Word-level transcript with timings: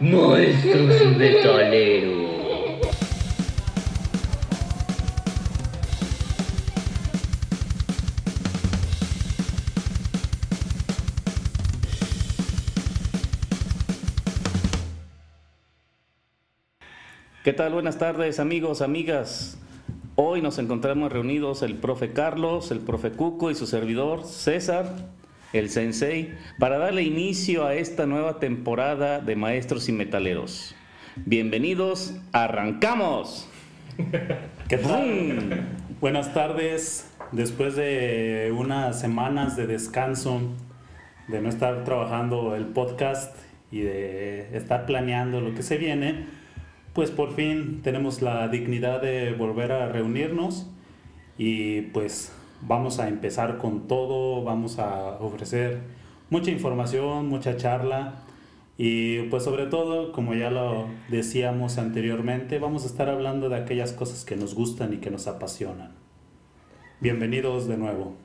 Monstruos 0.00 1.16
Metaleros. 1.16 2.24
¿Qué 17.44 17.52
tal? 17.52 17.74
Buenas 17.74 17.98
tardes 17.98 18.40
amigos, 18.40 18.82
amigas. 18.82 19.58
Hoy 20.16 20.42
nos 20.42 20.58
encontramos 20.58 21.12
reunidos 21.12 21.62
el 21.62 21.76
profe 21.76 22.12
Carlos, 22.12 22.70
el 22.70 22.80
profe 22.80 23.12
Cuco 23.12 23.50
y 23.50 23.54
su 23.54 23.66
servidor 23.66 24.24
César, 24.24 24.86
el 25.54 25.70
sensei, 25.70 26.34
para 26.58 26.78
darle 26.78 27.04
inicio 27.04 27.64
a 27.64 27.74
esta 27.74 28.06
nueva 28.06 28.40
temporada 28.40 29.20
de 29.20 29.36
Maestros 29.36 29.88
y 29.88 29.92
Metaleros. 29.92 30.74
Bienvenidos, 31.14 32.12
arrancamos. 32.32 33.48
¿Qué 34.68 34.78
tal? 34.78 35.68
Buenas 36.00 36.34
tardes. 36.34 37.08
Después 37.30 37.76
de 37.76 38.52
unas 38.56 39.00
semanas 39.00 39.56
de 39.56 39.68
descanso, 39.68 40.40
de 41.28 41.40
no 41.40 41.48
estar 41.48 41.84
trabajando 41.84 42.56
el 42.56 42.66
podcast 42.66 43.36
y 43.70 43.82
de 43.82 44.56
estar 44.56 44.86
planeando 44.86 45.40
lo 45.40 45.54
que 45.54 45.62
se 45.62 45.78
viene, 45.78 46.26
pues 46.94 47.12
por 47.12 47.32
fin 47.32 47.80
tenemos 47.82 48.22
la 48.22 48.48
dignidad 48.48 49.00
de 49.00 49.32
volver 49.34 49.70
a 49.70 49.88
reunirnos 49.88 50.68
y 51.38 51.82
pues 51.92 52.32
vamos 52.66 52.98
a 52.98 53.08
empezar 53.08 53.58
con 53.58 53.86
todo, 53.86 54.42
vamos 54.42 54.78
a 54.78 55.18
ofrecer 55.20 55.80
mucha 56.30 56.50
información, 56.50 57.28
mucha 57.28 57.56
charla 57.56 58.14
y 58.76 59.22
pues 59.28 59.44
sobre 59.44 59.66
todo, 59.66 60.10
como 60.12 60.34
ya 60.34 60.50
lo 60.50 60.88
decíamos 61.08 61.78
anteriormente, 61.78 62.58
vamos 62.58 62.84
a 62.84 62.86
estar 62.86 63.08
hablando 63.08 63.48
de 63.48 63.56
aquellas 63.56 63.92
cosas 63.92 64.24
que 64.24 64.36
nos 64.36 64.54
gustan 64.54 64.92
y 64.92 64.96
que 64.96 65.10
nos 65.10 65.28
apasionan. 65.28 65.92
Bienvenidos 67.00 67.68
de 67.68 67.76
nuevo. 67.76 68.16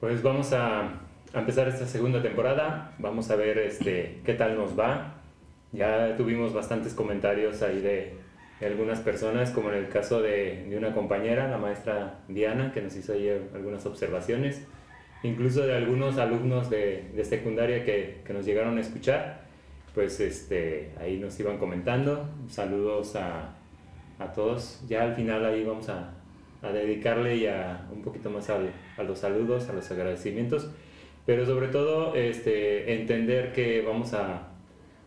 Pues 0.00 0.22
vamos 0.22 0.52
a, 0.52 1.00
empezar 1.32 1.68
esta 1.68 1.86
segunda 1.86 2.22
temporada, 2.22 2.94
vamos 2.98 3.30
a 3.30 3.36
ver 3.36 3.58
este, 3.58 4.20
qué 4.24 4.34
tal 4.34 4.56
nos 4.56 4.78
va. 4.78 5.14
Ya 5.72 6.16
tuvimos 6.16 6.52
bastantes 6.52 6.92
comentarios 6.92 7.62
ahí 7.62 7.80
de, 7.80 8.16
de 8.60 8.66
algunas 8.66 9.00
personas, 9.00 9.50
como 9.50 9.70
en 9.70 9.76
el 9.76 9.88
caso 9.88 10.22
de, 10.22 10.66
de, 10.68 10.76
una 10.76 10.94
compañera, 10.94 11.48
la 11.48 11.58
maestra 11.58 12.20
Diana, 12.28 12.72
que 12.72 12.80
nos 12.80 12.96
hizo 12.96 13.12
ahí 13.12 13.28
algunas 13.54 13.84
observaciones, 13.84 14.66
incluso 15.22 15.66
de 15.66 15.76
algunos 15.76 16.18
alumnos 16.18 16.70
de, 16.70 17.10
de 17.14 17.24
secundaria 17.24 17.84
que, 17.84 18.22
que, 18.24 18.32
nos 18.32 18.46
llegaron 18.46 18.78
a 18.78 18.80
escuchar, 18.80 19.42
pues 19.94 20.20
este, 20.20 20.90
ahí 21.00 21.18
nos 21.18 21.38
iban 21.40 21.58
comentando. 21.58 22.28
Saludos 22.48 23.16
a, 23.16 23.54
a 24.18 24.32
todos. 24.32 24.82
Ya 24.88 25.02
al 25.02 25.14
final 25.14 25.44
ahí 25.44 25.64
vamos 25.64 25.88
a, 25.88 26.12
a 26.62 26.72
dedicarle 26.72 27.38
ya 27.40 27.86
un 27.92 28.02
poquito 28.02 28.30
más 28.30 28.48
al, 28.50 28.70
a 28.96 29.02
los 29.02 29.18
saludos, 29.18 29.68
a 29.68 29.72
los 29.72 29.90
agradecimientos, 29.90 30.70
pero 31.24 31.44
sobre 31.44 31.68
todo 31.68 32.14
este, 32.14 32.94
entender 32.94 33.52
que 33.52 33.82
vamos 33.82 34.14
a 34.14 34.48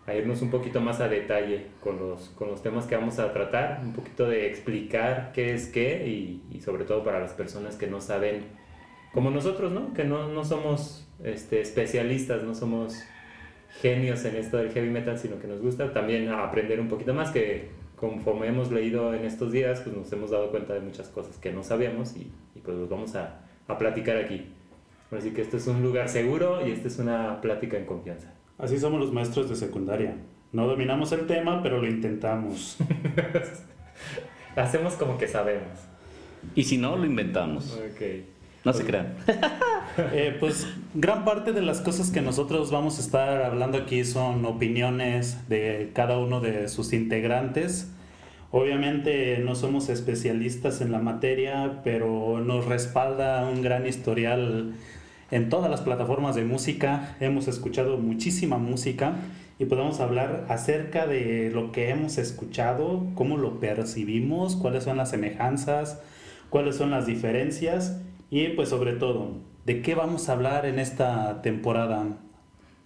a 0.05 0.15
irnos 0.15 0.41
un 0.41 0.49
poquito 0.49 0.81
más 0.81 1.01
a 1.01 1.07
detalle 1.07 1.67
con 1.81 1.99
los, 1.99 2.29
con 2.29 2.49
los 2.49 2.63
temas 2.63 2.85
que 2.85 2.95
vamos 2.95 3.19
a 3.19 3.31
tratar, 3.31 3.81
un 3.83 3.93
poquito 3.93 4.27
de 4.27 4.47
explicar 4.47 5.31
qué 5.33 5.53
es 5.53 5.67
qué 5.67 6.07
y, 6.07 6.61
sobre 6.61 6.85
todo 6.85 7.03
para 7.03 7.19
las 7.19 7.33
personas 7.33 7.75
que 7.75 7.87
no 7.87 8.01
saben, 8.01 8.43
como 9.13 9.29
nosotros, 9.29 9.71
¿no? 9.71 9.93
Que 9.93 10.03
no, 10.03 10.27
no 10.29 10.43
somos 10.43 11.07
este, 11.23 11.61
especialistas, 11.61 12.43
no 12.43 12.55
somos 12.55 13.03
genios 13.81 14.25
en 14.25 14.35
esto 14.35 14.57
del 14.57 14.71
heavy 14.71 14.89
metal, 14.89 15.17
sino 15.17 15.39
que 15.39 15.47
nos 15.47 15.61
gusta 15.61 15.93
también 15.93 16.29
aprender 16.29 16.79
un 16.79 16.87
poquito 16.87 17.13
más, 17.13 17.31
que 17.31 17.69
conforme 17.95 18.47
hemos 18.47 18.71
leído 18.71 19.13
en 19.13 19.25
estos 19.25 19.51
días, 19.51 19.81
pues 19.81 19.95
nos 19.95 20.11
hemos 20.11 20.31
dado 20.31 20.49
cuenta 20.49 20.73
de 20.73 20.79
muchas 20.79 21.09
cosas 21.09 21.37
que 21.37 21.51
no 21.51 21.63
sabíamos 21.63 22.15
y, 22.15 22.31
y 22.55 22.59
pues 22.61 22.77
los 22.77 22.89
vamos 22.89 23.15
a, 23.15 23.41
a 23.67 23.77
platicar 23.77 24.17
aquí. 24.17 24.47
Así 25.11 25.31
que 25.31 25.41
este 25.41 25.57
es 25.57 25.67
un 25.67 25.81
lugar 25.81 26.07
seguro 26.07 26.65
y 26.65 26.71
esta 26.71 26.87
es 26.87 26.99
una 26.99 27.41
plática 27.41 27.77
en 27.77 27.85
confianza. 27.85 28.33
Así 28.59 28.77
somos 28.77 28.99
los 28.99 29.13
maestros 29.13 29.49
de 29.49 29.55
secundaria. 29.55 30.17
No 30.51 30.67
dominamos 30.67 31.11
el 31.13 31.25
tema, 31.27 31.63
pero 31.63 31.79
lo 31.79 31.87
intentamos. 31.87 32.77
Hacemos 34.55 34.93
como 34.95 35.17
que 35.17 35.27
sabemos. 35.27 35.79
Y 36.55 36.63
si 36.63 36.77
no, 36.77 36.97
lo 36.97 37.05
inventamos. 37.05 37.79
Okay. 37.95 38.27
No 38.65 38.73
se 38.73 38.83
crean. 38.83 39.15
eh, 39.97 40.35
pues 40.39 40.67
gran 40.93 41.23
parte 41.23 41.53
de 41.53 41.61
las 41.61 41.79
cosas 41.79 42.11
que 42.11 42.21
nosotros 42.21 42.71
vamos 42.71 42.97
a 42.97 43.01
estar 43.01 43.43
hablando 43.43 43.77
aquí 43.77 44.03
son 44.03 44.43
opiniones 44.45 45.47
de 45.47 45.91
cada 45.93 46.17
uno 46.17 46.41
de 46.41 46.67
sus 46.67 46.91
integrantes. 46.91 47.91
Obviamente 48.51 49.37
no 49.39 49.55
somos 49.55 49.89
especialistas 49.89 50.81
en 50.81 50.91
la 50.91 50.99
materia, 50.99 51.81
pero 51.83 52.39
nos 52.39 52.65
respalda 52.65 53.47
un 53.47 53.61
gran 53.61 53.87
historial 53.87 54.73
en 55.31 55.49
todas 55.49 55.69
las 55.69 55.81
plataformas 55.81 56.35
de 56.35 56.43
música, 56.43 57.15
hemos 57.19 57.47
escuchado 57.47 57.97
muchísima 57.97 58.57
música 58.57 59.15
y 59.59 59.65
podemos 59.65 59.99
hablar 59.99 60.45
acerca 60.49 61.05
de 61.05 61.51
lo 61.53 61.71
que 61.71 61.89
hemos 61.89 62.17
escuchado, 62.17 63.05
cómo 63.13 63.37
lo 63.37 63.59
percibimos, 63.59 64.55
cuáles 64.55 64.85
son 64.85 64.97
las 64.97 65.11
semejanzas, 65.11 66.01
cuáles 66.49 66.75
son 66.77 66.91
las 66.91 67.05
diferencias 67.05 67.99
y 68.31 68.49
pues 68.49 68.69
sobre 68.69 68.93
todo, 68.93 69.37
de 69.65 69.81
qué 69.81 69.95
vamos 69.95 70.29
a 70.29 70.33
hablar 70.33 70.65
en 70.65 70.79
esta 70.79 71.41
temporada. 71.41 72.05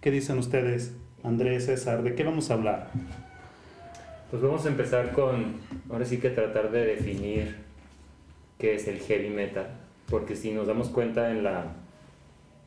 ¿Qué 0.00 0.10
dicen 0.10 0.38
ustedes, 0.38 0.94
Andrés, 1.22 1.66
César? 1.66 2.02
¿De 2.02 2.14
qué 2.14 2.24
vamos 2.24 2.50
a 2.50 2.54
hablar? 2.54 2.90
Pues 4.30 4.42
vamos 4.42 4.66
a 4.66 4.68
empezar 4.68 5.12
con, 5.12 5.54
ahora 5.88 6.04
sí 6.04 6.18
que 6.18 6.28
tratar 6.28 6.70
de 6.72 6.84
definir 6.84 7.56
qué 8.58 8.74
es 8.74 8.86
el 8.88 8.98
heavy 8.98 9.30
metal, 9.30 9.68
porque 10.10 10.36
si 10.36 10.52
nos 10.52 10.66
damos 10.66 10.88
cuenta 10.88 11.30
en 11.30 11.44
la 11.44 11.83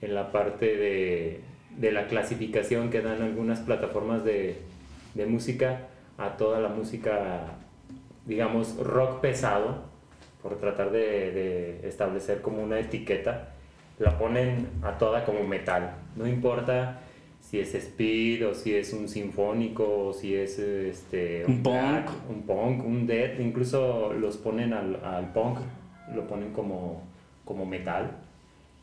en 0.01 0.13
la 0.13 0.31
parte 0.31 0.77
de, 0.77 1.41
de, 1.77 1.91
la 1.91 2.07
clasificación 2.07 2.89
que 2.89 3.01
dan 3.01 3.21
algunas 3.21 3.59
plataformas 3.61 4.23
de, 4.23 4.57
de, 5.15 5.25
música 5.25 5.87
a 6.17 6.37
toda 6.37 6.59
la 6.59 6.69
música, 6.69 7.57
digamos, 8.25 8.77
rock 8.77 9.21
pesado, 9.21 9.85
por 10.41 10.57
tratar 10.59 10.91
de, 10.91 11.31
de, 11.31 11.87
establecer 11.87 12.41
como 12.41 12.61
una 12.61 12.79
etiqueta, 12.79 13.49
la 13.99 14.17
ponen 14.17 14.67
a 14.83 14.97
toda 14.97 15.25
como 15.25 15.43
metal. 15.43 15.95
No 16.15 16.27
importa 16.27 16.99
si 17.41 17.59
es 17.59 17.73
speed 17.73 18.47
o 18.47 18.53
si 18.53 18.75
es 18.75 18.93
un 18.93 19.07
sinfónico 19.07 20.07
o 20.07 20.13
si 20.13 20.35
es 20.35 20.59
este, 20.59 21.45
un, 21.45 21.53
un 21.53 21.63
punk, 21.63 22.09
un 22.29 22.41
punk, 22.43 22.85
un 22.85 23.07
death, 23.07 23.39
incluso 23.39 24.13
los 24.13 24.37
ponen 24.37 24.73
al, 24.73 25.03
al 25.03 25.31
punk, 25.33 25.59
lo 26.13 26.27
ponen 26.27 26.51
como, 26.53 27.03
como 27.43 27.65
metal 27.65 28.11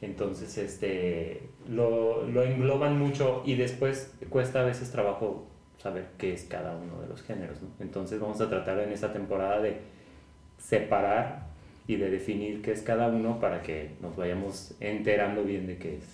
entonces, 0.04 0.56
este, 0.58 1.42
lo, 1.68 2.26
lo, 2.26 2.42
engloban 2.42 2.98
mucho 2.98 3.42
y 3.44 3.54
después 3.54 4.12
cuesta 4.28 4.60
a 4.60 4.64
veces 4.64 4.90
trabajo 4.90 5.46
saber 5.78 6.08
qué 6.18 6.32
es 6.32 6.44
cada 6.44 6.76
uno 6.76 7.00
de 7.00 7.08
los 7.08 7.22
géneros. 7.22 7.60
¿no? 7.62 7.68
Entonces 7.80 8.20
vamos 8.20 8.40
a 8.40 8.48
tratar 8.48 8.78
en 8.80 8.92
esta 8.92 9.12
temporada 9.12 9.60
de 9.60 9.78
separar 10.58 11.46
y 11.86 11.96
de 11.96 12.10
definir 12.10 12.62
qué 12.62 12.72
es 12.72 12.82
cada 12.82 13.08
uno 13.08 13.40
para 13.40 13.62
que 13.62 13.90
nos 14.00 14.16
vayamos 14.16 14.74
enterando 14.80 15.44
bien 15.44 15.66
de 15.66 15.78
qué 15.78 15.96
es. 15.96 16.04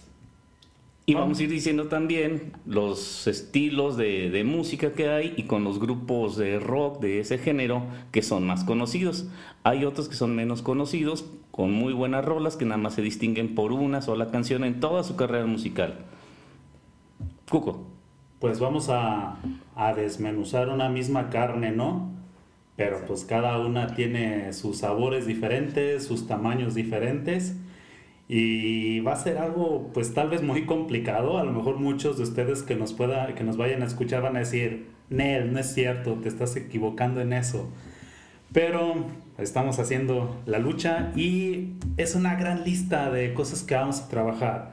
Y 1.06 1.14
vamos 1.14 1.40
a 1.40 1.42
ir 1.42 1.50
diciendo 1.50 1.88
también 1.88 2.52
los 2.66 3.26
estilos 3.26 3.96
de, 3.96 4.30
de, 4.30 4.44
música 4.44 4.92
que 4.92 5.08
hay 5.08 5.34
y 5.36 5.44
con 5.44 5.64
los 5.64 5.80
grupos 5.80 6.36
de 6.36 6.60
rock 6.60 7.00
de 7.00 7.18
ese 7.18 7.38
género 7.38 7.82
que 8.12 8.22
son 8.22 8.46
más 8.46 8.62
conocidos. 8.62 9.26
Hay 9.64 9.84
otros 9.84 10.08
que 10.08 10.14
son 10.14 10.36
menos 10.36 10.62
conocidos, 10.62 11.24
con 11.50 11.72
muy 11.72 11.92
buenas 11.92 12.24
rolas 12.24 12.56
que 12.56 12.64
nada 12.64 12.78
más 12.78 12.94
se 12.94 13.02
distinguen 13.02 13.54
por 13.54 13.72
una 13.72 14.02
sola 14.02 14.30
canción 14.30 14.64
en 14.64 14.80
toda 14.80 15.02
su 15.02 15.16
carrera 15.16 15.46
musical. 15.46 15.98
Cuco. 17.50 17.86
Pues 18.38 18.60
vamos 18.60 18.88
a, 18.88 19.36
a 19.74 19.92
desmenuzar 19.94 20.68
una 20.68 20.88
misma 20.88 21.28
carne, 21.28 21.72
¿no? 21.72 22.10
Pero 22.76 23.04
pues 23.06 23.24
cada 23.24 23.58
una 23.58 23.94
tiene 23.94 24.52
sus 24.52 24.78
sabores 24.78 25.26
diferentes, 25.26 26.04
sus 26.04 26.26
tamaños 26.26 26.74
diferentes 26.74 27.56
y 28.32 29.00
va 29.00 29.14
a 29.14 29.16
ser 29.16 29.38
algo 29.38 29.90
pues 29.92 30.14
tal 30.14 30.30
vez 30.30 30.40
muy 30.40 30.64
complicado, 30.64 31.36
a 31.36 31.42
lo 31.42 31.52
mejor 31.52 31.80
muchos 31.80 32.16
de 32.16 32.22
ustedes 32.22 32.62
que 32.62 32.76
nos 32.76 32.92
pueda 32.92 33.34
que 33.34 33.42
nos 33.42 33.56
vayan 33.56 33.82
a 33.82 33.86
escuchar 33.86 34.22
van 34.22 34.36
a 34.36 34.38
decir, 34.38 34.86
"Nel, 35.08 35.52
no 35.52 35.58
es 35.58 35.74
cierto, 35.74 36.14
te 36.14 36.28
estás 36.28 36.54
equivocando 36.54 37.20
en 37.20 37.32
eso." 37.32 37.68
Pero 38.52 39.06
estamos 39.38 39.78
haciendo 39.78 40.40
la 40.46 40.58
lucha 40.58 41.12
y 41.14 41.74
es 41.96 42.14
una 42.14 42.34
gran 42.34 42.64
lista 42.64 43.10
de 43.10 43.32
cosas 43.32 43.62
que 43.62 43.74
vamos 43.74 44.00
a 44.00 44.08
trabajar. 44.08 44.72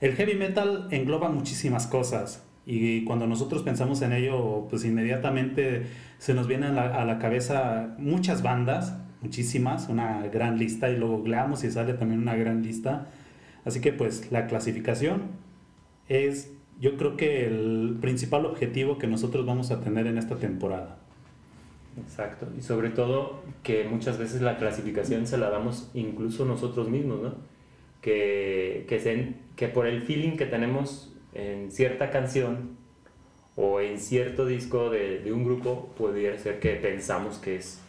El 0.00 0.14
heavy 0.14 0.34
metal 0.34 0.88
engloba 0.90 1.28
muchísimas 1.28 1.86
cosas 1.86 2.44
y 2.66 3.04
cuando 3.04 3.26
nosotros 3.28 3.62
pensamos 3.62 4.02
en 4.02 4.12
ello, 4.12 4.66
pues 4.68 4.84
inmediatamente 4.84 5.86
se 6.18 6.34
nos 6.34 6.48
vienen 6.48 6.78
a 6.78 7.04
la, 7.04 7.18
cabeza 7.18 7.94
muchas 7.98 8.42
bandas, 8.42 8.96
muchísimas, 9.20 9.88
una 9.88 10.26
gran 10.26 10.58
lista 10.58 10.90
y 10.90 10.96
luego 10.96 11.18
googleamos 11.18 11.62
y 11.62 11.70
sale 11.70 11.94
también 11.94 12.20
una 12.20 12.34
gran 12.34 12.62
lista. 12.62 13.06
Así 13.64 13.80
que 13.80 13.92
pues 13.92 14.32
la 14.32 14.48
clasificación 14.48 15.22
es 16.08 16.52
yo 16.80 16.96
creo 16.96 17.16
que 17.16 17.46
el 17.46 17.98
principal 18.00 18.46
objetivo 18.46 18.98
que 18.98 19.06
nosotros 19.06 19.46
vamos 19.46 19.70
a 19.70 19.80
tener 19.80 20.08
en 20.08 20.18
esta 20.18 20.36
temporada. 20.36 20.98
Exacto, 22.00 22.48
y 22.56 22.62
sobre 22.62 22.88
todo 22.90 23.42
que 23.62 23.84
muchas 23.84 24.18
veces 24.18 24.40
la 24.40 24.56
clasificación 24.56 25.26
se 25.26 25.36
la 25.36 25.50
damos 25.50 25.90
incluso 25.92 26.44
nosotros 26.46 26.88
mismos, 26.88 27.20
¿no? 27.20 27.34
Que, 28.00 28.86
que, 28.88 29.34
que 29.56 29.68
por 29.68 29.86
el 29.86 30.02
feeling 30.02 30.36
que 30.36 30.46
tenemos 30.46 31.14
en 31.34 31.70
cierta 31.70 32.10
canción 32.10 32.76
o 33.56 33.80
en 33.80 33.98
cierto 33.98 34.46
disco 34.46 34.88
de, 34.88 35.20
de 35.20 35.32
un 35.32 35.44
grupo, 35.44 35.92
pudiera 35.96 36.38
ser 36.38 36.60
que 36.60 36.74
pensamos 36.76 37.38
que 37.38 37.56
es, 37.56 37.80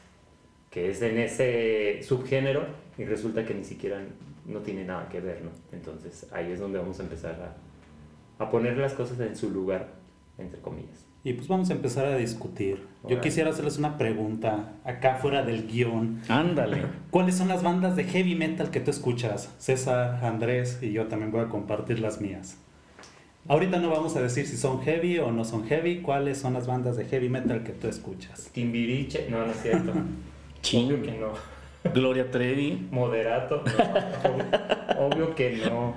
que 0.69 0.89
es 0.89 1.01
en 1.01 1.17
ese 1.17 2.01
subgénero 2.03 2.65
y 2.97 3.05
resulta 3.05 3.45
que 3.45 3.53
ni 3.53 3.63
siquiera 3.63 4.01
no 4.45 4.59
tiene 4.59 4.83
nada 4.83 5.07
que 5.07 5.21
ver, 5.21 5.41
¿no? 5.44 5.51
Entonces 5.71 6.27
ahí 6.33 6.51
es 6.51 6.59
donde 6.59 6.79
vamos 6.79 7.00
a 7.00 7.03
empezar 7.03 7.55
a, 8.39 8.44
a 8.44 8.50
poner 8.50 8.77
las 8.77 8.94
cosas 8.94 9.19
en 9.21 9.35
su 9.38 9.50
lugar, 9.50 9.94
entre 10.38 10.59
comillas. 10.59 11.12
Y 11.25 11.33
pues 11.33 11.47
vamos 11.47 11.69
a 11.69 11.73
empezar 11.73 12.05
a 12.05 12.17
discutir. 12.17 12.85
Yo 13.07 13.21
quisiera 13.21 13.49
hacerles 13.49 13.77
una 13.77 13.97
pregunta 13.97 14.73
acá 14.83 15.15
fuera 15.15 15.43
del 15.43 15.67
guion. 15.67 16.21
Ándale. 16.27 16.83
¿Cuáles 17.11 17.35
son 17.35 17.47
las 17.47 17.63
bandas 17.63 17.95
de 17.95 18.03
heavy 18.03 18.35
metal 18.35 18.71
que 18.71 18.81
tú 18.81 18.91
escuchas? 18.91 19.53
César, 19.57 20.23
Andrés 20.23 20.79
y 20.81 20.91
yo 20.91 21.07
también 21.07 21.31
voy 21.31 21.41
a 21.41 21.47
compartir 21.47 21.99
las 21.99 22.19
mías. 22.19 22.57
Ahorita 23.47 23.79
no 23.79 23.89
vamos 23.89 24.15
a 24.17 24.21
decir 24.21 24.45
si 24.47 24.57
son 24.57 24.81
heavy 24.81 25.19
o 25.19 25.31
no 25.31 25.45
son 25.45 25.65
heavy. 25.65 26.01
¿Cuáles 26.01 26.39
son 26.39 26.53
las 26.53 26.67
bandas 26.67 26.97
de 26.97 27.05
heavy 27.05 27.29
metal 27.29 27.63
que 27.63 27.71
tú 27.71 27.87
escuchas? 27.87 28.49
Timbiriche, 28.51 29.27
no, 29.29 29.45
no 29.45 29.51
es 29.51 29.61
cierto. 29.61 29.91
Obvio 30.73 31.01
que 31.01 31.11
no. 31.11 31.53
Gloria 31.91 32.31
Trevi. 32.31 32.87
Moderato, 32.91 33.63
obvio 34.97 35.35
que 35.35 35.57
no. 35.57 35.95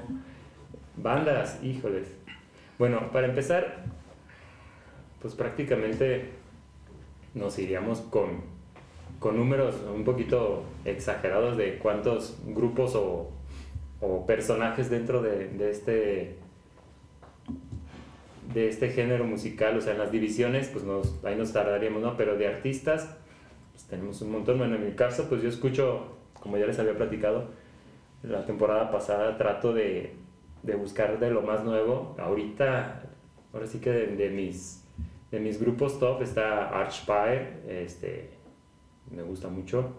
Bandas, 0.97 1.61
híjoles. 1.63 2.09
Bueno, 2.79 3.13
para 3.13 3.29
empezar, 3.29 3.85
pues 5.21 5.35
prácticamente 5.35 6.31
nos 7.35 7.59
iríamos 7.59 8.01
con, 8.01 8.43
con 9.19 9.37
números 9.37 9.77
un 9.95 10.05
poquito 10.05 10.65
exagerados 10.85 11.57
de 11.57 11.79
cuántos 11.79 12.39
grupos 12.47 12.95
o, 12.95 13.31
o 14.01 14.27
personajes 14.27 14.91
dentro 14.91 15.23
de, 15.23 15.49
de, 15.49 15.71
este 15.71 16.39
de 18.53 18.69
este 18.69 18.91
género 18.91 19.25
musical, 19.25 19.77
o 19.77 19.81
sea, 19.81 19.93
en 19.93 19.99
las 19.99 20.11
divisiones, 20.13 20.69
pues 20.69 20.85
nos, 20.85 21.23
ahí 21.25 21.37
nos 21.37 21.53
tardaríamos, 21.53 22.03
¿no? 22.03 22.17
Pero 22.17 22.37
de 22.37 22.47
artistas, 22.47 23.17
pues 23.73 23.85
tenemos 23.85 24.23
un 24.23 24.31
montón. 24.31 24.59
Bueno, 24.59 24.77
en 24.77 24.87
mi 24.87 24.93
caso, 24.93 25.29
pues 25.29 25.43
yo 25.43 25.49
escucho, 25.49 26.17
como 26.41 26.57
ya 26.57 26.67
les 26.67 26.79
había 26.79 26.97
platicado, 26.97 27.49
la 28.23 28.47
temporada 28.47 28.91
pasada 28.91 29.37
trato 29.37 29.73
de, 29.73 30.15
de 30.63 30.75
buscar 30.75 31.19
de 31.19 31.31
lo 31.31 31.43
más 31.43 31.65
nuevo. 31.65 32.17
Ahorita, 32.19 33.03
ahora 33.53 33.67
sí 33.67 33.79
que 33.79 33.91
de 33.91 34.31
mis 34.31 34.86
de 35.31 35.41
mis 35.41 35.61
grupos 35.61 35.99
top 35.99 36.23
está 36.23 36.69
Archpire, 36.69 37.63
este, 37.69 38.31
me 39.11 39.23
gusta 39.23 39.49
mucho. 39.49 39.93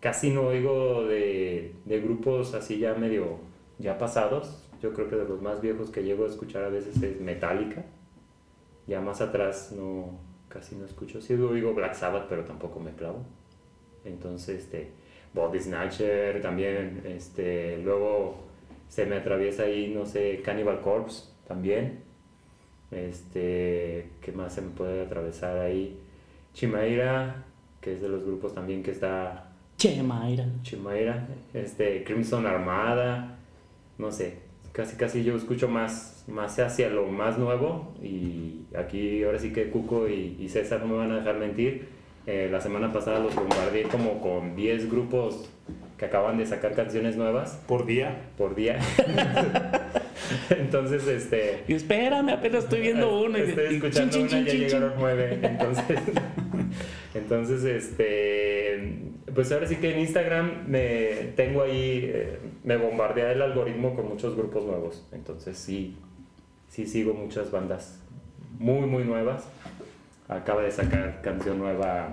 Casi 0.00 0.30
no 0.30 0.42
oigo 0.42 1.04
de, 1.04 1.74
de, 1.84 2.00
grupos 2.00 2.54
así 2.54 2.78
ya 2.78 2.94
medio 2.94 3.38
ya 3.78 3.98
pasados. 3.98 4.64
Yo 4.80 4.92
creo 4.94 5.08
que 5.08 5.16
de 5.16 5.28
los 5.28 5.42
más 5.42 5.60
viejos 5.60 5.90
que 5.90 6.04
llego 6.04 6.24
a 6.24 6.28
escuchar 6.28 6.64
a 6.64 6.68
veces 6.68 7.02
es 7.02 7.20
Metallica. 7.20 7.84
Ya 8.86 9.00
más 9.00 9.20
atrás 9.20 9.72
no, 9.76 10.18
casi 10.48 10.76
no 10.76 10.84
escucho. 10.84 11.20
Sí 11.20 11.34
oigo 11.34 11.74
Black 11.74 11.94
Sabbath, 11.94 12.26
pero 12.28 12.44
tampoco 12.44 12.78
me 12.78 12.92
clavo. 12.92 13.24
Entonces, 14.04 14.60
este, 14.60 14.92
Body 15.34 15.60
Snatcher 15.60 16.40
también. 16.40 17.02
Este, 17.04 17.78
luego 17.78 18.36
se 18.88 19.04
me 19.06 19.16
atraviesa 19.16 19.64
ahí, 19.64 19.92
no 19.94 20.06
sé, 20.06 20.40
Cannibal 20.42 20.80
Corpse 20.80 21.24
también. 21.46 22.07
Este, 22.90 24.10
¿qué 24.20 24.32
más 24.32 24.54
se 24.54 24.62
me 24.62 24.70
puede 24.70 25.02
atravesar 25.02 25.58
ahí? 25.58 25.98
Chimaira, 26.54 27.44
que 27.80 27.92
es 27.92 28.00
de 28.00 28.08
los 28.08 28.24
grupos 28.24 28.54
también 28.54 28.82
que 28.82 28.90
está. 28.90 29.50
Chimaira. 29.76 30.46
Chimaira, 30.62 31.28
este, 31.54 32.02
Crimson 32.04 32.46
Armada, 32.46 33.38
no 33.98 34.10
sé, 34.10 34.38
casi 34.72 34.96
casi 34.96 35.22
yo 35.22 35.36
escucho 35.36 35.68
más, 35.68 36.24
más 36.26 36.58
hacia 36.58 36.88
lo 36.88 37.06
más 37.06 37.38
nuevo 37.38 37.94
y 38.02 38.62
aquí 38.76 39.22
ahora 39.22 39.38
sí 39.38 39.52
que 39.52 39.70
Cuco 39.70 40.08
y, 40.08 40.48
César 40.48 40.80
no 40.80 40.86
me 40.88 40.96
van 40.96 41.12
a 41.12 41.16
dejar 41.16 41.36
mentir. 41.38 41.88
Eh, 42.26 42.48
la 42.50 42.60
semana 42.60 42.92
pasada 42.92 43.20
los 43.20 43.34
bombardeé 43.34 43.84
como 43.84 44.20
con 44.20 44.54
10 44.54 44.90
grupos 44.90 45.48
que 45.96 46.04
acaban 46.04 46.38
de 46.38 46.46
sacar 46.46 46.74
canciones 46.74 47.16
nuevas. 47.16 47.58
Por 47.66 47.86
día. 47.86 48.30
Por 48.36 48.54
día. 48.54 48.78
Entonces, 50.50 51.06
este. 51.06 51.64
Y 51.68 51.74
espérame, 51.74 52.30
apenas 52.30 52.64
estoy 52.64 52.80
viendo 52.80 53.20
uno. 53.20 53.38
Estoy 53.38 53.76
escuchando 53.76 54.20
una, 54.20 54.40
ya 54.40 54.52
llegaron 54.52 54.92
nueve. 54.98 55.38
Entonces, 55.42 56.00
entonces, 57.14 57.64
este. 57.64 58.98
Pues 59.34 59.52
ahora 59.52 59.66
sí 59.66 59.76
que 59.76 59.92
en 59.92 60.00
Instagram 60.00 60.64
me 60.66 61.32
tengo 61.36 61.62
ahí, 61.62 62.10
eh, 62.12 62.38
me 62.64 62.76
bombardea 62.76 63.32
el 63.32 63.42
algoritmo 63.42 63.94
con 63.94 64.08
muchos 64.08 64.36
grupos 64.36 64.64
nuevos. 64.64 65.06
Entonces, 65.12 65.56
sí, 65.56 65.96
sí 66.68 66.86
sigo 66.86 67.14
muchas 67.14 67.50
bandas 67.50 68.00
muy, 68.58 68.86
muy 68.86 69.04
nuevas. 69.04 69.48
Acaba 70.28 70.62
de 70.62 70.70
sacar 70.70 71.20
canción 71.22 71.58
nueva 71.58 72.10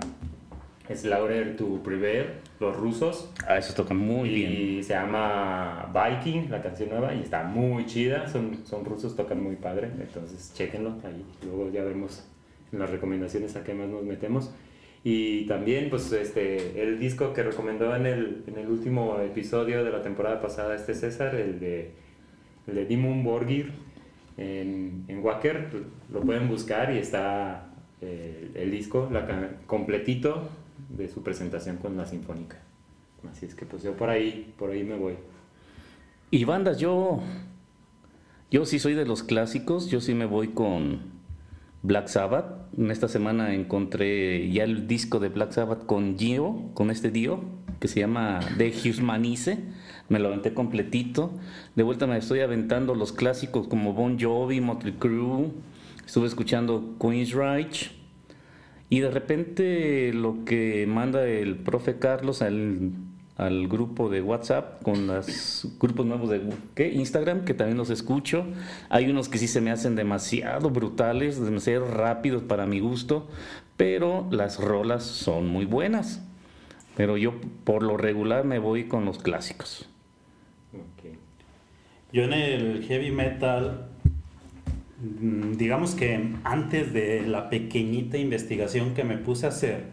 Slaughter 0.94 1.56
to 1.56 1.80
Prevail 1.82 2.26
los 2.60 2.76
rusos. 2.76 3.30
Ah, 3.46 3.58
eso 3.58 3.74
toca 3.74 3.94
muy 3.94 4.28
bien. 4.28 4.52
Y 4.52 4.82
se 4.82 4.94
llama 4.94 5.92
Viking, 5.92 6.50
la 6.50 6.62
canción 6.62 6.90
nueva, 6.90 7.14
y 7.14 7.20
está 7.20 7.44
muy 7.44 7.86
chida. 7.86 8.28
Son, 8.28 8.64
son 8.64 8.84
rusos, 8.84 9.14
tocan 9.16 9.42
muy 9.42 9.56
padre. 9.56 9.90
Entonces, 10.00 10.52
chequenlo 10.54 10.96
ahí. 11.04 11.24
Luego 11.44 11.70
ya 11.70 11.84
vemos 11.84 12.26
en 12.72 12.78
las 12.78 12.90
recomendaciones 12.90 13.56
a 13.56 13.64
qué 13.64 13.74
más 13.74 13.88
nos 13.88 14.04
metemos. 14.04 14.52
Y 15.04 15.46
también, 15.46 15.90
pues, 15.90 16.10
este, 16.12 16.82
el 16.82 16.98
disco 16.98 17.32
que 17.32 17.42
recomendó 17.42 17.94
en 17.94 18.06
el, 18.06 18.42
en 18.46 18.58
el 18.58 18.68
último 18.68 19.20
episodio 19.20 19.84
de 19.84 19.90
la 19.90 20.02
temporada 20.02 20.40
pasada 20.40 20.74
este 20.74 20.94
César, 20.94 21.34
el 21.34 21.60
de, 21.60 21.92
el 22.66 22.74
de 22.74 22.86
Dimon 22.86 23.22
Borgir 23.22 23.72
en, 24.36 25.04
en 25.06 25.24
Wacker, 25.24 25.68
lo 26.12 26.20
pueden 26.22 26.48
buscar 26.48 26.92
y 26.92 26.98
está 26.98 27.68
el, 28.00 28.50
el 28.54 28.70
disco 28.70 29.08
la, 29.12 29.50
completito 29.66 30.48
de 30.96 31.08
su 31.08 31.22
presentación 31.22 31.76
con 31.76 31.96
la 31.96 32.06
Sinfónica. 32.06 32.58
Así 33.30 33.46
es 33.46 33.54
que 33.54 33.66
pues 33.66 33.82
yo 33.82 33.96
por 33.96 34.10
ahí, 34.10 34.54
por 34.58 34.70
ahí 34.70 34.84
me 34.84 34.96
voy. 34.96 35.14
Y 36.30 36.44
bandas, 36.44 36.78
yo, 36.78 37.20
yo 38.50 38.66
sí 38.66 38.78
soy 38.78 38.94
de 38.94 39.06
los 39.06 39.22
clásicos, 39.22 39.90
yo 39.90 40.00
sí 40.00 40.14
me 40.14 40.26
voy 40.26 40.48
con 40.48 41.16
Black 41.82 42.08
Sabbath. 42.08 42.74
En 42.76 42.90
esta 42.90 43.08
semana 43.08 43.54
encontré 43.54 44.50
ya 44.50 44.64
el 44.64 44.86
disco 44.86 45.18
de 45.20 45.28
Black 45.28 45.52
Sabbath 45.52 45.86
con 45.86 46.16
Dio, 46.16 46.70
con 46.74 46.90
este 46.90 47.10
Dio, 47.10 47.40
que 47.80 47.88
se 47.88 48.00
llama 48.00 48.40
The 48.58 48.72
Humanice. 48.98 49.58
Me 50.08 50.18
lo 50.18 50.28
aventé 50.28 50.54
completito. 50.54 51.32
De 51.74 51.82
vuelta 51.82 52.06
me 52.06 52.16
estoy 52.16 52.40
aventando 52.40 52.94
los 52.94 53.12
clásicos 53.12 53.68
como 53.68 53.92
Bon 53.92 54.18
Jovi, 54.18 54.60
Motley 54.60 54.94
Crue. 54.94 55.50
Estuve 56.04 56.26
escuchando 56.26 56.96
Queen's. 57.00 57.95
Y 58.88 59.00
de 59.00 59.10
repente 59.10 60.12
lo 60.12 60.44
que 60.44 60.86
manda 60.86 61.26
el 61.26 61.56
profe 61.56 61.98
Carlos 61.98 62.42
al, 62.42 62.92
grupo 63.68 64.08
de 64.08 64.22
WhatsApp 64.22 64.82
con 64.82 65.08
los 65.08 65.68
grupos 65.80 66.06
nuevos 66.06 66.30
de. 66.30 66.92
Instagram, 66.92 67.44
que 67.44 67.52
también 67.52 67.76
los 67.76 67.90
escucho. 67.90 68.46
Hay 68.88 69.10
unos 69.10 69.28
que 69.28 69.38
sí 69.38 69.48
se 69.48 69.60
me 69.60 69.70
hacen 69.70 69.96
demasiado 69.96 70.70
brutales, 70.70 71.40
demasiado 71.44 71.90
rápidos 71.90 72.44
para 72.44 72.66
mi 72.66 72.80
gusto, 72.80 73.28
pero 73.76 74.28
las 74.30 74.58
rolas 74.58 75.02
son 75.02 75.48
muy 75.48 75.64
buenas. 75.64 76.22
Pero 76.96 77.16
yo 77.16 77.34
por 77.64 77.82
lo 77.82 77.96
regular 77.96 78.44
me 78.44 78.58
voy 78.58 78.84
con 78.84 79.04
los 79.04 79.18
clásicos. 79.18 79.88
Yo 82.12 82.22
en 82.22 82.32
el 82.32 82.84
heavy 82.84 83.10
metal 83.10 83.88
digamos 84.98 85.94
que 85.94 86.34
antes 86.44 86.92
de 86.92 87.22
la 87.26 87.50
pequeñita 87.50 88.18
investigación 88.18 88.94
que 88.94 89.04
me 89.04 89.18
puse 89.18 89.46
a 89.46 89.50
hacer, 89.50 89.84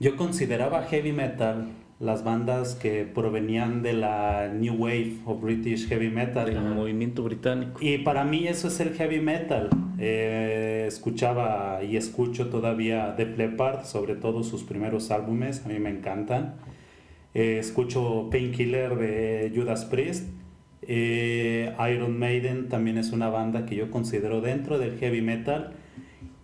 yo 0.00 0.16
consideraba 0.16 0.82
heavy 0.84 1.12
metal 1.12 1.68
las 2.02 2.24
bandas 2.24 2.74
que 2.74 3.04
provenían 3.04 3.82
de 3.82 3.92
la 3.92 4.48
New 4.52 4.74
Wave 4.74 5.18
o 5.24 5.36
British 5.36 5.86
Heavy 5.88 6.10
Metal. 6.10 6.46
Del 6.46 6.60
movimiento 6.60 7.22
británico. 7.22 7.78
Y 7.80 7.98
para 7.98 8.24
mí 8.24 8.48
eso 8.48 8.66
es 8.66 8.80
el 8.80 8.94
heavy 8.94 9.20
metal. 9.20 9.70
Eh, 10.00 10.84
escuchaba 10.88 11.80
y 11.84 11.96
escucho 11.96 12.48
todavía 12.48 13.14
The 13.16 13.26
Leppard, 13.26 13.84
sobre 13.84 14.16
todo 14.16 14.42
sus 14.42 14.64
primeros 14.64 15.12
álbumes, 15.12 15.64
a 15.64 15.68
mí 15.68 15.78
me 15.78 15.90
encantan. 15.90 16.56
Eh, 17.34 17.58
escucho 17.60 18.28
Painkiller 18.32 18.96
de 18.96 19.52
Judas 19.54 19.84
Priest 19.84 20.28
eh, 20.82 21.74
Iron 21.92 22.18
Maiden 22.18 22.68
también 22.68 22.98
es 22.98 23.12
una 23.12 23.28
banda 23.28 23.66
que 23.66 23.76
yo 23.76 23.90
considero 23.90 24.40
dentro 24.40 24.78
del 24.78 24.98
heavy 24.98 25.22
metal. 25.22 25.74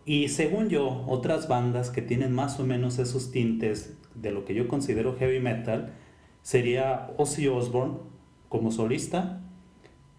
Y 0.05 0.29
según 0.29 0.69
yo, 0.69 1.05
otras 1.07 1.49
bandas 1.49 1.91
que 1.91 2.03
tienen 2.03 2.33
más 2.33 2.59
o 2.61 2.65
menos 2.65 2.99
esos 2.99 3.31
tintes 3.31 3.97
de 4.15 4.31
lo 4.31 4.45
que 4.45 4.55
yo 4.55 4.69
considero 4.69 5.17
heavy 5.17 5.41
metal 5.41 5.93
sería 6.43 7.11
Ozzy 7.19 7.49
Osbourne 7.49 7.99
como 8.49 8.71
solista, 8.71 9.43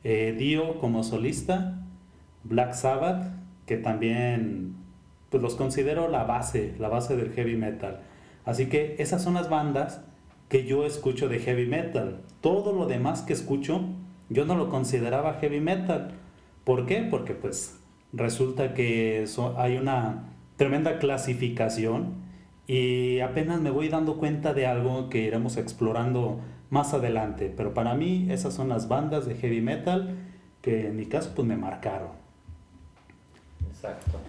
eh, 0.03 0.35
Dio 0.37 0.79
como 0.79 1.03
solista, 1.03 1.83
Black 2.43 2.73
Sabbath, 2.73 3.33
que 3.65 3.77
también 3.77 4.75
pues 5.29 5.43
los 5.43 5.55
considero 5.55 6.07
la 6.07 6.23
base, 6.23 6.75
la 6.79 6.89
base 6.89 7.15
del 7.15 7.31
heavy 7.31 7.55
metal. 7.55 8.01
Así 8.45 8.67
que 8.67 8.95
esas 8.99 9.23
son 9.23 9.35
las 9.35 9.49
bandas 9.49 10.01
que 10.49 10.65
yo 10.65 10.85
escucho 10.85 11.29
de 11.29 11.39
heavy 11.39 11.67
metal. 11.67 12.21
Todo 12.41 12.73
lo 12.73 12.87
demás 12.87 13.21
que 13.21 13.33
escucho 13.33 13.81
yo 14.29 14.45
no 14.45 14.55
lo 14.55 14.69
consideraba 14.69 15.35
heavy 15.35 15.59
metal. 15.59 16.13
¿Por 16.63 16.85
qué? 16.85 17.07
Porque 17.09 17.33
pues 17.33 17.79
resulta 18.13 18.73
que 18.73 19.25
hay 19.57 19.77
una 19.77 20.29
tremenda 20.55 20.99
clasificación 20.99 22.15
y 22.67 23.19
apenas 23.21 23.61
me 23.61 23.71
voy 23.71 23.89
dando 23.89 24.17
cuenta 24.17 24.53
de 24.53 24.67
algo 24.67 25.09
que 25.09 25.19
iremos 25.19 25.57
explorando 25.57 26.39
más 26.69 26.93
adelante. 26.93 27.51
Pero 27.55 27.73
para 27.73 27.95
mí 27.95 28.27
esas 28.29 28.53
son 28.53 28.69
las 28.69 28.87
bandas 28.87 29.25
de 29.25 29.35
heavy 29.35 29.61
metal 29.61 30.15
que 30.61 30.87
en 30.87 30.95
mi 30.95 31.05
caso 31.05 31.33
pues 31.35 31.47
me 31.47 31.55
marcaron. 31.55 32.09
Exacto. 33.69 34.19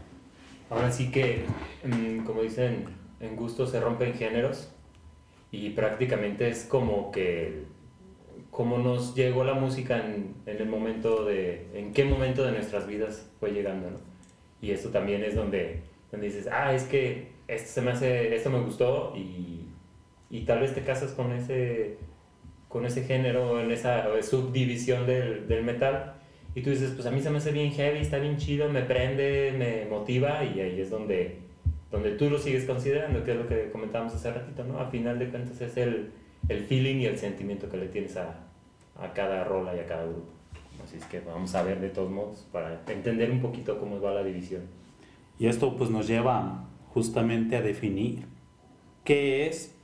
Ahora 0.70 0.92
sí 0.92 1.10
que, 1.10 1.44
mm, 1.84 2.24
como 2.24 2.42
dicen, 2.42 2.84
en 3.18 3.36
gusto 3.36 3.66
se 3.66 3.80
rompen 3.80 4.14
géneros 4.14 4.72
y 5.50 5.70
prácticamente 5.70 6.48
es 6.48 6.64
como 6.64 7.10
que 7.10 7.64
cómo 8.50 8.78
nos 8.78 9.14
llegó 9.14 9.44
la 9.44 9.54
música 9.54 9.98
en, 9.98 10.34
en, 10.46 10.56
el 10.58 10.68
momento 10.68 11.24
de, 11.24 11.68
en 11.74 11.92
qué 11.92 12.04
momento 12.04 12.44
de 12.44 12.52
nuestras 12.52 12.86
vidas 12.86 13.30
fue 13.38 13.52
llegando, 13.52 13.90
¿no? 13.90 13.98
Y 14.60 14.72
esto 14.72 14.90
también 14.90 15.24
es 15.24 15.34
donde, 15.34 15.82
donde 16.10 16.26
dices, 16.26 16.48
ah, 16.52 16.74
es 16.74 16.84
que 16.84 17.28
esto 17.48 17.68
se 17.72 17.82
me 17.82 17.92
hace, 17.92 18.34
esto 18.34 18.50
me 18.50 18.60
gustó 18.60 19.14
y, 19.16 19.66
y 20.28 20.40
tal 20.42 20.60
vez 20.60 20.74
te 20.74 20.82
casas 20.82 21.12
con 21.12 21.32
ese, 21.32 21.96
con 22.68 22.84
ese 22.84 23.04
género, 23.04 23.60
en 23.60 23.70
esa 23.70 24.06
subdivisión 24.22 25.06
del, 25.06 25.48
del 25.48 25.64
metal 25.64 26.14
y 26.54 26.62
tú 26.62 26.70
dices, 26.70 26.90
pues 26.90 27.06
a 27.06 27.10
mí 27.10 27.20
se 27.20 27.30
me 27.30 27.38
hace 27.38 27.52
bien 27.52 27.70
heavy, 27.72 28.00
está 28.00 28.18
bien 28.18 28.36
chido, 28.36 28.68
me 28.68 28.82
prende, 28.82 29.54
me 29.56 29.86
motiva 29.88 30.44
y 30.44 30.60
ahí 30.60 30.80
es 30.80 30.90
donde, 30.90 31.38
donde 31.90 32.12
tú 32.12 32.28
lo 32.28 32.38
sigues 32.38 32.64
considerando, 32.64 33.22
que 33.22 33.32
es 33.32 33.36
lo 33.36 33.46
que 33.46 33.70
comentábamos 33.70 34.14
hace 34.14 34.32
ratito, 34.32 34.64
¿no? 34.64 34.80
A 34.80 34.86
final 34.90 35.18
de 35.18 35.28
cuentas 35.28 35.60
es 35.60 35.76
el, 35.76 36.10
el 36.48 36.64
feeling 36.64 36.96
y 36.96 37.06
el 37.06 37.18
sentimiento 37.18 37.68
que 37.68 37.76
le 37.76 37.86
tienes 37.86 38.16
a, 38.16 38.46
a 38.98 39.12
cada 39.12 39.44
rola 39.44 39.74
y 39.76 39.80
a 39.80 39.86
cada 39.86 40.04
grupo. 40.04 40.30
Así 40.84 40.96
es 40.96 41.04
que 41.04 41.20
vamos 41.20 41.54
a 41.54 41.62
ver 41.62 41.80
de 41.80 41.90
todos 41.90 42.10
modos 42.10 42.46
para 42.52 42.80
entender 42.88 43.30
un 43.30 43.40
poquito 43.40 43.78
cómo 43.78 44.00
va 44.00 44.12
la 44.12 44.24
división. 44.24 44.62
Y 45.38 45.46
esto 45.46 45.76
pues 45.76 45.90
nos 45.90 46.06
lleva 46.06 46.64
justamente 46.92 47.56
a 47.56 47.62
definir 47.62 48.26
qué 49.04 49.46
es 49.46 49.74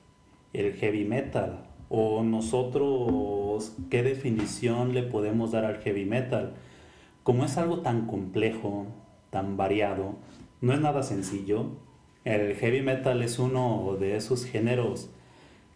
el 0.53 0.75
heavy 0.75 1.05
metal 1.05 1.67
o 1.89 2.23
nosotros 2.23 3.75
qué 3.91 4.03
definición 4.03 4.95
le 4.95 5.03
podemos 5.03 5.53
dar 5.53 5.65
al 5.65 5.79
heavy 5.79 6.05
metal. 6.05 6.55
Como 7.23 7.45
es 7.45 7.57
algo 7.59 7.81
tan 7.81 8.07
complejo, 8.07 8.87
tan 9.31 9.57
variado, 9.57 10.17
no 10.61 10.73
es 10.73 10.81
nada 10.81 11.03
sencillo. 11.03 11.67
El 12.25 12.55
heavy 12.57 12.83
metal 12.83 13.23
es 13.23 13.39
uno 13.39 13.97
de 13.99 14.17
esos 14.17 14.45
géneros 14.45 15.11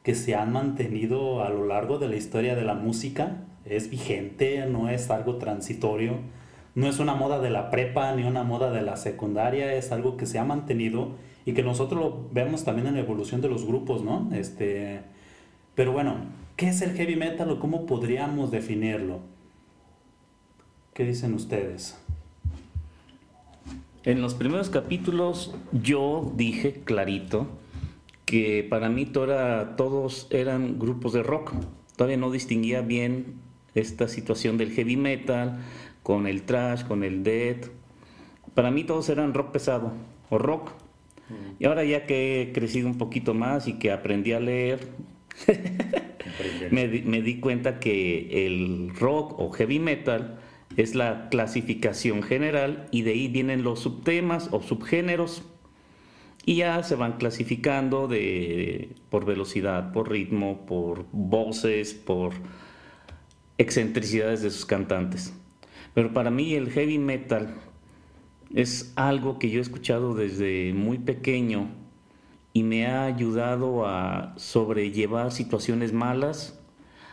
que 0.03 0.15
se 0.15 0.35
han 0.35 0.53
mantenido 0.53 1.43
a 1.43 1.51
lo 1.51 1.67
largo 1.67 1.99
de 1.99 2.09
la 2.09 2.17
historia 2.17 2.55
de 2.55 2.65
la 2.65 2.75
música. 2.75 3.45
Es 3.65 3.91
vigente, 3.91 4.67
no 4.67 4.89
es 4.89 5.11
algo 5.11 5.37
transitorio. 5.37 6.19
No 6.75 6.89
es 6.89 6.99
una 6.99 7.15
moda 7.15 7.41
de 7.41 7.51
la 7.51 7.71
prepa 7.71 8.15
ni 8.15 8.23
una 8.25 8.43
moda 8.43 8.71
de 8.71 8.83
la 8.83 8.97
secundaria, 8.97 9.75
es 9.75 9.91
algo 9.93 10.17
que 10.17 10.27
se 10.27 10.39
ha 10.39 10.45
mantenido 10.45 11.17
y 11.45 11.53
que 11.53 11.63
nosotros 11.63 12.01
lo 12.01 12.29
vemos 12.33 12.65
también 12.65 12.87
en 12.87 12.95
la 12.95 13.01
evolución 13.01 13.41
de 13.41 13.49
los 13.49 13.67
grupos, 13.67 14.05
¿no? 14.05 14.31
Este, 14.33 15.01
pero 15.75 15.93
bueno, 15.93 16.17
¿qué 16.57 16.69
es 16.69 16.81
el 16.81 16.93
heavy 16.93 17.17
metal 17.17 17.51
o 17.51 17.59
cómo 17.59 17.87
podríamos 17.87 18.51
definirlo? 18.51 19.19
¿Qué 20.95 21.05
dicen 21.05 21.35
ustedes? 21.35 21.99
En 24.05 24.23
los 24.23 24.35
primeros 24.35 24.71
capítulos 24.71 25.55
yo 25.73 26.33
dije 26.37 26.83
clarito 26.85 27.49
que 28.31 28.63
para 28.63 28.89
mí 28.89 29.07
todos 29.07 30.29
eran 30.31 30.79
grupos 30.79 31.13
de 31.13 31.25
rock. 31.25 31.53
Todavía 31.97 32.17
no 32.17 32.31
distinguía 32.31 32.81
bien 32.81 33.41
esta 33.75 34.07
situación 34.07 34.57
del 34.57 34.71
heavy 34.71 34.97
metal 34.97 35.59
con 36.05 36.29
el 36.29 36.43
trash, 36.43 36.85
con 36.85 37.03
el 37.03 37.25
death. 37.25 37.67
Para 38.55 38.71
mí 38.71 38.85
todos 38.85 39.09
eran 39.09 39.35
rock 39.35 39.51
pesado 39.51 39.95
o 40.29 40.39
rock. 40.39 40.71
Mm. 41.29 41.57
Y 41.59 41.65
ahora 41.65 41.83
ya 41.83 42.07
que 42.07 42.41
he 42.41 42.53
crecido 42.53 42.87
un 42.87 42.99
poquito 42.99 43.35
más 43.35 43.67
y 43.67 43.81
que 43.81 43.91
aprendí 43.91 44.31
a 44.33 44.39
leer, 44.39 44.79
me, 46.71 46.87
di 46.87 47.41
cuenta 47.41 47.81
que 47.81 48.47
el 48.47 48.93
rock 48.95 49.41
o 49.41 49.51
heavy 49.51 49.81
metal 49.81 50.39
es 50.77 50.95
la 50.95 51.29
clasificación 51.31 52.23
general 52.23 52.87
y 52.93 53.03
de 53.03 53.11
ahí 53.11 53.27
vienen 53.27 53.65
los 53.65 53.81
subtemas 53.81 54.51
o 54.53 54.63
subgéneros 54.63 55.43
y 56.45 56.57
ya 56.57 56.83
se 56.83 56.95
van 56.95 57.19
clasificando 57.19 58.09
de, 58.09 58.97
por 59.11 59.25
velocidad, 59.25 59.93
por 59.93 60.11
ritmo, 60.11 60.65
por 60.67 61.07
voces, 61.13 61.95
por 61.95 62.33
excentricidades 63.59 64.43
de 64.43 64.51
sus 64.51 64.65
cantantes. 64.65 65.35
Pero 65.95 66.13
para 66.13 66.31
mí 66.31 66.55
el 66.55 66.71
heavy 66.71 66.99
metal 66.99 67.55
es 68.55 68.93
algo 68.97 69.39
que 69.39 69.51
yo 69.51 69.59
he 69.59 69.63
escuchado 69.63 70.15
desde 70.15 70.73
muy 70.73 70.99
pequeño 70.99 71.69
y 72.53 72.63
me 72.63 72.87
ha 72.87 73.05
ayudado 73.05 73.87
a 73.87 74.35
sobrellevar 74.37 75.33
situaciones 75.33 75.93
malas, 75.93 76.59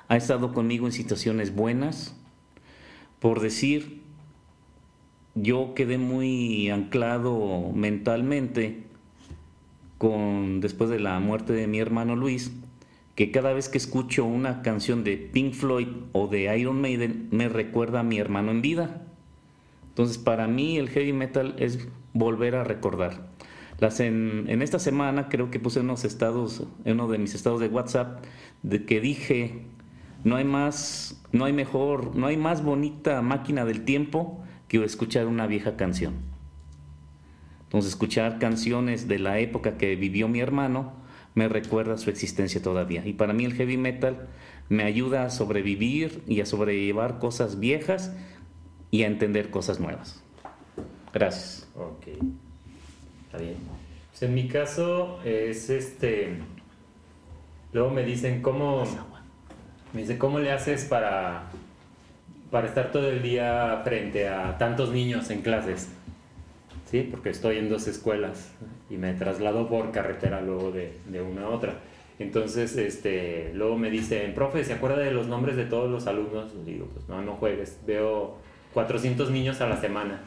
ha 0.08 0.16
estado 0.16 0.54
conmigo 0.54 0.86
en 0.86 0.94
situaciones 0.94 1.54
buenas. 1.54 2.16
Por 3.20 3.42
decir, 3.42 4.02
yo 5.36 5.74
quedé 5.76 5.98
muy 5.98 6.70
anclado 6.70 7.72
mentalmente 7.74 8.87
con 9.98 10.62
después 10.62 10.90
de 10.90 11.00
la 11.00 11.20
muerte 11.20 11.54
de 11.54 11.68
mi 11.68 11.80
hermano 11.80 12.16
Luis, 12.16 12.52
que 13.16 13.32
cada 13.32 13.54
vez 13.54 13.68
que 13.68 13.78
escucho 13.78 14.26
una 14.26 14.62
canción 14.62 15.04
de 15.04 15.18
Pink 15.18 15.54
Floyd 15.54 15.88
o 16.12 16.28
de 16.28 16.56
Iron 16.58 16.80
Maiden 16.80 17.28
me 17.32 17.50
recuerda 17.50 18.02
a 18.02 18.04
mi 18.04 18.20
hermano 18.20 18.52
en 18.52 18.62
vida. 18.62 19.02
Entonces, 19.90 20.20
para 20.20 20.48
mí 20.48 20.78
el 20.78 20.90
heavy 20.90 21.14
metal 21.14 21.56
es 21.58 21.88
volver 22.14 22.56
a 22.56 22.64
recordar. 22.64 23.28
Las 23.80 24.00
en, 24.00 24.48
esta 24.62 24.80
semana 24.80 25.30
creo 25.30 25.52
que 25.52 25.60
puse 25.60 25.80
unos 25.80 26.04
estados, 26.04 26.64
en 26.86 26.94
uno 26.94 27.08
de 27.08 27.18
mis 27.18 27.36
estados 27.36 27.60
de 27.60 27.68
WhatsApp, 27.68 28.24
de 28.64 28.86
que 28.86 29.00
dije, 29.02 29.64
no 30.24 30.36
hay 30.36 30.44
más, 30.44 31.20
no 31.32 31.46
hay 31.46 31.54
mejor, 31.54 32.16
no 32.16 32.28
hay 32.28 32.38
más 32.38 32.64
bonita 32.64 33.22
máquina 33.22 33.66
del 33.66 33.86
tiempo 33.86 34.44
que 34.68 34.84
escuchar 34.84 35.28
una 35.28 35.48
vieja 35.48 35.76
canción. 35.76 36.14
Entonces 37.68 37.92
escuchar 37.92 38.40
canciones 38.40 39.10
de 39.10 39.20
la 39.20 39.40
época 39.40 39.78
que 39.78 39.96
vivió 39.98 40.30
mi 40.30 40.40
hermano 40.40 40.94
me 41.36 41.50
recuerda 41.50 41.98
su 41.98 42.10
existencia 42.10 42.62
todavía. 42.62 43.06
Y 43.06 43.14
para 43.14 43.34
mí 43.34 43.44
el 43.46 43.54
heavy 43.54 43.78
metal 43.78 44.28
me 44.70 44.84
ayuda 44.84 45.26
a 45.26 45.30
sobrevivir 45.30 46.24
y 46.28 46.42
a 46.42 46.46
sobrellevar 46.46 47.20
cosas 47.20 47.60
viejas 47.60 48.14
y 48.90 49.04
a 49.04 49.08
entender 49.08 49.50
cosas 49.50 49.80
nuevas. 49.80 50.24
Gracias. 51.14 51.68
Okay. 51.76 52.18
Está 53.26 53.38
bien. 53.38 53.56
Pues 54.10 54.24
en 54.24 54.34
mi 54.34 54.48
caso 54.48 55.20
es 55.24 55.70
este. 55.70 56.38
Luego 57.74 57.92
me 57.92 58.04
dicen 58.04 58.42
cómo. 58.42 58.86
Me 59.94 60.02
dice, 60.02 60.18
¿cómo 60.18 60.40
le 60.40 60.52
haces 60.52 60.86
para, 60.86 61.50
para 62.50 62.68
estar 62.68 62.92
todo 62.92 63.10
el 63.10 63.22
día 63.22 63.82
frente 63.84 64.28
a 64.28 64.58
tantos 64.58 64.92
niños 64.92 65.30
en 65.30 65.42
clases? 65.42 65.90
Sí, 66.90 67.08
porque 67.10 67.30
estoy 67.30 67.58
en 67.58 67.70
dos 67.70 67.88
escuelas 67.88 68.52
y 68.90 68.98
me 68.98 69.14
traslado 69.14 69.68
por 69.68 69.92
carretera 69.92 70.42
luego 70.42 70.72
de, 70.72 70.94
de 71.08 71.22
una 71.22 71.44
a 71.44 71.50
otra. 71.50 71.82
Entonces, 72.18 72.76
este, 72.78 73.52
luego 73.54 73.78
me 73.78 73.92
dicen, 73.92 74.34
profe, 74.34 74.64
¿se 74.64 74.74
acuerda 74.74 74.98
de 74.98 75.12
los 75.12 75.28
nombres 75.28 75.56
de 75.56 75.66
todos 75.66 75.92
los 75.92 76.08
alumnos? 76.08 76.66
digo, 76.66 76.88
pues 76.94 77.08
no, 77.08 77.22
no 77.22 77.34
juegues. 77.36 77.80
Veo 77.86 78.38
400 78.74 79.30
niños 79.30 79.62
a 79.62 79.68
la 79.68 79.78
semana 79.78 80.22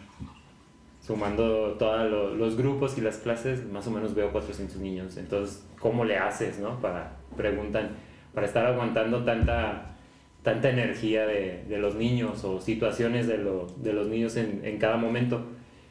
sumando 1.11 1.73
todos 1.79 2.37
los 2.37 2.57
grupos 2.57 2.97
y 2.99 3.01
las 3.01 3.17
clases, 3.19 3.67
más 3.67 3.87
o 3.87 3.91
menos 3.91 4.15
veo 4.15 4.31
400 4.31 4.77
niños. 4.77 5.17
Entonces, 5.17 5.67
¿cómo 5.81 6.05
le 6.05 6.17
haces, 6.17 6.61
no? 6.61 6.81
Para, 6.81 7.17
preguntan, 7.37 7.91
para 8.35 8.47
estar 8.47 8.67
aguantando 8.67 9.25
tanta, 9.25 9.97
tanta 10.43 10.71
energía 10.71 11.27
de, 11.27 11.65
de 11.69 11.79
los 11.79 11.97
niños 11.97 12.45
o 12.45 12.61
situaciones 12.61 13.27
de, 13.27 13.39
lo, 13.39 13.67
de 13.79 13.93
los 13.93 14.07
niños 14.07 14.37
en, 14.37 14.61
en, 14.65 14.79
cada 14.79 14.99
momento. 14.99 15.43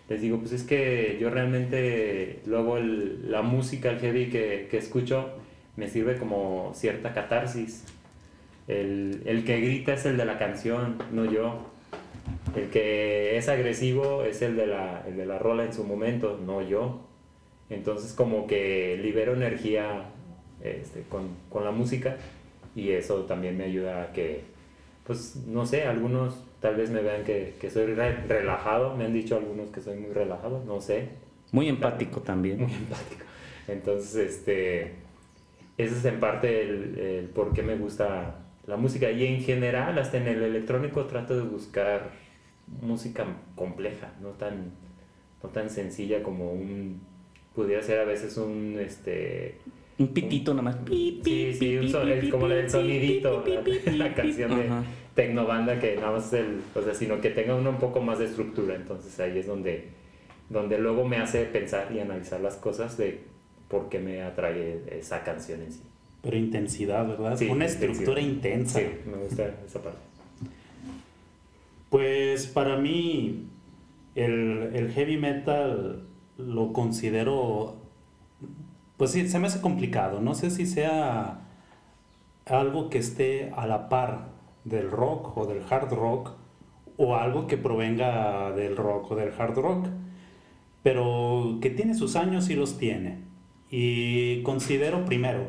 Les 0.09 0.21
digo, 0.21 0.39
pues 0.39 0.51
es 0.53 0.63
que 0.63 1.17
yo 1.21 1.29
realmente 1.29 2.41
luego 2.47 2.79
la 2.79 3.43
música, 3.43 3.91
el 3.91 3.99
heavy 3.99 4.29
que, 4.29 4.67
que, 4.69 4.77
escucho, 4.77 5.29
me 5.75 5.87
sirve 5.87 6.17
como 6.17 6.71
cierta 6.73 7.13
catarsis. 7.13 7.85
El, 8.67 9.21
el 9.25 9.45
que 9.45 9.61
grita 9.61 9.93
es 9.93 10.05
el 10.05 10.17
de 10.17 10.25
la 10.25 10.39
canción, 10.39 10.97
no 11.11 11.25
yo. 11.25 11.69
El 12.55 12.69
que 12.69 13.37
es 13.37 13.47
agresivo 13.49 14.23
es 14.23 14.41
el 14.41 14.55
de 14.55 14.67
la, 14.67 15.03
el 15.07 15.15
de 15.15 15.27
la 15.27 15.37
rola 15.37 15.63
en 15.63 15.73
su 15.73 15.83
momento, 15.83 16.39
no 16.43 16.67
yo. 16.67 17.01
Entonces 17.69 18.13
como 18.13 18.47
que 18.47 18.97
libero 19.01 19.33
energía 19.33 20.05
este, 20.63 21.03
con, 21.03 21.29
con, 21.49 21.63
la 21.63 21.71
música 21.71 22.17
y 22.75 22.91
eso 22.91 23.25
también 23.25 23.57
me 23.57 23.65
ayuda 23.65 24.03
a 24.03 24.11
que 24.11 24.41
pues 25.05 25.35
no 25.47 25.65
sé, 25.65 25.83
algunos 25.83 26.43
tal 26.59 26.75
vez 26.75 26.89
me 26.89 27.01
vean 27.01 27.23
que, 27.23 27.55
que 27.59 27.69
soy 27.69 27.93
relajado, 27.93 28.95
me 28.95 29.05
han 29.05 29.13
dicho 29.13 29.37
algunos 29.37 29.69
que 29.69 29.81
soy 29.81 29.97
muy 29.97 30.11
relajado, 30.11 30.63
no 30.65 30.81
sé. 30.81 31.09
Muy 31.51 31.67
empático 31.67 32.21
también. 32.21 32.59
Muy 32.61 32.73
empático. 32.73 33.25
Entonces, 33.67 34.15
este, 34.15 34.81
ese 35.77 35.97
es 35.97 36.05
en 36.05 36.19
parte 36.19 36.61
el, 36.61 36.99
el 36.99 37.25
por 37.25 37.53
qué 37.53 37.63
me 37.63 37.75
gusta 37.75 38.39
la 38.67 38.77
música. 38.77 39.11
Y 39.11 39.25
en 39.25 39.41
general, 39.41 39.97
hasta 39.97 40.17
en 40.17 40.27
el 40.27 40.43
electrónico 40.43 41.05
trato 41.05 41.35
de 41.35 41.43
buscar 41.43 42.11
música 42.81 43.25
compleja, 43.55 44.13
no 44.21 44.29
tan, 44.29 44.71
no 45.43 45.49
tan 45.49 45.69
sencilla 45.69 46.23
como 46.23 46.51
un, 46.51 47.01
pudiera 47.55 47.81
ser 47.81 47.99
a 47.99 48.05
veces 48.05 48.37
un, 48.37 48.77
este... 48.79 49.57
Un 49.97 50.09
pitito 50.09 50.53
nomás. 50.53 50.77
Sí, 50.87 51.53
sí, 51.53 51.77
un 51.77 52.29
como 52.29 52.47
el 52.47 52.69
sonidito, 52.69 53.43
la, 53.97 54.13
canción 54.13 54.55
de 54.55 54.69
tecnobanda 55.15 55.79
que 55.79 55.95
nada 55.95 56.11
más 56.11 56.31
el, 56.33 56.61
o 56.75 56.81
sea, 56.81 56.93
sino 56.93 57.19
que 57.21 57.29
tenga 57.29 57.55
uno 57.55 57.71
un 57.71 57.77
poco 57.77 58.01
más 58.01 58.19
de 58.19 58.25
estructura. 58.25 58.75
Entonces 58.75 59.19
ahí 59.19 59.37
es 59.37 59.47
donde, 59.47 59.89
donde 60.49 60.77
luego 60.79 61.05
me 61.07 61.17
hace 61.17 61.45
pensar 61.45 61.91
y 61.91 61.99
analizar 61.99 62.39
las 62.41 62.55
cosas 62.55 62.97
de 62.97 63.21
por 63.67 63.89
qué 63.89 63.99
me 63.99 64.21
atrae 64.23 64.83
esa 64.91 65.23
canción 65.23 65.61
en 65.61 65.71
sí. 65.71 65.81
Pero 66.21 66.37
intensidad, 66.37 67.07
¿verdad? 67.07 67.39
Una 67.49 67.65
estructura 67.65 68.19
intensa. 68.19 68.79
Sí, 68.79 68.85
me 69.05 69.17
gusta 69.17 69.53
esa 69.65 69.81
parte. 69.81 69.99
Pues 71.89 72.47
para 72.47 72.77
mí 72.77 73.47
el, 74.15 74.91
heavy 74.93 75.17
metal 75.17 76.03
lo 76.37 76.73
considero, 76.73 77.77
pues 78.97 79.11
sí, 79.11 79.27
se 79.27 79.39
me 79.39 79.47
hace 79.47 79.61
complicado. 79.61 80.19
No 80.19 80.35
sé 80.35 80.49
si 80.51 80.65
sea 80.65 81.41
algo 82.45 82.89
que 82.89 82.97
esté 82.97 83.51
a 83.55 83.65
la 83.65 83.89
par 83.89 84.28
del 84.69 84.91
rock 84.91 85.37
o 85.37 85.45
del 85.45 85.61
hard 85.69 85.93
rock 85.93 86.31
o 86.97 87.15
algo 87.15 87.47
que 87.47 87.57
provenga 87.57 88.51
del 88.51 88.75
rock 88.75 89.11
o 89.11 89.15
del 89.15 89.31
hard 89.37 89.57
rock, 89.57 89.87
pero 90.83 91.59
que 91.61 91.69
tiene 91.69 91.93
sus 91.93 92.15
años 92.15 92.49
y 92.49 92.55
los 92.55 92.77
tiene. 92.77 93.19
Y 93.69 94.41
considero 94.43 95.05
primero 95.05 95.47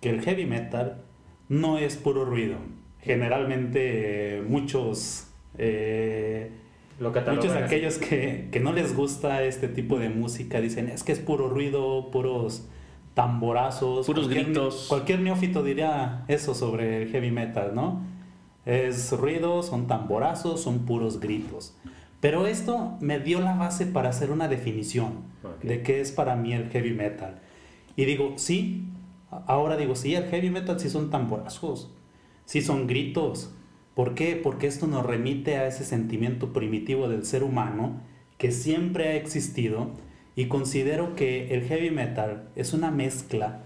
que 0.00 0.10
el 0.10 0.20
heavy 0.22 0.46
metal 0.46 1.02
no 1.48 1.78
es 1.78 1.96
puro 1.96 2.24
ruido. 2.24 2.56
Generalmente 3.00 4.42
muchos 4.48 5.32
eh, 5.58 6.50
muchos 7.00 7.52
de 7.52 7.58
aquellos 7.58 7.98
que, 7.98 8.48
no 8.62 8.72
les 8.72 8.94
gusta 8.96 9.42
este 9.42 9.68
tipo 9.68 9.98
de 9.98 10.08
música 10.08 10.60
dicen, 10.60 10.88
es 10.88 11.02
que 11.02 11.12
es 11.12 11.18
puro 11.18 11.48
ruido, 11.48 12.10
puros 12.10 12.68
tamborazos. 13.14 14.06
Puros 14.06 14.28
gritos. 14.28 14.86
Cualquier 14.88 15.20
neófito 15.20 15.62
diría 15.62 16.24
eso 16.28 16.54
sobre 16.54 17.02
el 17.02 17.08
heavy 17.10 17.30
metal, 17.30 17.74
¿no? 17.74 18.02
Es 18.66 19.12
ruido, 19.12 19.62
son 19.62 19.86
tamborazos, 19.86 20.60
son 20.60 20.80
puros 20.80 21.18
gritos. 21.20 21.74
Pero 22.20 22.46
esto 22.46 22.98
me 23.00 23.18
dio 23.18 23.40
la 23.40 23.54
base 23.54 23.86
para 23.86 24.10
hacer 24.10 24.30
una 24.30 24.48
definición 24.48 25.14
de 25.62 25.82
qué 25.82 26.02
es 26.02 26.12
para 26.12 26.36
mí 26.36 26.52
el 26.52 26.68
heavy 26.68 26.92
metal. 26.92 27.40
Y 27.96 28.04
digo, 28.04 28.34
sí, 28.36 28.88
ahora 29.30 29.78
digo, 29.78 29.94
sí, 29.96 30.14
el 30.14 30.24
heavy 30.24 30.50
metal 30.50 30.78
sí 30.78 30.90
son 30.90 31.10
tamborazos, 31.10 31.90
sí 32.44 32.60
son 32.60 32.86
gritos, 32.86 33.54
¿Por 33.96 34.14
qué? 34.14 34.36
Porque 34.36 34.66
esto 34.66 34.86
nos 34.86 35.06
remite 35.06 35.56
a 35.56 35.66
ese 35.66 35.82
sentimiento 35.82 36.52
primitivo 36.52 37.08
del 37.08 37.24
ser 37.24 37.42
humano 37.42 38.02
que 38.36 38.52
siempre 38.52 39.08
ha 39.08 39.14
existido 39.16 39.88
y 40.36 40.48
considero 40.48 41.16
que 41.16 41.54
el 41.54 41.62
heavy 41.62 41.90
metal 41.90 42.50
es 42.56 42.74
una 42.74 42.90
mezcla 42.90 43.62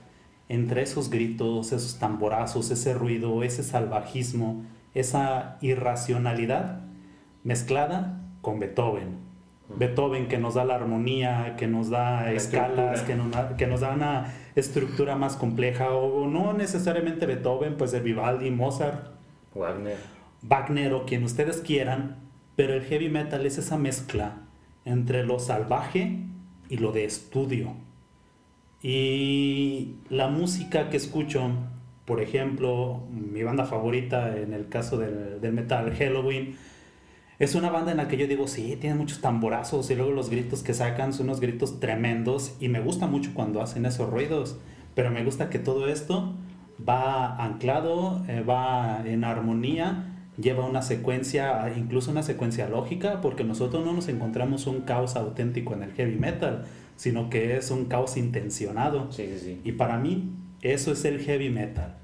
entre 0.48 0.82
esos 0.82 1.10
gritos, 1.10 1.72
esos 1.72 1.98
tamborazos, 1.98 2.70
ese 2.70 2.94
ruido, 2.94 3.42
ese 3.42 3.64
salvajismo, 3.64 4.62
esa 4.94 5.58
irracionalidad 5.60 6.80
mezclada 7.44 8.20
con 8.42 8.58
Beethoven. 8.58 9.30
Beethoven 9.76 10.26
que 10.26 10.38
nos 10.38 10.54
da 10.54 10.64
la 10.64 10.74
armonía, 10.74 11.54
que 11.56 11.68
nos 11.68 11.90
da 11.90 12.32
escalas, 12.32 13.02
que 13.02 13.14
nos, 13.14 13.34
que 13.56 13.66
nos, 13.66 13.80
da 13.80 13.92
una 13.92 14.34
estructura 14.56 15.14
más 15.14 15.36
compleja, 15.36 15.90
o 15.90 16.26
no 16.26 16.52
necesariamente 16.52 17.26
Beethoven, 17.26 17.76
pues 17.76 17.92
de 17.92 18.00
Vivaldi, 18.00 18.50
Mozart. 18.50 19.12
Wagner. 19.54 19.96
Wagner 20.42 20.92
o 20.92 21.04
quien 21.06 21.22
ustedes 21.22 21.60
quieran, 21.60 22.16
pero 22.56 22.74
el 22.74 22.82
heavy 22.82 23.08
metal 23.08 23.46
es 23.46 23.58
esa 23.58 23.78
mezcla 23.78 24.38
entre 24.84 25.24
lo 25.24 25.38
salvaje 25.38 26.18
y 26.68 26.78
lo 26.78 26.92
de 26.92 27.04
estudio. 27.04 27.74
Y 28.82 29.96
la 30.08 30.28
música 30.28 30.88
que 30.88 30.96
escucho, 30.96 31.50
por 32.10 32.20
ejemplo, 32.20 33.04
mi 33.12 33.44
banda 33.44 33.66
favorita 33.66 34.36
en 34.36 34.52
el 34.52 34.68
caso 34.68 34.98
del, 34.98 35.52
metal, 35.52 35.94
Halloween, 35.96 36.56
es 37.38 37.54
una 37.54 37.70
banda 37.70 37.92
en 37.92 37.98
la 37.98 38.08
que 38.08 38.16
yo 38.16 38.26
digo, 38.26 38.48
sí, 38.48 38.76
tiene 38.80 38.96
muchos 38.96 39.20
tamborazos 39.20 39.88
y 39.92 39.94
luego 39.94 40.10
los 40.10 40.28
gritos 40.28 40.64
que 40.64 40.74
sacan 40.74 41.12
son 41.12 41.26
unos 41.26 41.38
gritos 41.38 41.78
tremendos 41.78 42.56
y 42.58 42.66
me 42.66 42.80
gusta 42.80 43.06
mucho 43.06 43.30
cuando 43.32 43.62
hacen 43.62 43.86
esos 43.86 44.10
ruidos, 44.10 44.58
pero 44.96 45.12
me 45.12 45.22
gusta 45.22 45.50
que 45.50 45.60
todo 45.60 45.86
esto 45.86 46.34
va 46.88 47.36
anclado, 47.36 48.24
eh, 48.26 48.40
va 48.40 49.04
en 49.06 49.22
armonía 49.22 50.06
lleva 50.36 50.66
una 50.66 50.82
secuencia, 50.82 51.72
incluso 51.76 52.10
una 52.10 52.24
secuencia 52.24 52.68
lógica, 52.68 53.20
porque 53.20 53.44
nosotros 53.44 53.86
no 53.86 53.92
nos 53.92 54.08
encontramos 54.08 54.66
un 54.66 54.80
caos 54.80 55.14
auténtico 55.14 55.74
en 55.74 55.84
el 55.84 55.92
heavy 55.92 56.16
metal, 56.16 56.64
sino 56.96 57.30
que 57.30 57.56
es 57.56 57.70
un 57.70 57.84
caos 57.84 58.16
intencionado. 58.16 59.10
Y 59.62 59.72
para 59.72 59.96
mí, 59.96 60.32
eso 60.60 60.90
es 60.90 61.04
el 61.04 61.20
heavy 61.20 61.50
metal. 61.50 61.99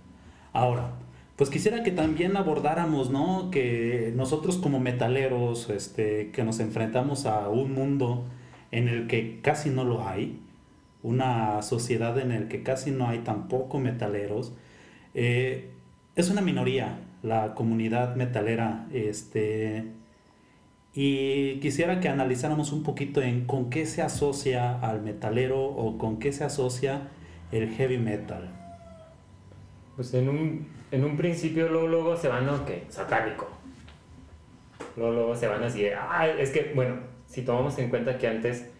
Ahora, 0.57 0.92
pues 1.37 1.51
quisiera 1.51 1.83
que 1.83 1.90
también 1.90 2.35
abordáramos, 2.35 3.11
¿no? 3.11 3.51
Que 3.51 4.11
nosotros 4.16 4.57
como 4.57 4.81
metaleros, 4.81 5.69
este, 5.69 6.31
que 6.31 6.45
nos 6.45 6.61
enfrentamos 6.61 7.27
a 7.27 7.51
un 7.51 7.75
mundo 7.75 8.25
en 8.71 8.88
el 8.88 9.07
que 9.07 9.42
casi 9.42 9.69
no 9.69 9.85
lo 9.85 10.09
hay, 10.09 10.40
una 11.03 11.61
sociedad 11.61 12.19
en 12.19 12.33
el 12.33 12.49
que 12.49 12.62
casi 12.62 12.90
no 12.90 13.07
hay 13.07 13.19
tampoco 13.19 13.79
metaleros, 13.79 14.55
eh, 15.12 15.73
es 16.14 16.31
una 16.31 16.40
minoría, 16.40 17.01
la 17.23 17.55
comunidad 17.55 18.16
metalera. 18.16 18.87
Este, 18.95 19.85
y 20.95 21.61
quisiera 21.61 22.01
que 22.01 22.09
analizáramos 22.09 22.73
un 22.73 22.83
poquito 22.83 23.21
en 23.21 23.45
con 23.45 23.69
qué 23.69 23.85
se 23.85 24.01
asocia 24.01 24.81
al 24.81 25.03
metalero 25.03 25.62
o 25.66 25.99
con 25.99 26.19
qué 26.19 26.33
se 26.33 26.45
asocia 26.45 27.09
el 27.53 27.69
heavy 27.75 27.99
metal. 27.99 28.65
Pues 29.97 30.15
en 30.15 30.29
un, 30.29 30.67
en 30.91 31.05
un 31.05 31.17
principio 31.17 31.69
luego, 31.69 31.89
luego 31.89 32.17
se 32.17 32.29
van, 32.29 32.47
que 32.65 32.85
Satánico. 32.89 33.49
Luego, 34.97 35.13
luego 35.13 35.37
se 35.37 35.49
van 35.49 35.63
así, 35.63 35.87
ah, 35.89 36.29
es 36.29 36.51
que, 36.51 36.73
bueno, 36.75 36.97
si 37.27 37.43
tomamos 37.43 37.77
en 37.79 37.91
cuenta 37.91 38.17
que 38.17 38.29
antes 38.29 38.71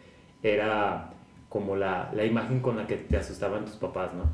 era 0.43 1.11
como 1.49 1.77
la, 1.77 2.11
la 2.15 2.25
imagen 2.25 2.61
con 2.61 2.77
la 2.77 2.87
que 2.87 2.97
te 2.97 3.17
asustaban 3.17 3.65
tus 3.65 3.77
papás, 3.77 4.15
¿no? 4.15 4.25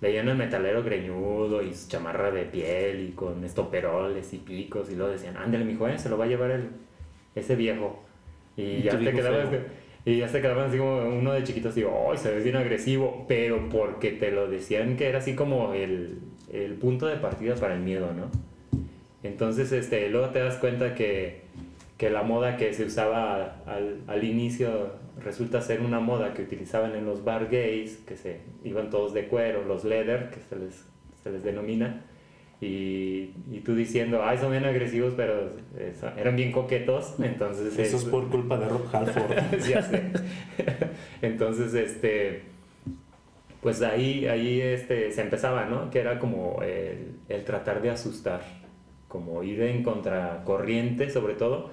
veían 0.00 0.28
al 0.28 0.36
metalero 0.36 0.82
greñudo 0.82 1.62
y 1.62 1.74
su 1.74 1.88
chamarra 1.88 2.30
de 2.30 2.44
piel 2.44 3.08
y 3.08 3.12
con 3.12 3.44
estoperoles 3.44 4.32
y 4.32 4.38
picos 4.38 4.90
y 4.90 4.96
luego 4.96 5.12
decían, 5.12 5.36
ándale 5.36 5.64
mi 5.64 5.74
joven, 5.74 5.98
se 5.98 6.08
lo 6.08 6.16
va 6.16 6.24
a 6.24 6.28
llevar 6.28 6.50
el, 6.50 6.70
ese 7.34 7.54
viejo. 7.54 8.02
Y, 8.56 8.82
ya 8.82 8.98
te 8.98 9.12
quedabas, 9.12 9.48
y 10.04 10.16
ya 10.18 10.28
se 10.28 10.40
quedaban 10.40 10.68
así 10.68 10.78
como 10.78 10.96
uno 10.98 11.32
de 11.32 11.44
chiquitos 11.44 11.74
digo, 11.74 12.08
¡ay, 12.10 12.16
se 12.16 12.30
ve 12.30 12.42
bien 12.42 12.56
agresivo! 12.56 13.26
Pero 13.28 13.68
porque 13.68 14.12
te 14.12 14.30
lo 14.30 14.48
decían 14.48 14.96
que 14.96 15.08
era 15.08 15.18
así 15.18 15.34
como 15.34 15.74
el, 15.74 16.20
el 16.52 16.74
punto 16.74 17.06
de 17.06 17.16
partida 17.16 17.54
para 17.56 17.74
el 17.74 17.80
miedo, 17.80 18.12
¿no? 18.14 18.30
Entonces, 19.22 19.70
este, 19.72 20.08
luego 20.08 20.30
te 20.30 20.38
das 20.38 20.56
cuenta 20.56 20.94
que, 20.94 21.42
que 21.98 22.08
la 22.08 22.22
moda 22.22 22.56
que 22.56 22.72
se 22.72 22.84
usaba 22.84 23.62
al, 23.66 24.00
al 24.06 24.24
inicio 24.24 24.92
resulta 25.22 25.60
ser 25.60 25.82
una 25.82 26.00
moda 26.00 26.32
que 26.32 26.42
utilizaban 26.42 26.94
en 26.96 27.04
los 27.04 27.22
bar 27.22 27.48
gays, 27.50 27.98
que 28.06 28.16
se 28.16 28.40
iban 28.64 28.88
todos 28.88 29.12
de 29.12 29.26
cuero, 29.26 29.64
los 29.64 29.84
leather, 29.84 30.30
que 30.30 30.40
se 30.40 30.56
les, 30.56 30.86
se 31.22 31.30
les 31.30 31.44
denomina, 31.44 32.02
y, 32.60 33.32
y, 33.50 33.62
tú 33.64 33.74
diciendo, 33.74 34.20
ay, 34.22 34.36
son 34.36 34.50
bien 34.50 34.66
agresivos, 34.66 35.14
pero 35.16 35.52
eran 36.18 36.36
bien 36.36 36.52
coquetos, 36.52 37.14
entonces... 37.18 37.78
Eso 37.78 37.96
es, 37.96 38.04
por 38.04 38.28
culpa 38.28 38.58
de 38.58 38.68
Rob 38.68 38.84
Halford. 38.92 39.58
ya 39.68 39.82
sé. 39.82 40.02
entonces, 41.22 41.72
este... 41.72 42.42
Pues 43.62 43.82
ahí, 43.82 44.26
ahí 44.26 44.60
este, 44.60 45.12
se 45.12 45.20
empezaba, 45.20 45.66
¿no? 45.66 45.90
Que 45.90 46.00
era 46.00 46.18
como 46.18 46.62
el, 46.62 47.16
el 47.28 47.44
tratar 47.44 47.82
de 47.82 47.90
asustar, 47.90 48.40
como 49.08 49.42
ir 49.42 49.60
en 49.62 49.82
contracorriente 49.82 51.10
sobre 51.10 51.34
todo, 51.34 51.70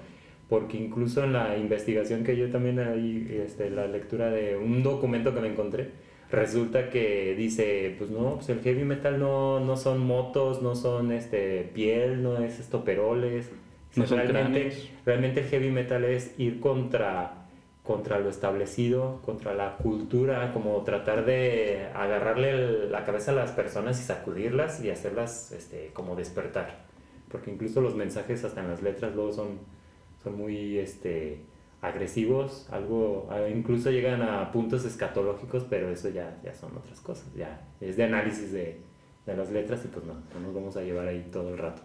porque 0.49 0.77
incluso 0.77 1.23
en 1.23 1.33
la 1.33 1.57
investigación 1.57 2.23
que 2.23 2.35
yo 2.35 2.49
también 2.49 2.79
ahí, 2.79 3.27
este, 3.45 3.69
la 3.69 3.87
lectura 3.87 4.29
de 4.29 4.57
un 4.57 4.83
documento 4.83 5.33
que 5.33 5.41
me 5.41 5.47
encontré, 5.49 5.91
resulta 6.31 6.89
que 6.89 7.35
dice, 7.35 7.95
pues 7.97 8.09
no, 8.09 8.35
pues 8.35 8.49
el 8.49 8.61
heavy 8.61 8.83
metal 8.83 9.19
no, 9.19 9.59
no 9.59 9.77
son 9.77 9.99
motos, 9.99 10.61
no 10.61 10.75
son 10.75 11.11
este, 11.11 11.69
piel, 11.73 12.23
no 12.23 12.37
es 12.37 12.59
estoperoles. 12.59 13.49
No 13.95 14.05
realmente, 14.05 14.73
realmente 15.05 15.39
el 15.39 15.47
heavy 15.47 15.71
metal 15.71 16.03
es 16.03 16.37
ir 16.37 16.59
contra, 16.59 17.47
contra 17.83 18.19
lo 18.19 18.29
establecido, 18.29 19.21
contra 19.25 19.55
la 19.55 19.77
cultura, 19.77 20.51
como 20.53 20.79
tratar 20.83 21.25
de 21.25 21.87
agarrarle 21.95 22.89
la 22.89 23.05
cabeza 23.05 23.31
a 23.31 23.35
las 23.35 23.51
personas 23.51 23.99
y 23.99 24.03
sacudirlas 24.03 24.83
y 24.83 24.91
hacerlas 24.91 25.51
este, 25.51 25.91
como 25.93 26.15
despertar. 26.15 26.85
porque 27.31 27.49
incluso 27.49 27.81
los 27.81 27.95
mensajes 27.95 28.43
hasta 28.43 28.61
en 28.61 28.69
las 28.69 28.83
letras 28.83 29.15
luego 29.15 29.31
son, 29.33 29.59
son 30.21 30.37
muy 30.37 30.77
este, 30.77 31.41
agresivos, 31.81 32.67
algo, 32.71 33.29
incluso 33.53 33.91
llegan 33.91 34.21
a 34.21 34.51
puntos 34.51 34.83
escatológicos, 34.85 35.63
pero 35.69 35.89
eso 35.89 36.09
ya, 36.09 36.39
ya 36.43 36.53
son 36.53 36.75
otras 36.75 36.99
cosas, 37.01 37.27
ya 37.35 37.61
es 37.79 37.97
de 37.97 38.03
análisis 38.03 38.51
de, 38.51 38.79
de 39.25 39.37
las 39.37 39.51
letras 39.51 39.81
y 39.85 39.87
pues 39.89 40.05
no, 40.05 40.13
no 40.13 40.39
nos 40.39 40.53
vamos 40.53 40.77
a 40.77 40.81
llevar 40.81 41.07
ahí 41.07 41.27
todo 41.31 41.49
el 41.49 41.57
rato. 41.57 41.81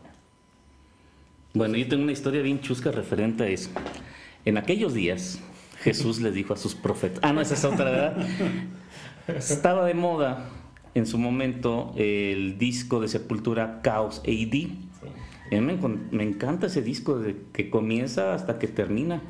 Bueno, 1.54 1.76
yo 1.76 1.86
tengo 1.86 2.02
una 2.02 2.12
historia 2.12 2.40
bien 2.40 2.60
chusca 2.60 2.90
referente 2.90 3.44
a 3.44 3.48
eso. 3.48 3.70
En 4.46 4.56
aquellos 4.56 4.94
días, 4.94 5.38
Jesús 5.82 6.20
le 6.20 6.30
dijo 6.30 6.54
a 6.54 6.56
sus 6.56 6.74
profetas, 6.74 7.20
ah, 7.22 7.32
no, 7.32 7.40
esa 7.42 7.54
es 7.54 7.64
otra, 7.64 7.84
¿verdad? 7.84 8.26
Estaba 9.28 9.84
de 9.84 9.94
moda 9.94 10.48
en 10.94 11.06
su 11.06 11.18
momento 11.18 11.92
el 11.96 12.58
disco 12.58 13.00
de 13.00 13.08
Sepultura 13.08 13.80
Chaos 13.82 14.22
AD. 14.26 14.70
A 15.54 15.60
mí 15.60 15.78
me, 16.10 16.22
encanta 16.22 16.66
ese 16.66 16.80
disco 16.80 17.18
de 17.18 17.36
que 17.52 17.68
comienza 17.68 18.34
hasta 18.34 18.58
que 18.58 18.68
termina. 18.68 19.20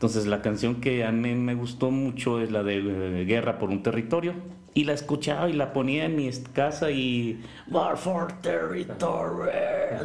Entonces 0.00 0.26
la 0.26 0.40
canción 0.40 0.76
que 0.76 1.04
a 1.04 1.12
mí 1.12 1.34
me 1.34 1.54
gustó 1.54 1.90
mucho 1.90 2.40
es 2.40 2.50
la 2.50 2.62
de 2.62 2.78
eh, 2.78 3.24
Guerra 3.26 3.58
por 3.58 3.68
un 3.68 3.82
territorio. 3.82 4.32
Y 4.72 4.84
la 4.84 4.94
escuchaba 4.94 5.50
y 5.50 5.52
la 5.52 5.74
ponía 5.74 6.06
en 6.06 6.16
mi 6.16 6.30
casa 6.54 6.90
y 6.90 7.42
War 7.68 7.98
for 7.98 8.32
Territory. 8.40 9.50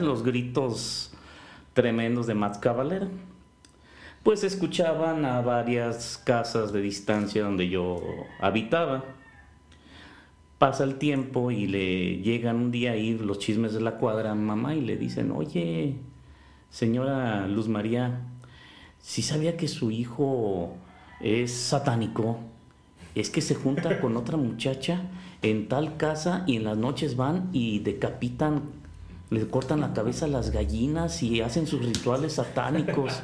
Los 0.01 0.21
gritos 0.21 1.13
tremendos 1.71 2.27
de 2.27 2.33
Matt 2.33 2.59
Cavalera. 2.59 3.07
Pues 4.21 4.43
escuchaban 4.43 5.23
a 5.23 5.39
varias 5.39 6.21
casas 6.25 6.73
de 6.73 6.81
distancia 6.81 7.43
donde 7.43 7.69
yo 7.69 8.01
habitaba. 8.41 9.05
Pasa 10.57 10.83
el 10.83 10.95
tiempo 10.95 11.51
y 11.51 11.67
le 11.67 12.17
llegan 12.17 12.57
un 12.57 12.71
día 12.71 12.91
ahí 12.91 13.17
los 13.17 13.39
chismes 13.39 13.73
de 13.73 13.79
la 13.79 13.95
cuadra 13.95 14.31
a 14.31 14.35
mamá 14.35 14.75
y 14.75 14.81
le 14.81 14.97
dicen, 14.97 15.31
oye, 15.31 15.95
señora 16.69 17.47
Luz 17.47 17.69
María, 17.69 18.34
si 19.05 19.21
sabía 19.21 19.55
que 19.55 19.67
su 19.67 19.91
hijo 19.91 20.73
es 21.21 21.53
satánico, 21.53 22.39
es 23.13 23.29
que 23.29 23.39
se 23.39 23.53
junta 23.53 24.01
con 24.01 24.17
otra 24.17 24.35
muchacha 24.35 25.03
en 25.43 25.69
tal 25.69 25.95
casa 25.95 26.43
y 26.47 26.55
en 26.55 26.63
las 26.63 26.75
noches 26.75 27.15
van 27.15 27.49
y 27.53 27.79
decapitan 27.79 28.63
le 29.31 29.47
cortan 29.47 29.81
la 29.81 29.93
cabeza 29.93 30.25
a 30.25 30.27
las 30.27 30.51
gallinas 30.51 31.23
y 31.23 31.41
hacen 31.41 31.65
sus 31.65 31.83
rituales 31.83 32.33
satánicos. 32.33 33.23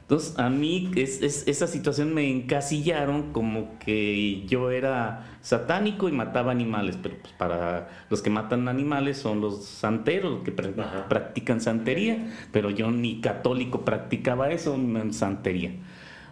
Entonces, 0.00 0.38
a 0.38 0.48
mí 0.48 0.90
es, 0.96 1.20
esa 1.22 1.66
situación 1.66 2.14
me 2.14 2.30
encasillaron 2.30 3.32
como 3.32 3.78
que 3.78 4.46
yo 4.46 4.70
era 4.70 5.36
satánico 5.42 6.08
y 6.08 6.12
mataba 6.12 6.52
animales, 6.52 6.96
pero 7.02 7.16
pues 7.20 7.34
para 7.34 7.88
los 8.08 8.22
que 8.22 8.30
matan 8.30 8.68
animales 8.68 9.18
son 9.18 9.40
los 9.40 9.64
santeros, 9.64 10.32
los 10.32 10.42
que 10.42 10.52
practican 10.52 11.60
santería, 11.60 12.32
pero 12.52 12.70
yo 12.70 12.90
ni 12.90 13.20
católico 13.20 13.84
practicaba 13.84 14.50
eso, 14.50 14.74
en 14.74 15.12
santería. 15.12 15.72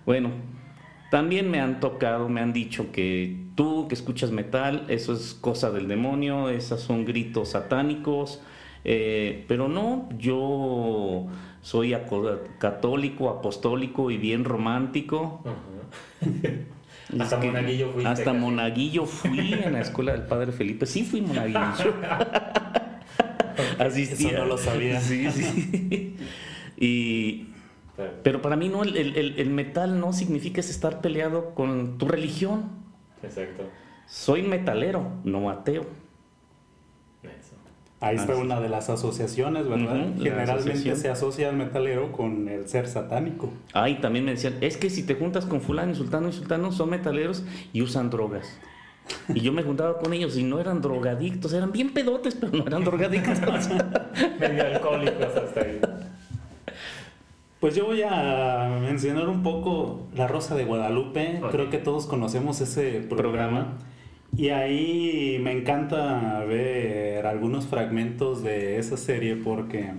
Bueno, 0.06 0.30
también 1.10 1.50
me 1.50 1.60
han 1.60 1.80
tocado, 1.80 2.28
me 2.28 2.40
han 2.40 2.52
dicho 2.52 2.90
que 2.90 3.44
tú 3.54 3.86
que 3.88 3.94
escuchas 3.94 4.30
metal, 4.30 4.86
eso 4.88 5.12
es 5.12 5.34
cosa 5.34 5.70
del 5.70 5.88
demonio, 5.88 6.48
esos 6.48 6.80
son 6.80 7.04
gritos 7.04 7.50
satánicos 7.50 8.40
eh, 8.84 9.44
pero 9.48 9.68
no, 9.68 10.08
yo 10.18 11.26
soy 11.62 11.96
católico, 12.58 13.30
apostólico 13.30 14.10
y 14.10 14.18
bien 14.18 14.44
romántico. 14.44 15.42
hasta 17.18 17.38
monaguillo 17.38 17.90
fui. 17.90 18.04
Hasta 18.04 18.32
monaguillo 18.34 19.06
fui 19.06 19.54
en 19.54 19.72
la 19.72 19.80
escuela 19.80 20.12
del 20.12 20.22
padre 20.22 20.52
Felipe. 20.52 20.84
Sí 20.86 21.04
fui 21.04 21.22
monaguillo. 21.22 21.58
Asistía. 23.78 24.28
Eso 24.30 24.38
no 24.38 24.44
lo 24.46 24.58
sabía. 24.58 25.00
Sí, 25.00 25.30
sí. 25.30 26.16
Y, 26.76 27.46
pero 28.22 28.42
para 28.42 28.56
mí 28.56 28.68
no, 28.68 28.82
el, 28.82 28.96
el, 28.96 29.34
el, 29.38 29.50
metal 29.50 30.00
no 30.00 30.12
significa 30.12 30.60
estar 30.60 31.00
peleado 31.00 31.54
con 31.54 31.98
tu 31.98 32.08
religión. 32.08 32.70
Exacto. 33.22 33.64
Soy 34.06 34.42
metalero, 34.42 35.12
no 35.24 35.50
ateo. 35.50 35.86
Ahí 38.04 38.16
está 38.16 38.36
una 38.36 38.60
de 38.60 38.68
las 38.68 38.90
asociaciones, 38.90 39.68
¿verdad? 39.68 40.08
Generalmente 40.18 40.94
se 40.96 41.08
asocia 41.08 41.48
al 41.48 41.56
metalero 41.56 42.12
con 42.12 42.48
el 42.48 42.68
ser 42.68 42.86
satánico. 42.86 43.50
Ah, 43.72 43.88
y 43.88 43.96
también 43.96 44.24
me 44.24 44.32
decían, 44.32 44.56
es 44.60 44.76
que 44.76 44.90
si 44.90 45.04
te 45.04 45.14
juntas 45.14 45.46
con 45.46 45.60
fulano 45.60 45.92
y 45.92 45.94
sultano 45.94 46.28
y 46.28 46.32
sultano 46.32 46.70
son 46.70 46.90
metaleros 46.90 47.44
y 47.72 47.82
usan 47.82 48.10
drogas. 48.10 48.58
Y 49.28 49.40
yo 49.40 49.52
me 49.52 49.62
juntaba 49.62 49.98
con 49.98 50.12
ellos 50.12 50.36
y 50.36 50.42
no 50.42 50.60
eran 50.60 50.80
drogadictos, 50.80 51.52
eran 51.52 51.72
bien 51.72 51.92
pedotes, 51.92 52.34
pero 52.34 52.52
no 52.52 52.66
eran 52.66 52.84
drogadictos. 52.84 53.38
Medio 54.40 54.66
alcohólicos 54.66 55.36
hasta 55.36 55.60
ahí. 55.60 55.80
Pues 57.60 57.74
yo 57.74 57.86
voy 57.86 58.02
a 58.02 58.78
mencionar 58.82 59.28
un 59.28 59.42
poco 59.42 60.06
La 60.14 60.28
Rosa 60.28 60.54
de 60.54 60.66
Guadalupe. 60.66 61.40
Creo 61.50 61.70
que 61.70 61.78
todos 61.78 62.04
conocemos 62.04 62.60
ese 62.60 63.00
programa. 63.00 63.78
Y 64.36 64.48
ahí 64.48 65.38
me 65.40 65.52
encanta 65.52 66.44
ver 66.44 67.26
algunos 67.26 67.66
fragmentos 67.66 68.42
de 68.42 68.78
esa 68.78 68.96
serie 68.96 69.36
porque 69.36 69.92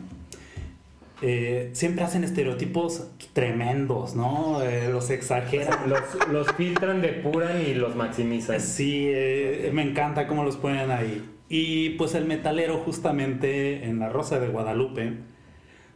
eh, 1.21 1.69
siempre 1.73 2.03
hacen 2.03 2.23
estereotipos 2.23 3.07
tremendos, 3.31 4.15
¿no? 4.15 4.61
Eh, 4.61 4.89
los 4.91 5.09
exageran. 5.09 5.77
Los, 5.89 6.01
los, 6.29 6.51
filtran, 6.53 7.01
depuran 7.01 7.61
y 7.65 7.73
los 7.73 7.95
maximizan. 7.95 8.59
Sí, 8.59 9.05
eh, 9.07 9.71
me 9.73 9.83
encanta 9.83 10.27
cómo 10.27 10.43
los 10.43 10.57
ponen 10.57 10.91
ahí. 10.91 11.23
Y 11.47 11.91
pues 11.91 12.15
el 12.15 12.25
metalero 12.25 12.77
justamente 12.79 13.85
en 13.85 13.99
La 13.99 14.09
Rosa 14.09 14.39
de 14.39 14.47
Guadalupe 14.47 15.13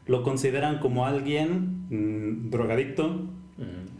lo 0.06 0.23
consideran 0.23 0.80
como 0.80 1.06
alguien 1.06 1.86
mm, 1.89 2.49
drogadicto, 2.49 3.25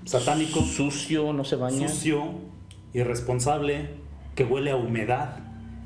satánico. 0.06 0.62
Sucio, 0.62 1.34
no 1.34 1.44
se 1.44 1.58
baña. 1.58 1.90
Sucio, 1.90 2.32
irresponsable 2.94 3.99
que 4.40 4.46
huele 4.46 4.72
a 4.72 4.78
humedad. 4.78 5.36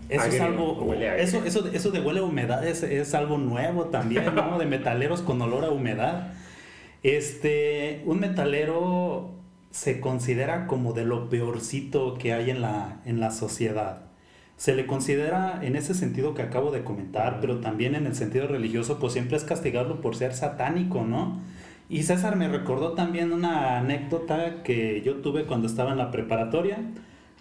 Eso 0.09 0.25
es 0.25 0.39
algo. 0.39 0.93
Eso, 0.93 1.43
eso, 1.43 1.67
eso 1.73 1.89
de 1.89 2.01
huele 2.01 2.19
a 2.19 2.23
humedad 2.23 2.63
es, 2.67 2.83
es 2.83 3.15
algo 3.15 3.39
nuevo 3.39 3.85
también, 3.85 4.35
¿no? 4.35 4.59
De 4.59 4.67
metaleros 4.67 5.23
con 5.23 5.41
olor 5.41 5.65
a 5.65 5.71
humedad. 5.71 6.33
Este. 7.01 8.03
Un 8.05 8.19
metalero 8.19 9.31
se 9.71 9.99
considera 9.99 10.67
como 10.67 10.93
de 10.93 11.03
lo 11.03 11.29
peorcito 11.29 12.13
que 12.13 12.31
hay 12.31 12.51
en 12.51 12.61
la, 12.61 13.01
en 13.07 13.19
la 13.19 13.31
sociedad. 13.31 14.03
Se 14.55 14.75
le 14.75 14.85
considera 14.85 15.59
en 15.63 15.75
ese 15.75 15.95
sentido 15.95 16.35
que 16.35 16.43
acabo 16.43 16.69
de 16.69 16.83
comentar, 16.83 17.39
pero 17.41 17.59
también 17.59 17.95
en 17.95 18.05
el 18.05 18.13
sentido 18.13 18.45
religioso, 18.45 18.99
pues 18.99 19.13
siempre 19.13 19.35
es 19.35 19.45
castigarlo 19.45 19.99
por 19.99 20.15
ser 20.15 20.35
satánico, 20.35 21.03
¿no? 21.03 21.41
Y 21.89 22.03
César 22.03 22.35
me 22.35 22.47
recordó 22.47 22.93
también 22.93 23.33
una 23.33 23.79
anécdota 23.79 24.61
que 24.61 25.01
yo 25.03 25.15
tuve 25.15 25.45
cuando 25.45 25.65
estaba 25.65 25.91
en 25.93 25.97
la 25.97 26.11
preparatoria 26.11 26.77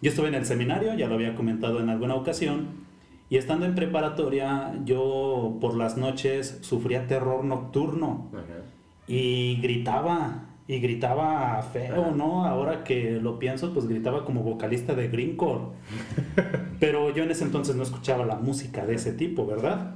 yo 0.03 0.11
estuve 0.11 0.29
en 0.29 0.35
el 0.35 0.45
seminario, 0.45 0.95
ya 0.95 1.07
lo 1.07 1.15
había 1.15 1.35
comentado 1.35 1.81
en 1.81 1.89
alguna 1.89 2.17
ocasión, 2.17 2.83
y 3.31 3.39
estando 3.39 3.65
en 3.65 3.75
preparatoria, 3.75 4.75
yo 4.85 5.57
por 5.61 5.75
las 5.75 5.97
noches 5.97 6.59
sufría 6.61 7.07
terror 7.07 7.45
nocturno 7.45 8.29
y 9.07 9.59
gritaba, 9.63 10.49
y 10.69 10.81
gritaba 10.81 11.63
feo, 11.63 12.11
¿no? 12.15 12.45
Ahora 12.45 12.85
que 12.85 13.13
lo 13.23 13.39
pienso, 13.39 13.73
pues 13.73 13.87
gritaba 13.87 14.27
como 14.27 14.43
vocalista 14.43 14.95
de 14.95 15.09
Greencore. 15.09 15.65
Pero 16.81 17.15
yo 17.15 17.23
en 17.23 17.31
ese 17.31 17.45
entonces 17.45 17.75
no 17.75 17.85
escuchaba 17.85 18.27
la 18.27 18.37
música 18.37 18.85
de 18.85 18.97
ese 18.97 19.13
tipo, 19.13 19.47
¿verdad? 19.47 19.95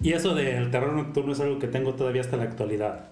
Y 0.00 0.12
eso 0.12 0.34
del 0.34 0.70
terror 0.70 0.92
nocturno 0.92 1.32
es 1.32 1.40
algo 1.40 1.58
que 1.58 1.66
tengo 1.66 1.94
todavía 1.94 2.20
hasta 2.20 2.36
la 2.36 2.44
actualidad. 2.44 3.08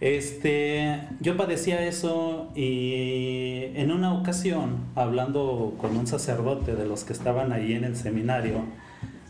Este, 0.00 1.00
yo 1.20 1.36
padecía 1.36 1.84
eso 1.84 2.52
y 2.54 3.72
en 3.74 3.90
una 3.90 4.14
ocasión, 4.14 4.84
hablando 4.94 5.74
con 5.78 5.96
un 5.96 6.06
sacerdote 6.06 6.76
de 6.76 6.86
los 6.86 7.02
que 7.02 7.12
estaban 7.12 7.52
ahí 7.52 7.72
en 7.72 7.82
el 7.82 7.96
seminario, 7.96 8.64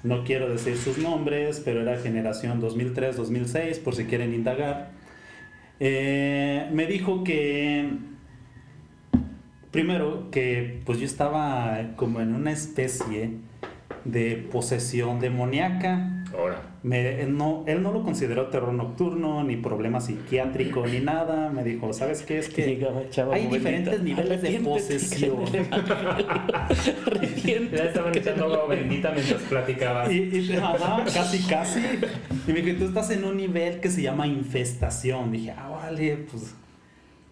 no 0.02 0.24
quiero 0.24 0.48
decir 0.50 0.76
sus 0.76 0.98
nombres, 0.98 1.62
pero 1.64 1.81
era 1.81 1.98
generación 1.98 2.61
2003-2006, 2.61 3.81
por 3.83 3.94
si 3.94 4.04
quieren 4.04 4.35
indagar, 4.35 4.90
eh, 5.81 6.68
me 6.72 6.87
dijo 6.87 7.24
que, 7.24 7.90
primero, 9.70 10.31
que 10.31 10.83
pues 10.85 10.98
yo 10.98 11.07
estaba 11.07 11.92
como 11.96 12.20
en 12.20 12.35
una 12.35 12.52
especie 12.52 13.31
de 14.04 14.48
posesión 14.50 15.20
demoníaca. 15.20 16.17
Ahora. 16.36 16.62
Me, 16.82 17.24
no, 17.26 17.64
él 17.66 17.82
no 17.82 17.92
lo 17.92 18.02
consideró 18.02 18.48
terror 18.48 18.72
nocturno, 18.72 19.42
ni 19.44 19.56
problema 19.56 20.00
psiquiátrico, 20.00 20.86
ni 20.86 21.00
nada. 21.00 21.50
Me 21.50 21.64
dijo, 21.64 21.92
¿sabes 21.92 22.22
qué? 22.22 22.38
Es 22.38 22.48
que 22.48 22.86
hay 23.32 23.46
diferentes 23.46 24.02
niveles 24.02 24.42
de 24.42 24.60
posesión. 24.60 25.44
ya 27.72 27.84
estaban 27.84 28.16
echando 28.16 28.44
agua 28.44 28.66
bendita 28.68 29.10
mientras 29.10 29.42
platicabas. 29.42 30.10
Y, 30.12 30.48
casi, 31.12 31.38
casi. 31.48 31.80
Y 32.46 32.52
me 32.52 32.62
dijo, 32.62 32.78
tú 32.78 32.84
estás 32.86 33.10
en 33.10 33.24
un 33.24 33.36
nivel 33.36 33.80
que 33.80 33.90
se 33.90 34.02
llama 34.02 34.26
infestación. 34.26 35.32
Dije, 35.32 35.52
ah, 35.52 35.68
vale, 35.68 36.26
pues 36.30 36.54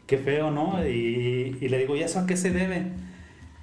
qué 0.07 0.19
feo, 0.19 0.51
¿no? 0.51 0.87
Y, 0.87 1.59
y 1.61 1.69
le 1.69 1.79
digo, 1.79 1.97
¿y 1.97 2.03
eso 2.03 2.21
a 2.21 2.27
qué 2.27 2.37
se 2.37 2.51
debe? 2.51 2.93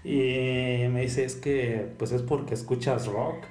Y 0.03 0.87
me 0.89 1.01
dice, 1.01 1.23
es 1.23 1.35
que 1.35 1.87
pues 1.97 2.11
es 2.11 2.21
porque 2.21 2.53
escuchas 2.53 3.07
rock 3.07 3.45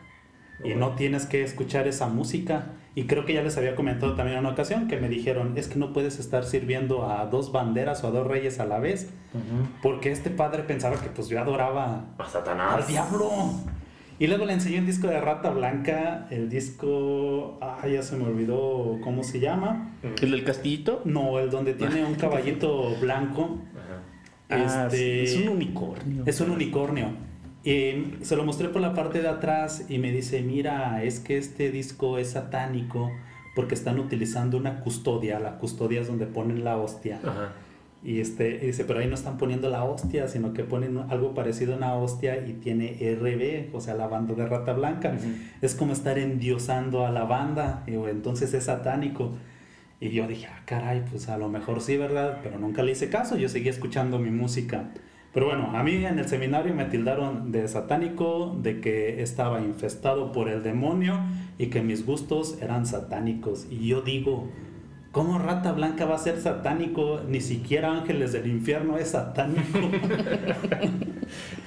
y 0.65 0.75
no 0.75 0.95
tienes 0.95 1.27
que 1.27 1.43
escuchar 1.43 1.87
esa 1.89 2.09
música. 2.09 2.73
Y 2.95 3.05
creo 3.05 3.25
que 3.25 3.33
ya 3.33 3.43
les 3.43 3.57
había 3.57 3.75
comentado 3.75 4.15
también 4.15 4.37
en 4.37 4.45
una 4.45 4.53
ocasión 4.53 4.87
que 4.87 4.99
me 4.99 5.09
dijeron, 5.09 5.55
es 5.57 5.67
que 5.67 5.79
no 5.79 5.93
puedes 5.93 6.19
estar 6.19 6.45
sirviendo 6.45 7.11
a 7.11 7.27
dos 7.27 7.51
banderas 7.51 8.05
o 8.05 8.09
a 8.09 8.11
dos 8.11 8.27
reyes 8.27 8.61
a 8.61 8.67
la 8.67 8.79
vez, 8.79 9.11
porque 9.83 10.13
este 10.13 10.29
padre 10.31 10.63
pensaba 10.63 11.01
que 11.01 11.09
pues 11.09 11.29
yo 11.29 11.41
adoraba 11.41 12.05
a 12.19 12.29
Satanás. 12.29 12.83
Al 12.83 12.87
diablo. 12.87 13.31
Y 14.19 14.27
luego 14.27 14.45
le 14.45 14.53
enseñé 14.53 14.79
un 14.79 14.87
disco 14.87 15.09
de 15.09 15.21
Rata 15.21 15.51
Blanca, 15.51 16.29
el 16.31 16.49
disco, 16.49 17.59
ah, 17.61 17.85
ya 17.91 18.03
se 18.03 18.17
me 18.17 18.25
olvidó 18.25 18.99
cómo 19.03 19.25
se 19.25 19.41
llama. 19.41 19.97
¿El 20.21 20.31
del 20.31 20.45
castillito? 20.45 21.01
No, 21.05 21.41
el 21.41 21.51
donde 21.51 21.75
tiene 21.75 22.05
un 22.05 22.15
caballito 22.17 22.95
blanco. 23.01 23.59
Ah, 24.49 24.85
este, 24.87 25.25
es 25.25 25.37
un 25.37 25.49
unicornio. 25.49 26.23
Es 26.27 26.41
un 26.41 26.51
unicornio. 26.51 27.09
Y 27.65 28.17
se 28.23 28.37
lo 28.37 28.45
mostré 28.45 28.69
por 28.69 28.83
la 28.83 28.93
parte 28.93 29.21
de 29.21 29.29
atrás 29.29 29.85
y 29.89 29.99
me 29.99 30.11
dice, 30.11 30.43
mira, 30.43 31.03
es 31.05 31.21
que 31.21 31.39
este 31.39 31.71
disco 31.71 32.19
es 32.19 32.31
satánico 32.31 33.13
porque 33.55 33.75
están 33.75 33.99
utilizando 33.99 34.57
una 34.57 34.81
custodia. 34.81 35.39
La 35.39 35.59
custodia 35.59 36.01
es 36.01 36.09
donde 36.09 36.27
ponen 36.27 36.65
la 36.65 36.77
hostia. 36.77 37.21
Y, 38.05 38.19
este, 38.19 38.59
dice, 38.59 38.85
pero 38.85 38.99
ahí 38.99 39.07
no 39.07 39.15
están 39.15 39.39
poniendo 39.39 39.71
la 39.71 39.85
hostia, 39.85 40.27
sino 40.27 40.53
que 40.53 40.65
ponen 40.65 40.99
algo 41.09 41.35
parecido 41.35 41.75
a 41.75 41.77
una 41.77 41.95
hostia 41.95 42.45
y 42.45 42.55
tiene 42.55 42.99
RB, 42.99 43.73
o 43.77 43.81
sea, 43.81 43.95
la 43.95 44.09
banda 44.09 44.35
de 44.35 44.45
Rata 44.45 44.73
Blanca. 44.73 45.17
Es 45.61 45.77
como 45.77 45.93
estar 45.93 46.19
endiosando 46.19 47.07
a 47.07 47.13
la 47.13 47.25
banda, 47.25 47.85
y, 47.87 47.93
entonces 47.93 48.55
es 48.55 48.65
satánico. 48.65 49.33
Y 50.01 50.11
yo 50.11 50.27
dije, 50.27 50.49
ah, 50.51 50.63
caray, 50.65 51.05
pues 51.09 51.29
a 51.29 51.39
lo 51.39 51.49
mejor 51.49 51.81
sí, 51.81 51.97
¿verdad? 51.97 52.41
Pero 52.43 52.59
nunca 52.59 52.83
le 52.83 52.91
hice 52.91 53.09
caso, 53.09 53.37
yo 53.37 53.49
seguía 53.49 53.71
escuchando 53.71 54.19
mi 54.19 54.31
música. 54.31 54.91
Pero 55.33 55.47
bueno, 55.47 55.71
a 55.75 55.83
mí 55.83 56.05
en 56.05 56.19
el 56.19 56.29
seminario 56.29 56.75
me 56.75 56.85
tildaron 56.85 57.53
de 57.53 57.67
satánico, 57.67 58.55
de 58.61 58.81
que 58.81 59.23
estaba 59.23 59.63
infestado 59.63 60.31
por 60.31 60.49
el 60.51 60.63
demonio 60.63 61.21
y 61.59 61.69
que 61.69 61.81
mis 61.81 62.05
gustos 62.05 62.59
eran 62.61 62.85
satánicos. 62.85 63.67
Y 63.71 63.89
yo 63.89 64.03
digo, 64.03 64.51
¿cómo 65.11 65.39
Rata 65.39 65.73
Blanca 65.73 66.05
va 66.05 66.17
a 66.17 66.19
ser 66.19 66.39
satánico? 66.39 67.23
Ni 67.27 67.41
siquiera 67.41 67.93
Ángeles 67.93 68.33
del 68.33 68.47
Infierno 68.47 68.99
es 68.99 69.13
satánico. 69.13 69.79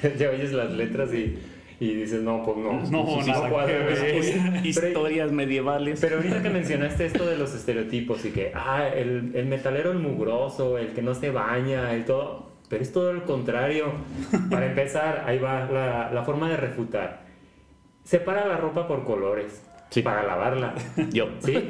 ya 0.20 0.30
oyes 0.30 0.54
las 0.54 0.72
letras 0.72 1.10
y, 1.12 1.40
dices, 1.80 2.22
no, 2.22 2.44
pues 2.44 2.58
no. 2.58 2.84
No, 2.92 3.20
no, 3.26 4.64
Historias 4.64 5.32
medievales. 5.32 6.02
Pero 6.02 6.18
ahorita 6.18 6.44
que 6.44 6.52
mencionaste 6.52 7.08
esto 7.08 7.26
de 7.26 7.36
los 7.36 7.56
estereotipos 7.56 8.26
y 8.26 8.30
que, 8.30 8.52
ah, 8.54 8.88
el, 8.88 9.32
el 9.34 9.48
metalero, 9.48 9.92
el 9.92 9.98
mugroso, 9.98 10.78
el 10.78 10.90
que 10.90 11.02
no 11.02 11.16
se 11.16 11.32
baña, 11.32 11.92
el 11.96 12.06
todo 12.06 12.45
pero 12.70 12.84
es 12.84 12.92
todo 12.92 13.14
lo 13.14 13.26
contrario. 13.26 13.94
Para 14.50 14.68
empezar, 14.68 15.24
ahí 15.26 15.40
va 15.40 15.66
la, 16.12 16.24
forma 16.24 16.50
de 16.50 16.58
refutar. 16.58 17.24
Separa 18.04 18.46
la 18.48 18.58
ropa 18.58 18.88
por 18.88 19.04
colores. 19.04 19.64
Para 20.04 20.24
lavarla. 20.24 20.74
Yo. 21.12 21.30
¿Sí? 21.40 21.70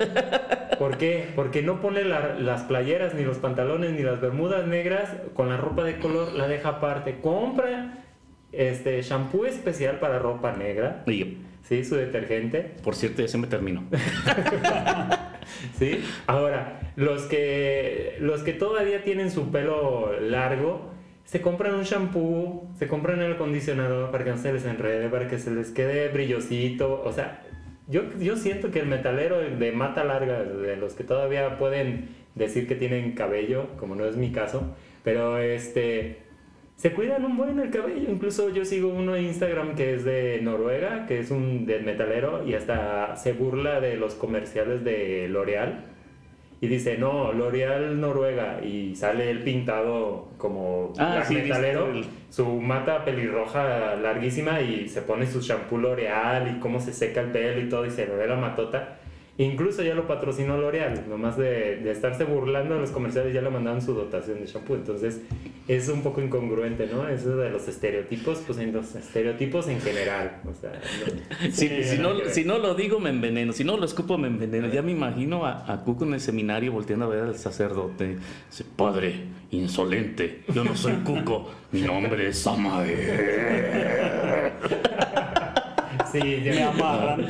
¿Por 0.80 0.98
qué? 0.98 1.28
Porque 1.36 1.62
no 1.62 1.80
pone 1.80 2.04
las 2.04 2.64
playeras, 2.64 3.14
ni 3.14 3.24
los 3.24 3.38
pantalones, 3.38 3.92
ni 3.92 4.02
las 4.02 4.20
bermudas 4.20 4.66
negras 4.66 5.14
con 5.36 5.50
la 5.50 5.58
ropa 5.58 5.84
de 5.84 6.00
color, 6.00 6.34
la 6.34 6.48
deja 6.48 6.70
aparte. 6.70 7.20
Compra 7.22 8.00
este 8.52 9.02
shampoo 9.04 9.46
especial 9.46 10.00
para 10.00 10.18
ropa 10.18 10.54
negra. 10.54 11.04
Y 11.06 11.38
Sí, 11.68 11.84
su 11.84 11.96
detergente. 11.96 12.76
Por 12.84 12.96
cierto, 12.96 13.24
ya 13.24 13.28
se 13.28 13.38
me 13.40 13.48
terminó. 13.48 13.84
sí. 15.78 16.04
Ahora, 16.28 16.92
los 16.96 17.24
que, 17.24 18.18
los 18.20 18.44
que 18.44 18.54
todavía 18.54 19.04
tienen 19.04 19.32
su 19.32 19.52
pelo 19.52 20.20
largo, 20.20 20.92
se 21.26 21.42
compran 21.42 21.76
un 21.76 21.84
shampoo, 21.84 22.70
se 22.78 22.88
compran 22.88 23.22
el 23.22 23.34
acondicionador 23.34 24.12
para 24.12 24.24
que 24.24 24.32
no 24.32 24.38
se 24.38 24.54
les 24.54 24.66
enrede, 24.66 25.10
para 25.10 25.28
que 25.28 25.40
se 25.40 25.52
les 25.52 25.72
quede 25.72 26.10
brillosito. 26.10 27.02
O 27.04 27.12
sea, 27.12 27.42
yo, 27.88 28.04
yo 28.20 28.36
siento 28.36 28.72
que 28.72 28.80
el 28.80 28.88
metalero 28.88 29.40
de 29.40 29.72
mata 29.72 30.04
larga, 30.04 30.44
de 30.44 30.78
los 30.78 30.94
que 30.94 31.04
todavía 31.04 31.58
pueden 31.58 32.10
decir 32.36 32.68
que 32.68 32.76
tienen 32.76 33.14
cabello, 33.14 33.68
como 33.78 33.96
no 33.96 34.06
es 34.06 34.18
mi 34.18 34.32
caso, 34.32 34.76
pero 35.04 35.38
este 35.38 36.25
se 36.76 36.92
cuidan 36.92 37.24
un 37.24 37.38
buen 37.38 37.60
el 37.60 37.70
cabello. 37.70 38.10
Incluso 38.10 38.50
yo 38.50 38.66
sigo 38.66 38.90
uno 38.90 39.16
en 39.16 39.26
Instagram 39.26 39.76
que 39.76 39.94
es 39.96 40.04
de 40.04 40.40
Noruega, 40.42 41.06
que 41.08 41.20
es 41.20 41.32
un 41.32 41.66
metalero 41.66 42.46
y 42.46 42.54
hasta 42.54 43.16
se 43.16 43.34
burla 43.34 43.80
de 43.80 43.96
los 43.98 44.16
comerciales 44.16 44.84
de 44.84 45.28
L'Oreal. 45.30 45.86
Y 46.62 46.68
dice, 46.68 46.98
no, 46.98 47.32
L'Oreal 47.32 48.00
Noruega. 48.00 48.62
Y 48.64 48.96
sale 48.96 49.30
el 49.30 49.44
pintado 49.44 50.30
como 50.38 50.94
ah, 50.98 51.24
metalero, 51.30 51.90
su 52.30 52.46
mata 52.46 53.06
pelirroja 53.06 53.96
larguísima 53.96 54.62
y 54.62 54.90
se 54.90 55.02
pone 55.02 55.28
su 55.28 55.42
shampoo 55.42 55.78
L'Oreal 55.78 56.56
y 56.56 56.60
cómo 56.60 56.80
se 56.82 56.92
seca 56.92 57.22
el 57.22 57.32
pelo 57.32 57.62
y 57.62 57.70
todo 57.70 57.86
y 57.86 57.92
se 57.92 58.06
le 58.06 58.16
ve 58.16 58.28
la 58.28 58.36
matota. 58.36 58.98
Incluso 59.38 59.84
ya 59.84 59.96
lo 59.96 60.08
patrocinó 60.08 60.58
L'Oreal, 60.58 61.10
nomás 61.10 61.36
de, 61.36 61.76
de, 61.78 61.92
estarse 61.92 62.24
burlando 62.24 62.76
de 62.76 62.80
los 62.80 62.92
comerciales 62.92 63.34
ya 63.34 63.42
le 63.42 63.50
mandaban 63.50 63.82
su 63.82 63.94
dotación 63.94 64.40
de 64.40 64.46
shampoo. 64.46 64.76
Entonces 64.76 65.20
es 65.68 65.90
un 65.90 66.04
poco 66.04 66.22
incongruente, 66.22 66.88
¿no? 66.88 67.10
Eso 67.10 67.36
de 67.36 67.50
los 67.50 67.68
estereotipos, 67.68 68.44
pues 68.46 68.60
en 68.60 68.72
los 68.72 68.96
estereotipos 68.96 69.68
en 69.68 69.82
general. 69.82 70.40
O 70.50 70.54
sea, 70.54 70.80
si, 71.52 71.98
no, 72.00 72.14
si 72.30 72.46
no 72.46 72.60
lo 72.60 72.76
digo 72.76 73.02
me 73.02 73.10
enveneno, 73.10 73.52
si 73.52 73.66
no 73.66 73.76
lo 73.76 73.86
escupo 73.86 74.18
me 74.18 74.28
enveneno. 74.28 74.70
Ya 74.70 74.82
me 74.82 74.94
imagino 74.94 75.46
a, 75.46 75.70
a 75.70 75.84
Cuco 75.84 76.06
en 76.06 76.14
el 76.14 76.22
seminario 76.22 76.72
volteando 76.72 77.06
a 77.06 77.10
ver 77.10 77.24
al 77.24 77.38
sacerdote. 77.38 78.18
Dice, 78.50 78.64
padre, 78.76 79.16
insolente, 79.52 80.44
yo 80.54 80.64
no 80.64 80.78
soy 80.78 80.94
Cuco, 81.04 81.52
mi 81.74 81.82
nombre 81.82 82.30
es 82.30 82.40
Samael. 82.40 82.96
Sí, 86.22 86.42
me 86.46 86.64
amarran. 86.64 87.28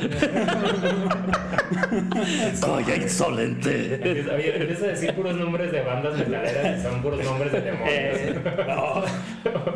Soy 2.54 2.84
insolente. 3.02 3.94
Empieza 3.94 4.84
a 4.84 4.88
decir 4.88 5.14
puros 5.14 5.34
nombres 5.36 5.72
de 5.72 5.82
bandas 5.82 6.16
metaleras 6.16 6.78
y 6.78 6.82
son 6.82 7.02
puros 7.02 7.24
nombres 7.24 7.52
de 7.52 7.60
demonios. 7.62 7.90
Eh, 7.90 8.40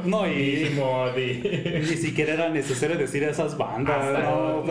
no, 0.05 0.27
y, 0.29 0.71
ni 1.81 1.97
siquiera 1.97 2.35
era 2.35 2.49
necesario 2.51 2.97
decir 2.97 3.25
esas 3.25 3.57
bandas. 3.59 4.19
No, 4.23 4.63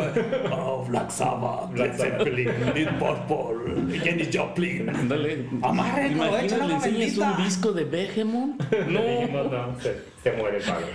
oh, 0.51 0.85
Black 0.87 1.09
Sabbath, 1.09 1.71
Black 1.71 1.95
Zeppelin, 1.95 2.51
Deep 2.73 2.97
Purple, 2.97 3.99
Jenny 3.99 4.29
Joplin. 4.31 4.89
Ándale. 4.89 5.47
Amárrenlo, 5.61 6.27
Imagínate, 6.27 6.67
le 6.67 6.73
enseñas 6.75 7.17
un 7.17 7.43
disco 7.43 7.71
de 7.73 7.83
Behemoth. 7.83 8.71
No, 8.87 9.27
no, 9.27 9.43
no, 9.43 9.79
se, 9.79 9.97
se 10.23 10.31
muere 10.31 10.59
Pablo. 10.61 10.87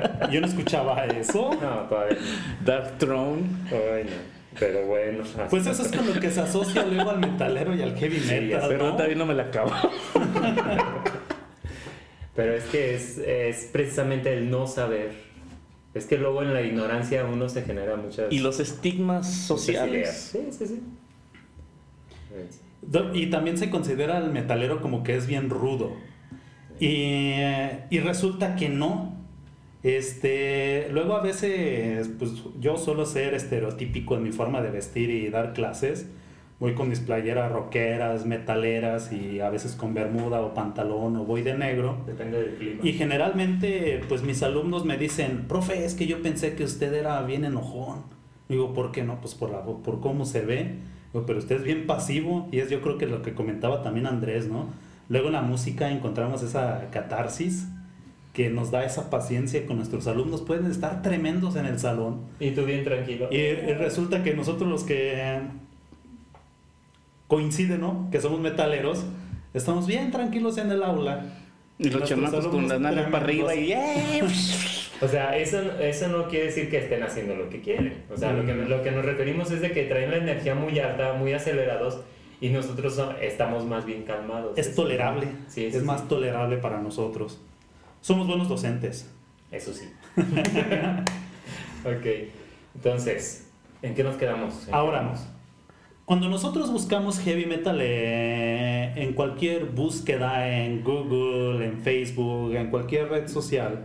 Yo 0.30 0.40
no 0.40 0.46
escuchaba 0.46 1.04
eso. 1.06 1.50
No, 1.60 1.82
todavía 1.88 2.18
Dark 2.64 2.98
Throne. 2.98 3.42
Ay, 3.70 4.04
no. 4.04 4.38
Pero 4.58 4.86
bueno. 4.86 5.24
Pues 5.50 5.66
eso 5.66 5.82
es 5.82 5.92
con 5.92 6.06
lo 6.06 6.20
que 6.20 6.30
se 6.30 6.40
asocia 6.40 6.84
luego 6.84 7.10
al 7.10 7.20
metalero 7.20 7.74
y 7.74 7.82
al 7.82 7.96
heavy 7.96 8.20
metal. 8.20 8.68
pero 8.68 8.92
todavía 8.92 9.16
no 9.16 9.26
me 9.26 9.34
la 9.34 9.44
acabo. 9.44 9.70
pero 12.34 12.54
es 12.54 12.64
que 12.64 12.94
es, 12.94 13.18
es 13.18 13.68
precisamente 13.72 14.32
el 14.32 14.50
no 14.50 14.66
saber. 14.66 15.28
Es 15.94 16.06
que 16.06 16.18
luego 16.18 16.42
en 16.42 16.54
la 16.54 16.62
ignorancia 16.62 17.24
uno 17.24 17.48
se 17.48 17.62
genera 17.62 17.96
muchas... 17.96 18.30
Y 18.30 18.40
los 18.40 18.60
estigmas 18.60 19.28
sociales. 19.32 20.30
Sí, 20.32 20.48
sí, 20.50 20.66
sí. 20.66 20.82
Y 23.14 23.26
también 23.30 23.58
se 23.58 23.70
considera 23.70 24.18
al 24.18 24.30
metalero 24.32 24.80
como 24.80 25.02
que 25.02 25.16
es 25.16 25.26
bien 25.26 25.50
rudo. 25.50 25.96
Y, 26.78 27.34
y 27.90 28.00
resulta 28.00 28.54
que 28.54 28.68
no. 28.68 29.17
Este, 29.82 30.88
luego 30.90 31.14
a 31.14 31.22
veces, 31.22 32.10
pues 32.18 32.32
yo 32.58 32.76
suelo 32.76 33.06
ser 33.06 33.34
estereotípico 33.34 34.16
en 34.16 34.24
mi 34.24 34.32
forma 34.32 34.60
de 34.60 34.70
vestir 34.70 35.10
y 35.10 35.28
dar 35.30 35.52
clases. 35.52 36.08
Voy 36.58 36.74
con 36.74 36.88
mis 36.88 36.98
playeras 36.98 37.52
rockeras, 37.52 38.26
metaleras 38.26 39.12
y 39.12 39.38
a 39.38 39.48
veces 39.48 39.76
con 39.76 39.94
bermuda 39.94 40.40
o 40.40 40.54
pantalón 40.54 41.16
o 41.16 41.24
voy 41.24 41.42
de 41.42 41.54
negro. 41.54 41.98
Depende 42.04 42.40
del 42.40 42.54
clima. 42.56 42.80
Y 42.82 42.94
generalmente, 42.94 44.00
pues 44.08 44.22
mis 44.22 44.42
alumnos 44.42 44.84
me 44.84 44.96
dicen, 44.96 45.46
profe, 45.46 45.84
es 45.84 45.94
que 45.94 46.08
yo 46.08 46.20
pensé 46.20 46.56
que 46.56 46.64
usted 46.64 46.92
era 46.94 47.22
bien 47.22 47.44
enojón. 47.44 48.02
Digo, 48.48 48.74
¿por 48.74 48.90
qué 48.90 49.04
no? 49.04 49.20
Pues 49.20 49.36
por, 49.36 49.50
la, 49.50 49.62
por 49.62 50.00
cómo 50.00 50.24
se 50.24 50.40
ve. 50.40 50.78
pero 51.12 51.38
usted 51.38 51.56
es 51.56 51.62
bien 51.62 51.86
pasivo 51.86 52.48
y 52.50 52.58
es 52.58 52.70
yo 52.70 52.80
creo 52.80 52.98
que 52.98 53.06
lo 53.06 53.22
que 53.22 53.34
comentaba 53.34 53.84
también 53.84 54.06
Andrés, 54.06 54.48
¿no? 54.48 54.66
Luego 55.08 55.28
en 55.28 55.34
la 55.34 55.42
música 55.42 55.92
encontramos 55.92 56.42
esa 56.42 56.88
catarsis 56.90 57.68
que 58.38 58.50
nos 58.50 58.70
da 58.70 58.84
esa 58.84 59.10
paciencia 59.10 59.66
con 59.66 59.78
nuestros 59.78 60.06
alumnos. 60.06 60.42
Pueden 60.42 60.70
estar 60.70 61.02
tremendos 61.02 61.56
en 61.56 61.66
el 61.66 61.80
salón. 61.80 62.20
Y 62.38 62.52
tú 62.52 62.64
bien 62.64 62.84
tranquilo. 62.84 63.28
Y, 63.32 63.52
resulta 63.72 64.22
que 64.22 64.32
nosotros 64.32 64.70
los 64.70 64.84
que 64.84 65.40
coinciden, 67.26 67.80
¿no? 67.80 68.08
Que 68.12 68.20
somos 68.20 68.38
metaleros, 68.38 69.04
estamos 69.54 69.88
bien 69.88 70.12
tranquilos 70.12 70.56
en 70.56 70.70
el 70.70 70.84
aula. 70.84 71.26
Y 71.80 71.90
los 71.90 72.08
chamacos 72.08 72.46
con 72.46 72.68
la 72.68 72.78
nalga 72.78 73.10
para 73.10 73.24
arriba 73.24 73.56
y... 73.56 73.74
O 75.00 75.08
sea, 75.08 75.36
eso, 75.36 75.60
eso 75.80 76.08
no 76.08 76.28
quiere 76.28 76.46
decir 76.46 76.70
que 76.70 76.78
estén 76.78 77.02
haciendo 77.02 77.34
lo 77.34 77.48
que 77.48 77.60
quieren. 77.60 78.04
O 78.12 78.16
sea, 78.16 78.32
lo, 78.32 78.46
que, 78.46 78.54
lo 78.54 78.82
que 78.82 78.92
nos 78.92 79.04
referimos 79.04 79.50
es 79.50 79.60
de 79.60 79.72
que 79.72 79.84
traen 79.84 80.12
la 80.12 80.16
energía 80.18 80.54
muy 80.54 80.78
alta, 80.78 81.12
muy 81.14 81.32
acelerados, 81.32 82.00
y 82.40 82.50
nosotros 82.50 83.00
estamos 83.20 83.64
más 83.64 83.84
bien 83.84 84.02
calmados. 84.02 84.56
Es, 84.58 84.74
tolerable. 84.74 85.26
Sí, 85.48 85.66
es 85.66 85.82
más 85.82 86.06
tolerable 86.06 86.56
para 86.58 86.80
nosotros. 86.80 87.40
Somos 88.00 88.26
buenos 88.26 88.48
docentes. 88.48 89.10
Eso 89.50 89.72
sí. 89.72 89.88
ok. 91.84 92.06
Entonces, 92.74 93.50
¿en 93.82 93.94
qué 93.94 94.04
nos 94.04 94.16
quedamos? 94.16 94.68
Ahora, 94.70 95.14
Cuando 96.04 96.28
nosotros 96.28 96.70
buscamos 96.70 97.18
heavy 97.20 97.46
metal 97.46 97.78
eh, 97.80 98.92
en 98.96 99.14
cualquier 99.14 99.66
búsqueda, 99.66 100.48
en 100.48 100.82
Google, 100.84 101.64
en 101.66 101.80
Facebook, 101.80 102.54
en 102.54 102.70
cualquier 102.70 103.08
red 103.08 103.28
social, 103.28 103.84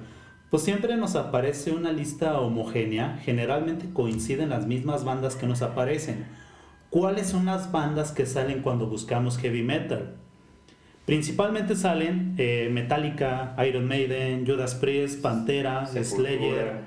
pues 0.49 0.63
siempre 0.63 0.95
nos 0.97 1.15
aparece 1.15 1.71
una 1.71 1.91
lista 1.91 2.39
homogénea, 2.39 3.19
generalmente 3.23 3.91
coinciden 3.91 4.49
las 4.49 4.67
mismas 4.67 5.03
bandas 5.03 5.35
que 5.35 5.47
nos 5.47 5.61
aparecen. 5.63 6.27
¿Cuáles 6.91 7.27
son 7.27 7.45
las 7.45 7.71
bandas 7.71 8.11
que 8.11 8.27
salen 8.27 8.61
cuando 8.61 8.85
buscamos 8.85 9.39
heavy 9.39 9.63
metal? 9.63 10.17
Principalmente 11.05 11.75
salen 11.75 12.35
eh, 12.37 12.69
Metallica, 12.71 13.55
Iron 13.67 13.87
Maiden, 13.87 14.45
Judas 14.47 14.75
Priest, 14.75 15.21
Pantera, 15.21 15.85
Slayer, 15.85 16.81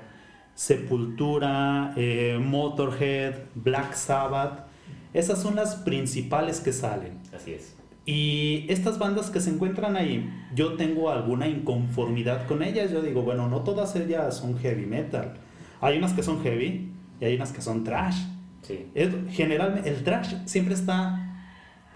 Sepultura, 0.55 1.93
eh, 1.95 2.39
Motorhead, 2.41 3.35
Black 3.53 3.93
Sabbath. 3.93 4.65
Esas 5.13 5.39
son 5.39 5.55
las 5.55 5.75
principales 5.75 6.59
que 6.59 6.73
salen. 6.73 7.19
Así 7.33 7.53
es. 7.53 7.75
Y 8.05 8.65
estas 8.69 8.97
bandas 8.97 9.29
que 9.29 9.39
se 9.39 9.51
encuentran 9.51 9.97
ahí, 9.97 10.27
yo 10.55 10.73
tengo 10.73 11.11
alguna 11.11 11.47
inconformidad 11.47 12.47
con 12.47 12.63
ellas. 12.63 12.89
Yo 12.89 13.01
digo, 13.01 13.21
bueno, 13.21 13.47
no 13.49 13.61
todas 13.61 13.95
ellas 13.97 14.37
son 14.37 14.57
heavy 14.57 14.85
metal. 14.85 15.33
Hay 15.79 15.97
unas 15.97 16.13
que 16.13 16.23
son 16.23 16.41
heavy 16.41 16.91
y 17.19 17.25
hay 17.25 17.35
unas 17.35 17.51
que 17.51 17.61
son 17.61 17.83
trash. 17.83 18.17
Sí. 18.63 18.87
generalmente 19.29 19.87
el 19.87 20.03
trash 20.03 20.33
siempre 20.45 20.73
está 20.73 21.27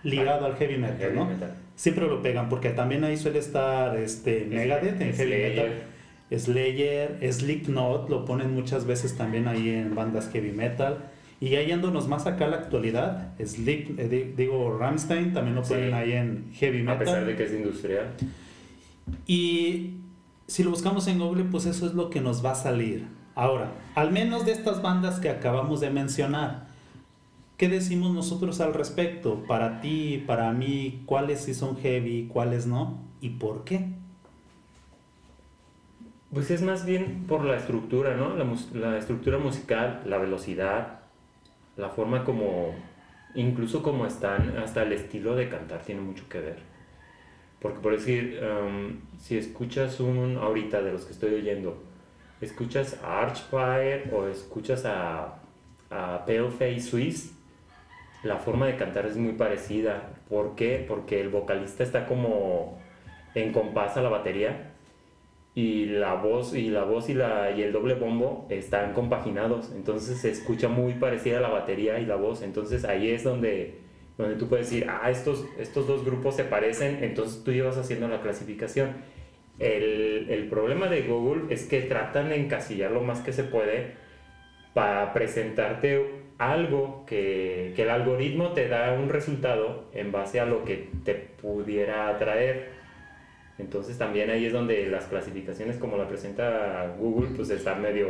ligado 0.04 0.46
al 0.46 0.56
heavy 0.56 0.78
metal, 0.78 1.16
¿no? 1.16 1.28
Siempre 1.82 2.06
lo 2.06 2.22
pegan 2.22 2.48
porque 2.48 2.70
también 2.70 3.04
ahí 3.04 3.18
suele 3.18 3.40
estar 3.40 3.98
este 3.98 4.46
Megadeth 4.48 5.02
en 5.02 5.14
heavy 5.14 5.32
metal. 5.32 5.84
Slayer, 6.38 7.34
Slipknot 7.34 8.08
lo 8.08 8.24
ponen 8.24 8.54
muchas 8.54 8.86
veces 8.86 9.18
también 9.18 9.48
ahí 9.48 9.70
en 9.70 9.96
bandas 9.96 10.30
heavy 10.32 10.52
metal. 10.52 11.00
Y 11.40 11.50
ya 11.50 11.64
yéndonos 11.64 12.08
más 12.08 12.28
acá 12.28 12.46
a 12.46 12.50
la 12.50 12.58
actualidad, 12.58 13.34
Sleep, 13.44 14.00
eh, 14.00 14.34
digo, 14.38 14.78
Ramstein 14.78 15.34
también 15.34 15.56
lo 15.56 15.64
ponen 15.64 15.92
ahí 15.96 16.12
en 16.12 16.52
heavy 16.54 16.84
metal. 16.84 16.98
A 16.98 17.00
pesar 17.00 17.26
de 17.26 17.36
que 17.36 17.46
es 17.46 17.52
industrial. 17.52 18.12
Y 19.26 19.96
si 20.46 20.64
lo 20.64 20.70
buscamos 20.70 21.08
en 21.08 21.18
Google, 21.18 21.46
pues 21.46 21.66
eso 21.66 21.88
es 21.88 21.96
lo 21.96 22.12
que 22.12 22.22
nos 22.22 22.46
va 22.46 22.52
a 22.52 22.56
salir. 22.56 23.08
Ahora, 23.34 23.72
al 23.96 24.12
menos 24.12 24.46
de 24.46 24.52
estas 24.52 24.84
bandas 24.84 25.20
que 25.20 25.30
acabamos 25.30 25.82
de 25.82 25.90
mencionar, 25.90 26.68
¿qué 27.62 27.70
decimos 27.70 28.12
nosotros 28.12 28.60
al 28.60 28.74
respecto? 28.74 29.44
Para 29.48 29.82
ti, 29.82 30.24
para 30.26 30.52
mí, 30.52 31.04
¿cuáles 31.06 31.42
sí 31.42 31.54
son 31.54 31.78
heavy, 31.78 32.28
cuáles 32.28 32.66
no? 32.66 33.04
¿Y 33.22 33.30
por 33.30 33.66
qué? 33.66 33.86
Pues 36.34 36.50
es 36.50 36.64
más 36.64 36.88
bien 36.88 37.26
por 37.28 37.46
la 37.46 37.58
estructura, 37.58 38.18
¿no? 38.18 38.34
La, 38.74 38.98
estructura 38.98 39.38
musical, 39.38 40.02
la 40.08 40.18
velocidad, 40.18 41.02
la 41.78 41.90
forma 41.90 42.24
como, 42.24 42.74
incluso 43.36 43.84
como 43.84 44.08
están, 44.08 44.58
hasta 44.58 44.82
el 44.82 44.94
estilo 44.94 45.36
de 45.36 45.48
cantar 45.48 45.84
tiene 45.84 46.02
mucho 46.02 46.28
que 46.28 46.40
ver. 46.40 46.58
Porque 47.60 47.78
por 47.78 47.92
decir, 47.92 48.42
um, 48.42 49.02
si 49.20 49.38
escuchas 49.38 50.00
un, 50.00 50.38
ahorita 50.38 50.82
de 50.82 50.94
los 50.94 51.06
que 51.06 51.12
estoy 51.12 51.36
oyendo, 51.36 51.80
escuchas 52.42 53.00
Archfire 53.04 54.10
o 54.12 54.26
escuchas 54.26 54.84
a, 54.86 55.38
a 55.92 56.26
Paleface 56.26 56.80
Swiss, 56.80 57.36
la 58.24 58.38
forma 58.38 58.68
de 58.68 58.76
cantar 58.76 59.06
es 59.06 59.18
muy 59.18 59.34
parecida. 59.34 60.10
¿Por 60.30 60.56
qué? 60.56 60.84
Porque 60.88 61.22
el 61.22 61.30
vocalista 61.30 61.84
está 61.84 62.06
como 62.06 62.80
en 63.36 63.52
compás 63.52 63.98
a 63.98 64.02
la 64.02 64.10
batería 64.10 64.72
y 65.54 65.86
la 65.86 66.14
voz 66.14 66.54
y 66.54 66.70
la 66.70 66.84
voz 66.84 67.10
y 67.10 67.14
la 67.14 67.52
y 67.52 67.62
el 67.62 67.74
doble 67.74 67.96
bombo 67.96 68.46
están 68.50 68.94
compaginados 68.94 69.72
entonces 69.76 70.18
se 70.18 70.32
escucha 70.32 70.70
muy 70.70 70.94
parecida 70.94 71.42
la 71.42 71.50
batería 71.50 72.00
y 72.00 72.06
la 72.06 72.16
voz 72.16 72.42
entonces 72.42 72.86
ahí 72.86 73.10
es 73.10 73.26
donde 73.26 73.80
donde 74.18 74.36
tú 74.36 74.48
puedes 74.48 74.70
decir 74.70 74.88
ah 74.90 75.12
estos 75.12 75.46
estos 75.60 75.88
dos 75.88 76.06
grupos 76.06 76.38
se 76.38 76.46
parecen 76.46 77.04
entonces 77.04 77.44
tú 77.44 77.52
llevas 77.52 77.78
haciendo 77.78 78.08
la 78.08 78.22
clasificación 78.22 78.92
el, 79.60 80.28
el 80.30 80.48
problema 80.48 80.88
de 80.88 81.02
Google 81.02 81.54
es 81.54 81.66
que 81.66 81.82
tratan 81.82 82.30
de 82.30 82.38
encasillar 82.38 82.92
lo 82.92 83.02
más 83.02 83.20
que 83.20 83.34
se 83.34 83.44
puede 83.44 83.96
para 84.74 85.12
presentarte 85.12 86.21
algo 86.50 87.06
que, 87.06 87.74
que 87.76 87.84
el 87.84 87.90
algoritmo 87.90 88.54
te 88.54 88.68
da 88.68 88.94
un 88.94 89.10
resultado 89.10 89.86
en 89.94 90.12
base 90.12 90.40
a 90.40 90.46
lo 90.46 90.66
que 90.66 90.90
te 91.04 91.14
pudiera 91.14 92.10
atraer 92.10 92.82
entonces 93.62 93.98
también 93.98 94.30
ahí 94.32 94.46
es 94.46 94.54
donde 94.54 94.88
las 94.88 95.06
clasificaciones 95.06 95.78
como 95.78 95.96
la 95.96 96.08
presenta 96.08 96.96
Google 96.98 97.30
pues 97.36 97.50
está 97.52 97.76
medio, 97.76 98.10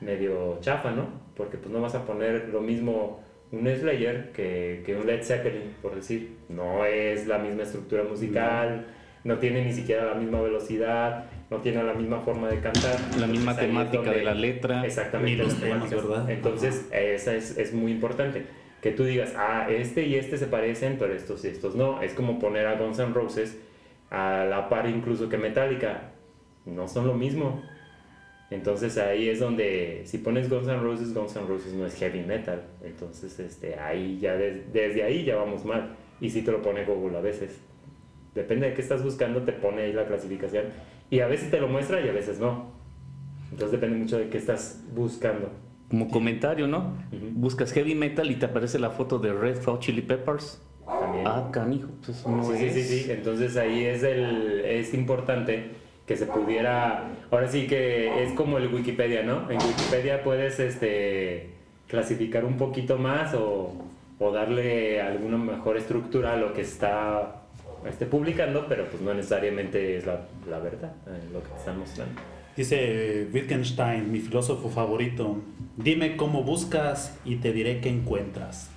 medio 0.00 0.58
chafa, 0.60 0.90
¿no? 0.92 1.08
Porque 1.36 1.58
pues 1.58 1.70
no 1.70 1.82
vas 1.82 1.94
a 1.94 2.06
poner 2.06 2.48
lo 2.48 2.62
mismo 2.62 3.20
un 3.50 3.68
Slayer 3.68 4.32
que, 4.32 4.82
que 4.84 4.96
un 4.96 5.06
Led 5.06 5.22
Zeppelin, 5.22 5.74
por 5.82 5.94
decir. 5.94 6.38
No 6.48 6.86
es 6.86 7.26
la 7.26 7.36
misma 7.36 7.64
estructura 7.64 8.02
musical, 8.02 8.86
no, 9.24 9.38
tiene 9.38 9.62
ni 9.62 9.72
siquiera 9.74 10.06
la 10.06 10.14
misma 10.14 10.40
velocidad, 10.40 11.26
no 11.52 11.58
tiene 11.58 11.82
la 11.84 11.92
misma 11.92 12.18
forma 12.20 12.48
de 12.48 12.60
cantar. 12.60 12.98
La 13.20 13.26
misma 13.26 13.54
temática 13.54 14.10
de 14.10 14.24
la 14.24 14.34
letra. 14.34 14.84
Exactamente. 14.86 15.42
Los 15.42 15.60
temas, 15.60 15.90
¿verdad? 15.90 16.30
Entonces, 16.30 16.88
esa 16.90 17.34
es, 17.34 17.58
es 17.58 17.74
muy 17.74 17.92
importante. 17.92 18.46
Que 18.80 18.90
tú 18.90 19.04
digas, 19.04 19.34
ah, 19.36 19.68
este 19.70 20.06
y 20.06 20.14
este 20.14 20.38
se 20.38 20.46
parecen, 20.46 20.96
pero 20.98 21.12
estos 21.12 21.44
y 21.44 21.48
estos 21.48 21.76
no. 21.76 22.02
Es 22.02 22.14
como 22.14 22.38
poner 22.38 22.66
a 22.66 22.76
Guns 22.76 22.98
N' 22.98 23.12
Roses 23.12 23.58
a 24.10 24.46
la 24.48 24.70
par 24.70 24.88
incluso 24.88 25.28
que 25.28 25.36
Metallica, 25.36 26.12
no 26.64 26.88
son 26.88 27.06
lo 27.06 27.14
mismo. 27.14 27.62
Entonces 28.50 28.96
ahí 28.98 29.28
es 29.28 29.38
donde, 29.38 30.02
si 30.06 30.18
pones 30.18 30.48
Guns 30.48 30.68
N' 30.68 30.80
Roses, 30.80 31.14
Guns 31.14 31.36
N' 31.36 31.46
Roses 31.46 31.74
no 31.74 31.84
es 31.84 31.94
heavy 31.96 32.22
metal. 32.22 32.62
Entonces 32.82 33.38
este, 33.38 33.78
ahí 33.78 34.18
ya 34.18 34.36
desde 34.36 35.02
ahí 35.02 35.24
ya 35.24 35.36
vamos 35.36 35.66
mal. 35.66 35.96
Y 36.18 36.30
si 36.30 36.40
te 36.42 36.50
lo 36.50 36.62
pone 36.62 36.86
Google 36.86 37.18
a 37.18 37.20
veces. 37.20 37.60
Depende 38.34 38.68
de 38.68 38.74
qué 38.74 38.80
estás 38.80 39.04
buscando, 39.04 39.42
te 39.42 39.52
pone 39.52 39.82
ahí 39.82 39.92
la 39.92 40.06
clasificación. 40.06 40.64
Y 41.12 41.20
a 41.20 41.26
veces 41.26 41.50
te 41.50 41.60
lo 41.60 41.68
muestra 41.68 42.00
y 42.00 42.08
a 42.08 42.12
veces 42.12 42.40
no. 42.40 42.72
Entonces 43.50 43.72
depende 43.72 43.98
mucho 43.98 44.16
de 44.16 44.30
qué 44.30 44.38
estás 44.38 44.82
buscando. 44.94 45.50
Como 45.90 46.08
comentario, 46.08 46.66
¿no? 46.66 46.94
Buscas 47.32 47.70
heavy 47.72 47.94
metal 47.94 48.30
y 48.30 48.36
te 48.36 48.46
aparece 48.46 48.78
la 48.78 48.88
foto 48.88 49.18
de 49.18 49.30
Red 49.30 49.62
Hot 49.64 49.80
Chili 49.80 50.00
Peppers 50.00 50.62
Ah, 51.26 51.50
canijo, 51.52 51.88
pues 52.02 52.16
sí, 52.58 52.70
sí, 52.70 52.82
sí, 52.82 53.12
Entonces 53.12 53.58
ahí 53.58 53.84
es, 53.84 54.02
el, 54.02 54.62
es 54.64 54.94
importante 54.94 55.72
que 56.06 56.16
se 56.16 56.24
pudiera, 56.24 57.10
ahora 57.30 57.46
sí 57.46 57.66
que 57.66 58.24
es 58.24 58.32
como 58.32 58.56
el 58.56 58.72
Wikipedia, 58.72 59.22
¿no? 59.22 59.50
En 59.50 59.58
Wikipedia 59.58 60.22
puedes 60.24 60.58
este, 60.60 61.50
clasificar 61.88 62.46
un 62.46 62.56
poquito 62.56 62.96
más 62.96 63.34
o, 63.34 63.70
o 64.18 64.32
darle 64.32 65.02
alguna 65.02 65.36
mejor 65.36 65.76
estructura 65.76 66.32
a 66.32 66.36
lo 66.36 66.54
que 66.54 66.62
está 66.62 67.41
esté 67.88 68.06
publicando, 68.06 68.66
pero 68.68 68.88
pues 68.88 69.02
no 69.02 69.14
necesariamente 69.14 69.96
es 69.96 70.06
la, 70.06 70.26
la 70.48 70.58
verdad 70.58 70.92
eh, 71.06 71.28
lo 71.32 71.42
que 71.42 71.48
te 71.48 71.56
están 71.56 71.78
mostrando. 71.78 72.20
Dice 72.56 73.28
Wittgenstein, 73.32 74.12
mi 74.12 74.20
filósofo 74.20 74.68
favorito, 74.68 75.38
dime 75.76 76.16
cómo 76.16 76.42
buscas 76.42 77.18
y 77.24 77.36
te 77.36 77.52
diré 77.52 77.80
qué 77.80 77.88
encuentras. 77.88 78.70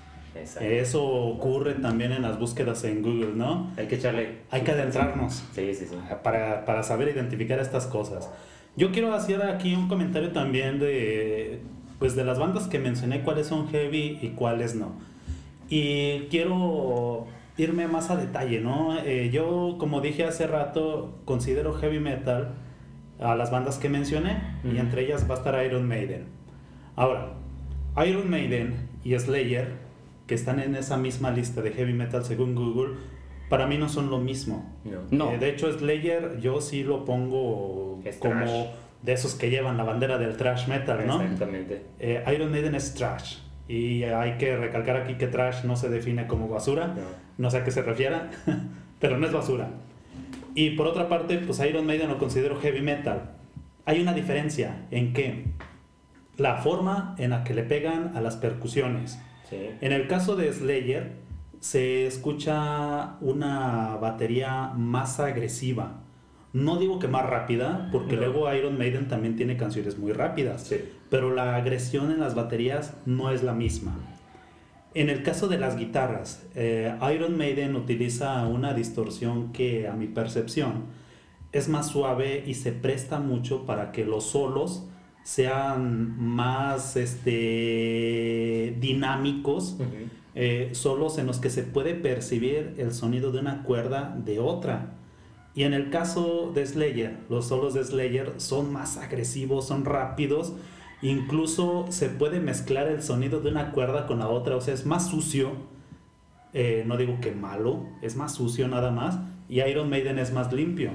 Eso 0.60 1.06
ocurre 1.06 1.76
también 1.76 2.12
en 2.12 2.22
las 2.22 2.38
búsquedas 2.38 2.84
en 2.84 3.02
Google, 3.02 3.34
¿no? 3.36 3.72
Hay 3.78 3.88
que 3.88 3.96
echarle. 3.96 4.40
Hay 4.52 4.62
que 4.62 4.72
adentrarnos. 4.72 5.46
Sí, 5.54 5.74
sí, 5.74 5.86
sí. 5.90 5.96
Para, 6.24 6.66
para 6.66 6.84
saber 6.84 7.08
identificar 7.08 7.60
estas 7.60 7.88
cosas. 7.88 8.30
Yo 8.76 8.92
quiero 8.92 9.14
hacer 9.14 9.42
aquí 9.44 9.74
un 9.74 9.88
comentario 9.88 10.32
también 10.32 10.80
de, 10.80 11.62
pues 12.00 12.16
de 12.16 12.26
las 12.26 12.38
bandas 12.38 12.68
que 12.68 12.80
mencioné, 12.80 13.24
cuáles 13.24 13.48
son 13.48 13.70
heavy 13.70 14.20
y 14.22 14.30
cuáles 14.30 14.76
no. 14.76 14.94
Y 15.70 16.28
quiero 16.30 17.28
irme 17.58 17.88
más 17.88 18.10
a 18.10 18.18
detalle, 18.18 18.60
¿no? 18.60 18.98
Eh, 19.00 19.30
yo, 19.32 19.76
como 19.78 20.02
dije 20.02 20.26
hace 20.26 20.48
rato, 20.48 21.20
considero 21.26 21.74
heavy 21.74 22.00
metal 22.00 22.56
a 23.20 23.36
las 23.36 23.52
bandas 23.52 23.78
que 23.78 23.90
mencioné 23.90 24.42
y 24.64 24.78
entre 24.78 25.04
ellas 25.04 25.30
va 25.30 25.36
a 25.36 25.38
estar 25.38 25.66
Iron 25.66 25.88
Maiden. 25.88 26.26
Ahora, 26.96 27.34
Iron 28.06 28.30
Maiden 28.30 28.90
y 29.04 29.18
Slayer 29.18 29.86
que 30.28 30.36
están 30.36 30.60
en 30.60 30.76
esa 30.76 30.98
misma 30.98 31.32
lista 31.32 31.62
de 31.62 31.72
heavy 31.72 31.94
metal 31.94 32.26
según 32.26 32.56
Google, 32.56 32.96
para 33.50 33.68
mí 33.68 33.78
no 33.78 33.90
son 33.90 34.10
lo 34.10 34.18
mismo. 34.18 34.74
No. 35.12 35.32
Eh, 35.32 35.38
de 35.38 35.50
hecho, 35.50 35.72
Slayer 35.72 36.40
yo 36.40 36.62
sí 36.62 36.84
lo 36.84 37.06
pongo 37.06 38.02
como 38.20 38.68
de 39.04 39.14
esos 39.14 39.36
que 39.36 39.50
llevan 39.50 39.78
la 39.78 39.84
bandera 39.84 40.18
del 40.18 40.36
trash 40.36 40.68
metal, 40.68 41.06
¿no? 41.06 41.22
Exactamente. 41.22 41.84
Eh, 42.00 42.24
Iron 42.34 42.52
Maiden 42.52 42.76
es 42.76 42.96
trash. 42.96 43.38
Y 43.68 44.04
hay 44.04 44.38
que 44.38 44.56
recalcar 44.58 44.98
aquí 44.98 45.16
que 45.16 45.28
trash 45.28 45.64
no 45.64 45.76
se 45.76 45.90
define 45.90 46.28
como 46.28 46.48
basura. 46.48 46.88
No, 46.88 47.02
no 47.38 47.52
sé 47.52 47.58
a 47.58 47.64
qué 47.64 47.72
se 47.72 47.82
refiera, 47.82 48.30
pero 49.00 49.18
no 49.18 49.26
es 49.26 49.34
basura. 49.34 49.70
Y 50.54 50.72
por 50.72 50.88
otra 50.88 51.10
parte, 51.10 51.38
pues 51.40 51.60
Iron 51.60 51.86
Maiden 51.86 52.10
lo 52.10 52.18
considero 52.18 52.60
heavy 52.60 52.82
metal. 52.82 53.32
Hay 53.86 54.02
una 54.02 54.14
diferencia 54.14 54.86
en 54.90 55.14
que 55.14 55.46
la 56.38 56.58
forma 56.58 57.16
en 57.18 57.32
la 57.32 57.44
que 57.44 57.54
le 57.54 57.64
pegan 57.64 58.16
a 58.16 58.22
las 58.22 58.38
percusiones, 58.38 59.20
en 59.52 59.92
el 59.92 60.08
caso 60.08 60.36
de 60.36 60.52
Slayer, 60.52 61.14
se 61.60 62.06
escucha 62.06 63.16
una 63.22 63.96
batería 63.98 64.72
más 64.76 65.20
agresiva. 65.20 66.02
No 66.54 66.78
digo 66.78 67.00
que 67.00 67.08
más 67.08 67.26
rápida, 67.26 67.90
porque 67.92 68.16
luego 68.16 68.52
Iron 68.54 68.78
Maiden 68.78 69.08
también 69.08 69.36
tiene 69.36 69.58
canciones 69.58 69.98
muy 69.98 70.14
rápidas, 70.14 70.72
pero 71.10 71.34
la 71.34 71.56
agresión 71.56 72.12
en 72.12 72.20
las 72.20 72.36
baterías 72.36 72.94
no 73.06 73.32
es 73.32 73.44
la 73.44 73.54
misma. 73.54 73.96
En 74.94 75.10
el 75.10 75.24
caso 75.24 75.48
de 75.48 75.58
las 75.58 75.78
guitarras, 75.78 76.46
eh, 76.56 76.98
Iron 77.14 77.38
Maiden 77.38 77.76
utiliza 77.76 78.46
una 78.48 78.74
distorsión 78.74 79.52
que 79.52 79.88
a 79.88 79.94
mi 79.94 80.08
percepción 80.08 80.86
es 81.52 81.70
más 81.70 81.88
suave 81.88 82.44
y 82.46 82.54
se 82.54 82.72
presta 82.72 83.20
mucho 83.20 83.66
para 83.66 83.92
que 83.92 84.06
los 84.06 84.26
solos 84.26 84.88
sean 85.24 86.18
más 86.20 86.96
este, 86.96 88.76
dinámicos, 88.80 89.78
eh, 90.36 90.70
solos 90.74 91.18
en 91.18 91.28
los 91.28 91.40
que 91.40 91.50
se 91.50 91.64
puede 91.64 91.96
percibir 91.96 92.76
el 92.78 92.94
sonido 92.94 93.32
de 93.32 93.40
una 93.40 93.64
cuerda 93.64 94.16
de 94.24 94.40
otra. 94.40 94.94
Y 95.56 95.64
en 95.64 95.74
el 95.74 95.90
caso 95.90 96.52
de 96.54 96.66
Slayer, 96.66 97.18
los 97.30 97.48
solos 97.48 97.74
de 97.74 97.84
Slayer 97.84 98.34
son 98.38 98.72
más 98.72 98.98
agresivos, 98.98 99.66
son 99.68 99.84
rápidos, 99.86 100.54
incluso 101.10 101.86
se 101.90 102.10
puede 102.10 102.40
mezclar 102.40 102.88
el 102.88 103.02
sonido 103.02 103.42
de 103.42 103.50
una 103.50 103.72
cuerda 103.72 104.08
con 104.08 104.20
la 104.20 104.28
otra, 104.28 104.56
o 104.56 104.62
sea, 104.62 104.74
es 104.74 104.86
más 104.86 105.10
sucio, 105.10 105.52
eh, 106.54 106.84
no 106.88 106.98
digo 106.98 107.20
que 107.22 107.32
malo, 107.32 107.86
es 108.02 108.16
más 108.16 108.34
sucio 108.34 108.68
nada 108.68 108.92
más, 108.92 109.20
y 109.50 109.62
Iron 109.62 109.90
Maiden 109.90 110.20
es 110.20 110.32
más 110.32 110.52
limpio. 110.54 110.92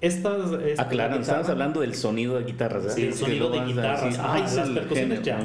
Estas, 0.00 0.52
Aclaran, 0.78 1.20
estamos 1.20 1.50
hablando 1.50 1.80
del 1.80 1.94
sonido 1.94 2.38
de 2.38 2.44
guitarras. 2.44 2.94
Sí, 2.94 3.06
el 3.06 3.14
sonido 3.14 3.50
de 3.50 3.60
guitarras. 3.60 4.18
Ah, 4.18 4.38
las 4.38 4.68
percusiones 4.70 5.22
ya. 5.22 5.38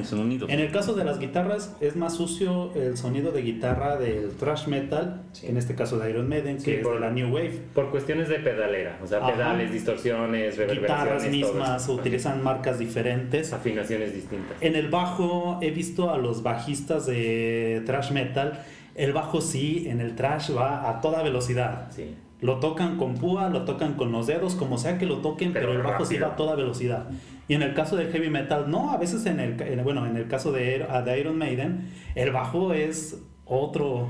En 0.47 0.60
el 0.60 0.72
caso 0.72 0.93
de 0.93 1.03
las 1.03 1.20
guitarras 1.20 1.76
es 1.82 1.97
más 1.97 2.16
sucio 2.16 2.74
el 2.74 2.95
sonido 2.95 3.34
de 3.34 3.41
guitarra 3.41 3.97
del 3.97 4.30
thrash 4.32 4.68
metal, 4.68 5.24
en 5.43 5.58
este 5.58 5.76
caso 5.76 5.99
de 5.99 6.10
Iron 6.10 6.30
Maiden, 6.30 6.62
que 6.62 6.80
es 6.80 6.88
de 6.88 6.99
la 6.99 7.12
New 7.12 7.34
Wave. 7.34 7.60
Por 7.74 7.91
cuestiones 7.91 8.30
de 8.30 8.39
pedalera, 8.39 8.97
o 9.03 9.08
sea, 9.08 9.26
pedales, 9.26 9.74
distorsiones, 9.74 10.58
reverberaciones. 10.58 11.32
Guitarras 11.32 11.53
mismas, 11.53 11.89
utilizan 11.89 12.41
marcas 12.41 12.80
diferentes. 12.80 13.51
Afinaciones 13.51 14.14
distintas. 14.14 14.56
En 14.62 14.76
el 14.76 14.89
bajo 14.89 15.60
he 15.62 15.72
visto 15.72 16.14
a 16.14 16.18
los 16.18 16.43
bajistas 16.43 17.06
de 17.06 17.84
thrash 17.86 18.12
metal. 18.12 18.64
El 18.95 19.12
bajo 19.12 19.41
sí, 19.41 19.88
en 19.89 19.99
el 19.99 20.16
thrash 20.16 20.56
va 20.56 20.89
a 20.89 21.01
toda 21.01 21.22
velocidad. 21.22 21.91
Sí. 21.91 22.16
Lo 22.41 22.59
tocan 22.59 22.97
con 22.97 23.15
púa, 23.15 23.49
lo 23.49 23.63
tocan 23.63 23.93
con 23.93 24.11
los 24.11 24.27
dedos, 24.27 24.55
como 24.55 24.77
sea 24.77 24.97
que 24.97 25.05
lo 25.05 25.17
toquen, 25.17 25.53
pero, 25.53 25.71
el 25.71 25.81
bajo 25.81 26.05
sí 26.05 26.17
va 26.17 26.27
a 26.29 26.36
toda 26.36 26.55
velocidad. 26.55 27.07
Y 27.47 27.53
en 27.53 27.61
el 27.61 27.73
caso 27.73 27.95
del 27.95 28.11
heavy 28.11 28.29
metal, 28.29 28.69
no, 28.69 28.91
a 28.91 28.97
veces 28.97 29.25
en 29.25 29.39
el, 29.39 29.81
bueno, 29.83 30.05
en 30.05 30.17
el 30.17 30.27
caso 30.27 30.51
de, 30.51 30.86
de 31.05 31.19
Iron 31.19 31.38
Maiden, 31.38 31.89
el 32.15 32.31
bajo 32.31 32.73
es 32.73 33.21
otro, 33.45 34.09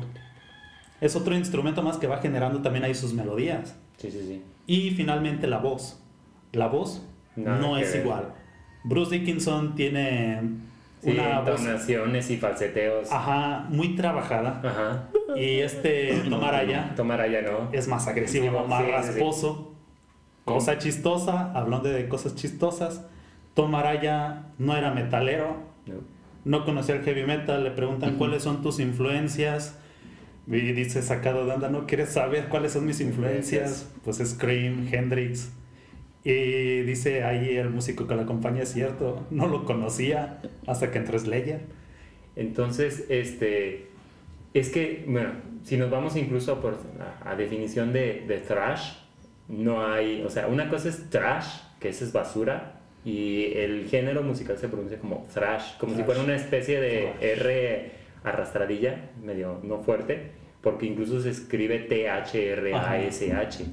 es 1.01 1.15
otro 1.15 1.35
instrumento 1.35 1.83
más 1.83 1.97
que 1.97 2.07
va 2.07 2.17
generando 2.17 2.61
también 2.61 2.83
ahí 2.85 2.95
sus 2.95 3.13
melodías. 3.13 3.75
Sí, 3.97 4.09
sí, 4.11 4.19
sí. 4.25 4.41
Y 4.67 4.91
finalmente 4.91 5.47
la 5.47 5.59
voz. 5.59 6.01
La 6.51 6.67
voz 6.67 7.05
no 7.35 7.77
es 7.77 7.95
igual. 7.95 8.33
Bruce 8.83 9.17
Dickinson 9.17 9.75
tiene 9.75 10.41
una 11.05 11.39
entonaciones 11.39 12.29
y 12.29 12.37
falseteos. 12.37 13.11
Ajá, 13.11 13.65
muy 13.69 13.95
trabajada. 13.95 14.61
Ajá. 14.63 15.09
Y 15.35 15.59
este 15.59 16.21
Tomaraya. 16.29 16.93
Tomaraya 16.95 17.41
no. 17.41 17.69
Es 17.71 17.87
más 17.87 18.07
agresivo, 18.07 18.65
más 18.67 18.87
rasposo. 18.87 19.73
Cosa 20.43 20.77
chistosa, 20.77 21.51
hablando 21.53 21.89
de 21.89 22.07
cosas 22.07 22.35
chistosas. 22.35 23.05
Tomaraya 23.53 24.43
no 24.57 24.75
era 24.75 24.91
metalero. 24.91 25.57
No. 26.43 26.65
conocía 26.65 26.95
el 26.95 27.03
heavy 27.03 27.23
metal. 27.23 27.63
Le 27.63 27.71
preguntan 27.71 28.17
cuáles 28.17 28.43
son 28.43 28.61
tus 28.61 28.79
influencias. 28.79 29.79
Y 30.47 30.59
dice 30.73 31.01
sacado 31.01 31.45
de 31.45 31.53
onda, 31.53 31.69
¿no 31.69 31.87
quieres 31.87 32.09
saber 32.09 32.49
cuáles 32.49 32.73
son 32.73 32.85
mis 32.85 33.01
influencias? 33.01 33.91
Pues 34.03 34.17
Scream, 34.17 34.87
Hendrix. 34.91 35.51
Y 36.25 36.81
dice 36.81 37.23
ahí 37.23 37.55
el 37.55 37.69
músico 37.69 38.07
que 38.07 38.15
la 38.15 38.23
acompaña, 38.23 38.63
es 38.63 38.73
cierto, 38.73 39.27
no 39.29 39.47
lo 39.47 39.63
conocía 39.63 40.41
hasta 40.65 40.91
que 40.91 40.97
entró 40.97 41.19
Slayer. 41.19 41.61
Entonces, 42.35 43.05
este, 43.09 43.89
es 44.55 44.69
que, 44.69 45.05
bueno, 45.07 45.33
si 45.63 45.77
nos 45.77 45.91
vamos 45.91 46.15
incluso 46.15 46.59
por, 46.59 46.79
a, 47.23 47.35
definición 47.35 47.93
de, 47.93 48.25
de, 48.27 48.39
thrash, 48.39 48.93
no 49.47 49.85
hay, 49.85 50.23
o 50.23 50.29
sea, 50.31 50.47
una 50.47 50.67
cosa 50.67 50.89
es 50.89 51.11
trash, 51.11 51.59
que 51.79 51.89
eso 51.89 52.03
es 52.03 52.11
basura, 52.11 52.81
y 53.05 53.53
el 53.53 53.87
género 53.87 54.23
musical 54.23 54.57
se 54.57 54.67
pronuncia 54.67 54.97
como 54.97 55.27
thrash, 55.31 55.77
como 55.77 55.95
si 55.95 56.03
fuera 56.03 56.23
una 56.23 56.35
especie 56.35 56.81
de 56.81 57.13
R 57.21 57.91
arrastradilla, 58.23 59.11
medio 59.21 59.59
no 59.61 59.83
fuerte, 59.83 60.31
porque 60.61 60.87
incluso 60.87 61.21
se 61.21 61.29
escribe 61.29 61.77
T-H-R-A-S-H. 61.81 63.65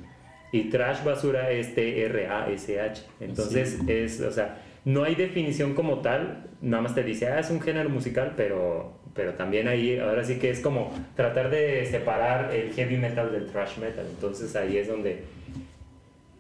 Y 0.52 0.64
trash 0.64 1.02
basura 1.02 1.50
es 1.50 1.74
T-R-A-S-H. 1.74 3.02
Entonces, 3.20 3.80
es, 3.88 4.20
o 4.20 4.30
sea, 4.30 4.62
no 4.84 5.04
hay 5.04 5.14
definición 5.14 5.74
como 5.74 6.00
tal, 6.00 6.44
nada 6.60 6.82
más 6.82 6.94
te 6.94 7.02
dice, 7.02 7.28
ah, 7.28 7.40
es 7.40 7.50
un 7.50 7.60
género 7.60 7.88
musical, 7.88 8.34
pero, 8.36 8.92
pero 9.14 9.34
también 9.34 9.66
ahí, 9.68 9.98
ahora 9.98 10.24
sí 10.24 10.38
que 10.38 10.50
es 10.50 10.60
como 10.60 10.92
tratar 11.16 11.50
de 11.50 11.86
separar 11.86 12.54
el 12.54 12.72
heavy 12.72 12.96
metal 12.96 13.32
del 13.32 13.46
thrash 13.46 13.78
metal. 13.78 14.04
Entonces 14.10 14.54
ahí 14.56 14.76
es 14.76 14.88
donde, 14.88 15.22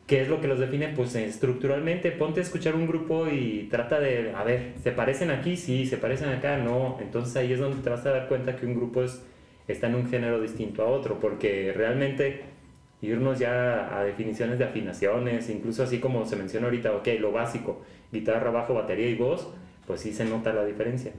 ¿qué 0.06 0.22
es 0.22 0.28
lo 0.28 0.40
que 0.40 0.48
los 0.48 0.58
define? 0.58 0.88
Pues 0.88 1.14
estructuralmente, 1.14 2.10
ponte 2.10 2.40
a 2.40 2.42
escuchar 2.42 2.74
un 2.74 2.86
grupo 2.86 3.28
y 3.28 3.68
trata 3.70 4.00
de, 4.00 4.32
a 4.32 4.42
ver, 4.44 4.72
¿se 4.82 4.90
parecen 4.92 5.30
aquí? 5.30 5.56
Sí, 5.56 5.86
¿se 5.86 5.96
parecen 5.96 6.28
acá? 6.28 6.58
No. 6.58 6.98
Entonces 7.00 7.36
ahí 7.36 7.52
es 7.52 7.60
donde 7.60 7.82
te 7.82 7.90
vas 7.90 8.04
a 8.04 8.10
dar 8.10 8.28
cuenta 8.28 8.56
que 8.56 8.66
un 8.66 8.74
grupo 8.74 9.02
es, 9.02 9.22
está 9.68 9.86
en 9.86 9.94
un 9.94 10.08
género 10.08 10.40
distinto 10.40 10.82
a 10.82 10.86
otro, 10.86 11.20
porque 11.20 11.72
realmente 11.74 12.51
irnos 13.02 13.38
ya 13.38 13.98
a 13.98 14.04
definiciones 14.04 14.58
de 14.58 14.64
afinaciones, 14.64 15.50
incluso 15.50 15.82
así 15.82 15.98
como 15.98 16.24
se 16.24 16.36
menciona 16.36 16.66
ahorita, 16.66 16.92
ok, 16.92 17.08
lo 17.18 17.32
básico, 17.32 17.82
guitarra, 18.12 18.50
bajo, 18.50 18.74
batería 18.74 19.08
y 19.08 19.16
voz, 19.16 19.52
pues 19.86 20.00
sí 20.00 20.12
se 20.12 20.24
nota 20.24 20.52
la 20.52 20.64
diferencia. 20.64 21.12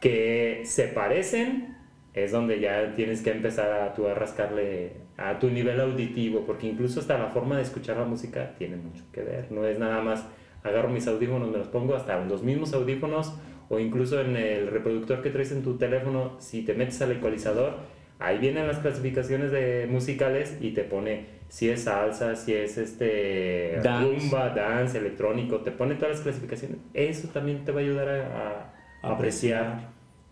Que 0.00 0.62
se 0.64 0.88
parecen 0.88 1.76
es 2.14 2.32
donde 2.32 2.58
ya 2.58 2.94
tienes 2.96 3.22
que 3.22 3.30
empezar 3.30 3.70
a, 3.70 3.94
tú 3.94 4.08
a 4.08 4.14
rascarle 4.14 4.92
a 5.16 5.38
tu 5.38 5.50
nivel 5.50 5.78
auditivo, 5.80 6.44
porque 6.46 6.66
incluso 6.66 7.00
hasta 7.00 7.18
la 7.18 7.28
forma 7.28 7.56
de 7.56 7.62
escuchar 7.62 7.98
la 7.98 8.06
música 8.06 8.54
tiene 8.56 8.76
mucho 8.76 9.04
que 9.12 9.22
ver, 9.22 9.52
no 9.52 9.66
es 9.66 9.78
nada 9.78 10.00
más 10.00 10.26
agarro 10.62 10.88
mis 10.88 11.06
audífonos, 11.06 11.50
me 11.50 11.58
los 11.58 11.68
pongo 11.68 11.94
hasta 11.94 12.18
los 12.24 12.42
mismos 12.42 12.72
audífonos 12.72 13.34
o 13.68 13.78
incluso 13.78 14.20
en 14.20 14.36
el 14.36 14.66
reproductor 14.68 15.22
que 15.22 15.30
traes 15.30 15.52
en 15.52 15.62
tu 15.62 15.76
teléfono, 15.76 16.36
si 16.40 16.62
te 16.62 16.74
metes 16.74 17.00
al 17.02 17.12
ecualizador, 17.12 17.76
ahí 18.20 18.38
vienen 18.38 18.68
las 18.68 18.78
clasificaciones 18.78 19.50
de 19.50 19.88
musicales 19.90 20.56
y 20.60 20.72
te 20.72 20.84
pone 20.84 21.40
si 21.48 21.68
es 21.68 21.84
salsa, 21.84 22.36
si 22.36 22.54
es 22.54 22.78
este 22.78 23.80
rumba, 23.82 24.50
dance, 24.50 24.96
electrónico, 24.96 25.60
te 25.62 25.72
pone 25.72 25.96
todas 25.96 26.16
las 26.16 26.20
clasificaciones. 26.20 26.78
Eso 26.94 27.28
también 27.28 27.64
te 27.64 27.72
va 27.72 27.80
a 27.80 27.82
ayudar 27.82 28.08
a, 28.08 28.74
apreciar. 29.02 29.88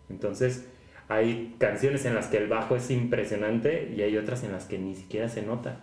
Entonces, 0.08 0.68
hay 1.08 1.56
canciones 1.58 2.04
en 2.04 2.14
las 2.14 2.28
que 2.28 2.36
el 2.36 2.46
bajo 2.46 2.76
es 2.76 2.90
impresionante 2.90 3.92
y 3.96 4.02
hay 4.02 4.16
otras 4.16 4.44
en 4.44 4.52
las 4.52 4.66
que 4.66 4.78
ni 4.78 4.94
siquiera 4.94 5.28
se 5.28 5.42
nota. 5.42 5.80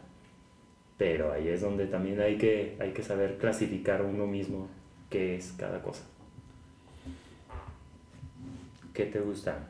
Pero 0.97 1.33
ahí 1.33 1.49
es 1.49 1.59
donde 1.59 1.87
también 1.87 2.21
hay 2.21 2.37
que, 2.37 2.77
hay 2.79 2.91
que 2.91 3.03
saber 3.03 3.37
clasificar 3.37 4.03
uno 4.03 4.27
mismo 4.27 4.69
qué 5.09 5.35
es 5.35 5.53
cada 5.57 5.81
cosa. 5.81 6.05
¿Qué 8.93 9.05
te 9.05 9.19
gusta? 9.19 9.67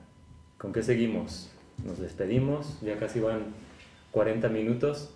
¿Con 0.60 0.72
qué 0.72 0.84
seguimos? 0.84 1.55
Nos 1.86 2.00
despedimos, 2.00 2.80
ya 2.82 2.98
casi 2.98 3.20
van 3.20 3.54
40 4.12 4.50
minutos. 4.50 5.12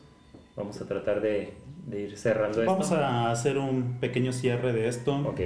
Vamos 0.56 0.80
a 0.82 0.88
tratar 0.88 1.22
de, 1.22 1.54
ir 1.92 2.18
cerrando 2.18 2.60
esto. 2.60 2.72
Vamos 2.72 2.92
a 2.92 3.32
hacer 3.32 3.58
un 3.58 3.98
pequeño 4.00 4.32
cierre 4.32 4.72
de 4.72 4.88
esto. 4.88 5.18
Ok. 5.28 5.42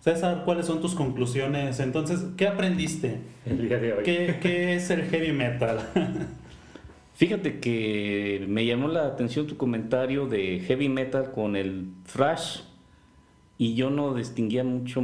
César, 0.00 0.44
¿cuáles 0.44 0.66
son 0.66 0.80
tus 0.80 0.94
conclusiones? 0.94 1.80
Entonces, 1.80 2.24
¿qué 2.36 2.46
aprendiste? 2.46 3.18
El 3.44 3.68
día 3.68 3.78
de 3.78 3.92
hoy. 3.92 4.04
¿Qué, 4.04 4.74
es 4.74 4.90
el 4.90 5.02
heavy 5.02 5.32
metal? 5.32 5.80
Fíjate 7.14 7.60
que 7.60 8.46
me 8.48 8.64
llamó 8.64 8.88
la 8.88 9.06
atención 9.06 9.46
tu 9.46 9.58
comentario 9.58 10.26
de 10.26 10.60
heavy 10.60 10.88
metal 10.88 11.32
con 11.32 11.54
el 11.54 11.88
thrash 12.10 12.60
y 13.58 13.74
yo 13.74 13.90
no 13.90 14.14
distinguía 14.14 14.64
mucho 14.64 15.02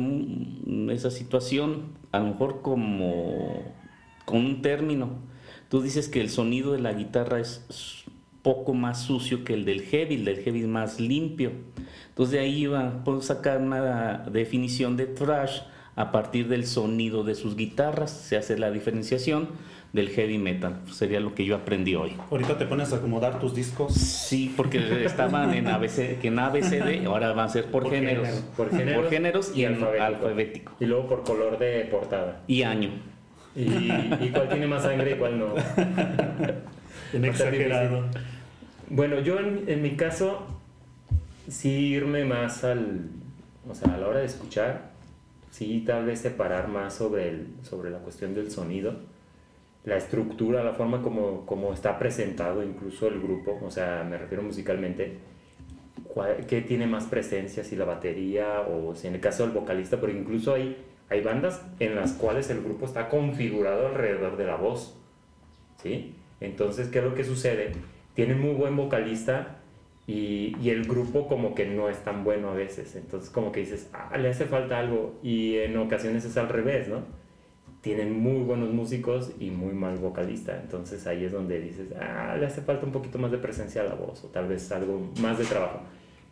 esa 0.91 1.11
situación, 1.11 1.93
a 2.13 2.21
lo 2.21 2.29
mejor 2.29 2.63
como 2.63 3.63
con 4.25 4.39
un 4.39 4.63
término. 4.63 5.11
Tú 5.69 5.83
dices 5.83 6.09
que 6.09 6.21
el 6.21 6.31
sonido 6.31 6.73
de 6.73 6.81
la 6.81 6.93
guitarra 6.93 7.41
es 7.41 8.05
poco 8.43 8.75
más 8.75 9.03
sucio 9.03 9.43
que 9.43 9.55
el 9.55 9.65
del 9.65 9.83
heavy, 9.83 10.15
el 10.15 10.25
del 10.25 10.39
heavy 10.39 10.61
es 10.61 10.69
más 10.69 11.01
limpio. 11.01 11.51
Entonces 12.11 12.33
de 12.33 12.39
ahí 12.39 12.63
iba, 12.63 13.03
puedo 13.03 13.21
sacar 13.21 13.61
una 13.61 14.19
definición 14.31 14.97
de 14.97 15.07
thrash 15.07 15.63
a 15.97 16.13
partir 16.13 16.47
del 16.47 16.67
sonido 16.67 17.25
de 17.25 17.35
sus 17.35 17.57
guitarras, 17.57 18.11
se 18.11 18.37
hace 18.37 18.59
la 18.59 18.71
diferenciación 18.71 19.49
del 19.93 20.11
heavy 20.11 20.39
metal. 20.39 20.83
Sería 20.93 21.19
lo 21.21 21.35
que 21.35 21.45
yo 21.45 21.57
aprendí 21.57 21.95
hoy. 21.95 22.13
Ahorita 22.31 22.57
te 22.59 22.67
pones 22.67 22.93
a 22.93 22.97
acomodar 22.97 23.41
tus 23.41 23.55
discos. 23.55 23.95
Sí, 23.95 24.53
porque 24.57 25.05
estaban 25.05 25.55
en 25.55 25.67
ABC, 25.67 26.21
que 26.21 26.29
en 26.29 26.39
ABCD, 26.39 27.07
ahora 27.07 27.33
van 27.33 27.47
a 27.47 27.49
ser 27.49 27.65
por, 27.71 27.91
géneros, 27.91 28.29
Por 28.57 28.71
géneros. 28.71 29.03
Por 29.03 29.11
géneros 29.11 29.53
y, 29.57 29.65
alfabético. 29.65 30.73
Y 30.79 30.85
luego 30.85 31.09
por 31.09 31.25
color 31.25 31.59
de 31.59 31.89
portada. 31.91 32.43
Y 32.47 32.63
año. 32.63 32.91
Y, 33.57 34.31
cuál 34.31 34.49
tiene 34.49 34.67
más 34.67 34.83
sangre 34.83 35.13
y 35.13 35.15
cuál 35.15 35.39
no. 35.39 35.55
En 37.13 37.25
exagerado. 37.25 38.05
Bueno, 38.89 39.21
yo 39.21 39.39
en, 39.41 39.83
mi 39.83 39.97
caso, 39.97 40.47
sí 41.49 41.89
irme 41.89 42.25
más 42.25 42.65
al, 42.65 43.09
o 43.69 43.75
sea, 43.75 43.95
a 43.95 43.99
la 43.99 44.07
hora 44.07 44.21
de 44.21 44.27
escuchar, 44.27 44.91
sí 45.51 45.83
tal 45.87 46.05
vez 46.05 46.21
separar 46.21 46.69
más 46.69 46.95
sobre, 46.95 47.31
el, 47.31 47.47
sobre 47.63 47.91
la 47.91 47.99
cuestión 47.99 48.35
del 48.35 48.51
sonido, 48.51 48.95
la 49.85 49.97
estructura, 49.97 50.63
la 50.63 50.73
forma 50.73 51.03
como, 51.03 51.47
como 51.47 51.73
está 51.73 51.99
presentado 51.99 52.63
incluso 52.63 53.09
el 53.09 53.21
grupo, 53.21 53.59
o 53.65 53.71
sea, 53.71 54.05
me 54.09 54.19
refiero 54.19 54.43
musicalmente, 54.43 55.19
qué 56.47 56.61
tiene 56.63 56.87
más 56.87 57.05
presencia, 57.07 57.65
si 57.65 57.77
la 57.77 57.85
batería 57.85 58.61
o 58.61 58.95
si 58.95 59.07
en 59.07 59.15
el 59.15 59.21
caso 59.21 59.45
del 59.45 59.53
vocalista, 59.53 60.01
pero 60.01 60.13
incluso 60.13 60.55
hay, 60.55 60.77
hay 61.09 61.21
bandas 61.23 61.63
en 61.79 61.95
las 61.95 62.13
cuales 62.13 62.51
el 62.51 62.63
grupo 62.63 62.87
está 62.87 63.09
configurado 63.09 63.89
alrededor 63.89 64.37
de 64.37 64.45
la 64.45 64.57
voz, 64.57 64.97
¿sí? 65.83 66.15
Entonces, 66.41 66.89
¿qué 66.89 66.99
es 66.99 67.05
lo 67.05 67.15
que 67.15 67.25
sucede? 67.25 67.73
Tienen 68.15 68.41
muy 68.41 68.55
buen 68.55 68.77
vocalista 68.77 69.59
y, 70.07 70.55
el 70.69 70.85
grupo 70.85 71.29
como 71.29 71.55
que 71.55 71.67
no 71.67 71.89
es 71.89 71.99
tan 71.99 72.25
bueno 72.25 72.51
a 72.51 72.55
veces, 72.55 72.97
entonces 72.97 73.31
como 73.31 73.53
que 73.53 73.61
dices, 73.61 73.89
ah, 73.93 74.17
le 74.19 74.29
hace 74.29 74.47
falta 74.47 74.79
algo 74.79 75.19
y 75.23 75.57
en 75.57 75.77
ocasiones 75.77 76.25
es 76.25 76.37
al 76.37 76.49
revés, 76.49 76.89
¿no? 76.89 77.03
Tienen 77.81 78.19
muy 78.19 78.43
buenos 78.43 78.71
músicos 78.71 79.33
y 79.39 79.51
muy 79.51 79.75
mal 79.75 79.97
vocalista, 79.99 80.61
entonces 80.61 81.07
ahí 81.07 81.25
es 81.25 81.33
donde 81.33 81.61
dices, 81.61 81.89
ah, 82.01 82.37
le 82.39 82.47
hace 82.47 82.63
falta 82.63 82.85
un 82.85 82.93
poquito 82.93 83.19
más 83.19 83.31
de 83.31 83.39
presencia 83.39 83.83
a 83.83 83.85
la 83.85 83.95
voz 83.95 84.25
o 84.25 84.29
tal 84.29 84.49
vez 84.49 84.71
algo 84.73 85.13
más 85.21 85.39
de 85.39 85.45
trabajo 85.45 85.81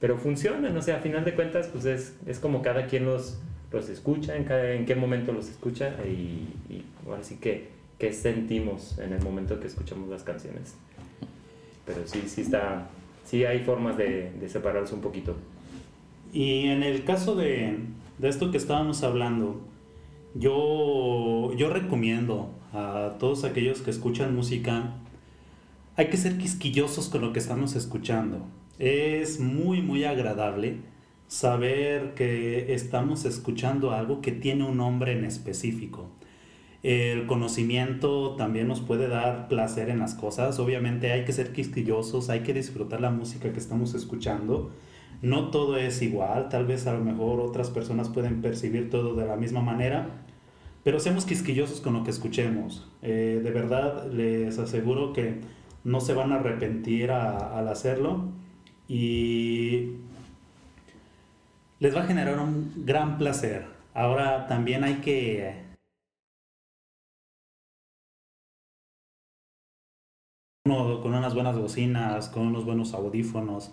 pero 0.05 0.18
funcionan, 0.18 0.77
o 0.77 0.83
sea, 0.83 0.97
a 0.97 1.01
final 1.01 1.25
de 1.25 1.35
cuentas, 1.35 1.68
pues 1.68 1.87
es, 1.87 2.14
es 2.27 2.39
como 2.39 2.61
cada 2.61 2.89
quien 2.89 3.07
los, 3.07 3.41
los 3.75 3.89
escucha, 3.89 4.37
en, 4.37 4.45
cada, 4.45 4.72
en 4.72 4.87
qué 4.87 4.95
momento 4.95 5.33
los 5.33 5.49
escucha 5.49 5.97
y, 6.07 6.49
y 6.72 6.85
así 7.18 7.37
que 7.37 7.68
qué 7.99 8.12
sentimos 8.12 8.99
en 8.99 9.12
el 9.12 9.22
momento 9.22 9.61
que 9.61 9.66
escuchamos 9.66 10.09
las 10.09 10.22
canciones. 10.22 10.75
Pero 11.85 12.07
sí, 12.07 12.22
sí 12.27 12.41
está, 12.41 12.89
sí 13.25 13.45
hay 13.45 13.61
formas 13.61 13.97
de, 13.99 14.33
de 14.33 14.49
separarse 14.49 14.95
un 14.95 15.01
poquito. 15.01 15.37
Y 16.33 16.66
en 16.66 16.83
el 16.83 17.05
caso 17.05 17.37
de, 17.37 17.79
de 18.18 18.29
esto 18.29 18.51
que 18.51 18.57
estábamos 18.57 19.03
hablando, 19.03 19.61
yo, 20.35 21.53
yo 21.57 21.70
recomiendo 21.70 22.51
a 22.72 23.16
todos 23.18 23.45
aquellos 23.45 23.83
que 23.83 23.91
escuchan 23.91 24.35
música, 24.35 24.95
hay 25.97 26.09
que 26.09 26.16
ser 26.16 26.39
quisquillosos 26.39 27.09
con 27.09 27.20
lo 27.20 27.33
que 27.33 27.39
estamos 27.39 27.77
escuchando. 27.77 28.45
Es 28.79 29.39
muy, 29.39 29.81
muy 29.81 30.05
agradable 30.05 30.79
saber 31.29 32.14
que 32.14 32.75
estamos 32.75 33.25
escuchando 33.25 33.93
algo 33.93 34.20
que 34.20 34.33
tiene 34.33 34.64
un 34.64 34.77
nombre 34.77 35.12
en 35.12 35.25
específico. 35.25 36.11
El 36.83 37.27
conocimiento 37.27 38.37
también 38.37 38.68
nos 38.68 38.83
puede 38.83 39.09
dar 39.09 39.49
placer 39.49 39.89
en 39.89 40.01
las 40.01 40.14
cosas. 40.14 40.59
Obviamente 40.59 41.12
hay 41.12 41.25
que 41.25 41.33
ser 41.33 41.53
quisquillosos, 41.53 42.29
hay 42.29 42.41
que 42.41 42.53
disfrutar 42.53 43.01
la 43.01 43.11
música 43.11 43.53
que 43.53 43.59
estamos 43.59 43.95
escuchando. 43.95 44.70
No 45.22 45.51
todo 45.51 45.79
es 45.79 46.03
igual, 46.03 46.51
tal 46.51 46.66
vez 46.66 46.87
a 46.87 46.93
lo 46.93 47.03
mejor 47.03 47.41
otras 47.41 47.70
personas 47.70 48.11
pueden 48.11 48.43
percibir 48.43 48.91
todo 48.91 49.14
de 49.14 49.27
la 49.27 49.37
misma 49.37 49.62
manera, 49.62 50.27
pero 50.83 51.01
seamos 51.01 51.25
quisquillosos 51.25 51.81
con 51.81 51.95
lo 51.95 52.05
que 52.05 52.11
escuchemos. 52.11 52.87
Eh, 53.01 53.41
de 53.43 53.51
verdad 53.51 54.12
les 54.12 54.59
aseguro 54.59 55.14
que 55.14 55.41
no 55.85 56.01
se 56.03 56.12
van 56.12 56.33
a 56.33 56.37
arrepentir 56.37 57.11
al 57.11 57.68
hacerlo 57.68 58.27
y 58.87 59.93
les 61.81 61.95
va 61.95 62.03
a 62.03 62.07
generar 62.07 62.39
un 62.39 62.85
gran 62.85 63.18
placer. 63.18 63.66
Ahora 63.95 64.47
también 64.47 64.85
hay 64.85 64.97
que 64.97 65.64
con 70.66 71.12
unas 71.12 71.35
buenas 71.35 71.59
bocinas, 71.59 72.29
con 72.31 72.47
unos 72.47 72.64
buenos 72.64 72.95
audífonos. 72.95 73.70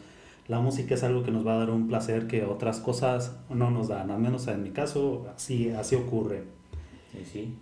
La 0.50 0.60
música 0.60 0.96
es 0.96 1.04
algo 1.04 1.24
que 1.24 1.32
nos 1.32 1.48
va 1.48 1.54
a 1.54 1.58
dar 1.60 1.70
un 1.70 1.88
placer 1.88 2.28
que 2.28 2.44
otras 2.44 2.82
cosas 2.82 3.38
no 3.50 3.72
nos 3.72 3.88
dan, 3.88 4.12
al 4.12 4.20
menos 4.20 4.48
en 4.48 4.62
mi 4.62 4.72
caso 4.72 5.28
así, 5.34 5.70
así 5.70 5.96
ocurre. 5.96 6.44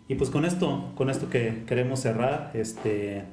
Y 0.08 0.16
pues 0.16 0.30
con 0.30 0.46
esto, 0.46 0.92
con 0.96 1.10
esto 1.10 1.30
que 1.30 1.64
queremos 1.68 2.00
cerrar, 2.00 2.52
este, 2.56 3.26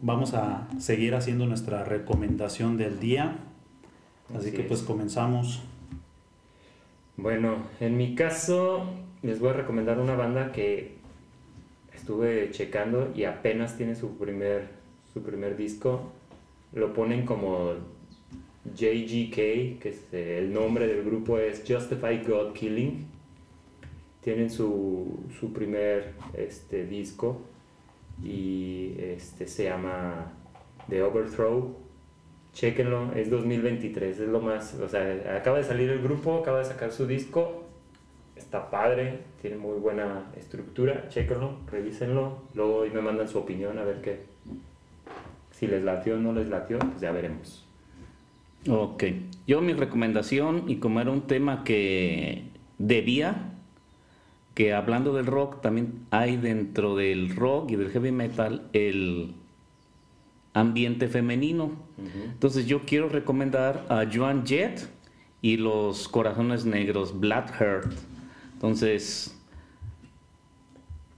vamos 0.00 0.34
a 0.34 0.68
seguir 0.78 1.14
haciendo 1.14 1.46
nuestra 1.46 1.84
recomendación 1.84 2.76
del 2.76 3.00
día. 3.00 3.38
Así, 4.34 4.52
que 4.52 4.62
pues 4.62 4.82
comenzamos. 4.82 5.62
Bueno, 7.16 7.66
en 7.80 7.96
mi 7.96 8.14
caso 8.14 8.84
les 9.22 9.40
voy 9.40 9.50
a 9.50 9.52
recomendar 9.54 9.98
una 9.98 10.14
banda 10.14 10.52
que 10.52 10.94
estuve 11.94 12.50
checando 12.50 13.12
y 13.14 13.24
apenas 13.24 13.76
tiene 13.76 13.94
su 13.94 14.16
primer, 14.16 14.68
su 15.12 15.22
primer 15.22 15.56
disco. 15.56 16.12
Lo 16.72 16.94
ponen 16.94 17.26
como 17.26 17.74
JGK, 18.74 19.34
que 19.34 19.88
es 19.88 20.04
eh, 20.12 20.38
el 20.38 20.52
nombre 20.52 20.86
del 20.86 21.04
grupo 21.04 21.38
es 21.38 21.62
Justify 21.66 22.22
God 22.26 22.52
Killing. 22.52 23.06
Tienen 24.22 24.50
su, 24.50 25.24
su 25.38 25.52
primer 25.52 26.12
este, 26.34 26.86
disco 26.86 27.40
y 28.22 28.94
este 28.98 29.46
se 29.46 29.64
llama 29.64 30.32
The 30.88 31.02
Overthrow. 31.02 31.89
Chequenlo, 32.52 33.12
es 33.14 33.30
2023, 33.30 34.20
es 34.20 34.28
lo 34.28 34.40
más, 34.40 34.74
o 34.74 34.88
sea, 34.88 35.36
acaba 35.36 35.58
de 35.58 35.64
salir 35.64 35.88
el 35.90 36.02
grupo, 36.02 36.38
acaba 36.38 36.58
de 36.58 36.64
sacar 36.64 36.90
su 36.90 37.06
disco, 37.06 37.64
está 38.36 38.70
padre, 38.70 39.20
tiene 39.40 39.56
muy 39.56 39.78
buena 39.78 40.30
estructura, 40.36 41.08
chequenlo, 41.08 41.58
revísenlo, 41.70 42.42
luego 42.54 42.84
me 42.92 43.00
mandan 43.00 43.28
su 43.28 43.38
opinión 43.38 43.78
a 43.78 43.84
ver 43.84 44.00
qué, 44.02 44.24
si 45.52 45.68
les 45.68 45.84
latió 45.84 46.16
o 46.16 46.18
no 46.18 46.32
les 46.32 46.48
latió, 46.48 46.78
pues 46.78 47.00
ya 47.00 47.12
veremos. 47.12 47.64
Ok, 48.68 49.04
yo 49.46 49.60
mi 49.60 49.72
recomendación, 49.72 50.64
y 50.66 50.76
como 50.76 51.00
era 51.00 51.10
un 51.10 51.22
tema 51.22 51.64
que 51.64 52.44
debía 52.78 53.50
que 54.54 54.74
hablando 54.74 55.14
del 55.14 55.26
rock, 55.26 55.60
también 55.60 56.06
hay 56.10 56.36
dentro 56.36 56.96
del 56.96 57.34
rock 57.34 57.70
y 57.70 57.76
del 57.76 57.90
heavy 57.90 58.12
metal 58.12 58.68
el 58.72 59.34
ambiente 60.52 61.08
femenino. 61.08 61.72
Entonces 62.14 62.66
yo 62.66 62.84
quiero 62.86 63.08
recomendar 63.08 63.86
a 63.88 64.04
Joan 64.10 64.46
Jett 64.46 64.88
y 65.42 65.56
los 65.56 66.08
Corazones 66.08 66.64
Negros, 66.64 67.18
Black 67.18 67.52
Heart. 67.58 67.92
Entonces, 68.54 69.36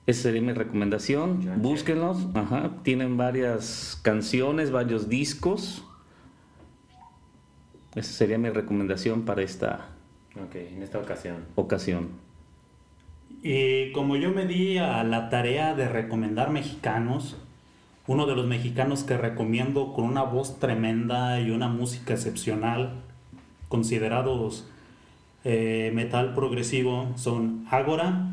esa 0.07 0.23
sería 0.23 0.43
mi 0.43 0.53
recomendación. 0.53 1.63
Búsquenlos. 1.63 2.29
Tienen 2.83 3.17
varias 3.17 3.99
canciones, 4.03 4.71
varios 4.71 5.09
discos. 5.09 5.85
Esa 7.95 8.13
sería 8.13 8.39
mi 8.39 8.49
recomendación 8.49 9.25
para 9.25 9.43
esta, 9.43 9.91
en 10.55 10.83
esta 10.83 10.99
ocasión. 10.99 11.45
ocasión. 11.57 12.09
Y 13.43 13.93
como 13.93 14.17
yo 14.17 14.31
me 14.31 14.47
di 14.47 14.79
a 14.79 15.03
la 15.05 15.29
tarea 15.29 15.75
de 15.75 15.89
recomendar 15.89 16.51
mexicanos, 16.51 17.37
uno 18.07 18.27
de 18.27 18.35
los 18.35 18.47
mexicanos 18.47 19.05
que 19.05 19.17
recomiendo 19.17 19.93
con 19.93 20.05
una 20.05 20.23
voz 20.23 20.59
tremenda 20.59 21.41
y 21.41 21.51
una 21.51 21.69
música 21.69 22.15
excepcional, 22.15 23.03
considerados 23.69 24.69
eh, 25.45 25.91
metal 25.95 26.35
progresivo, 26.35 27.13
son 27.17 27.65
Ágora, 27.71 28.29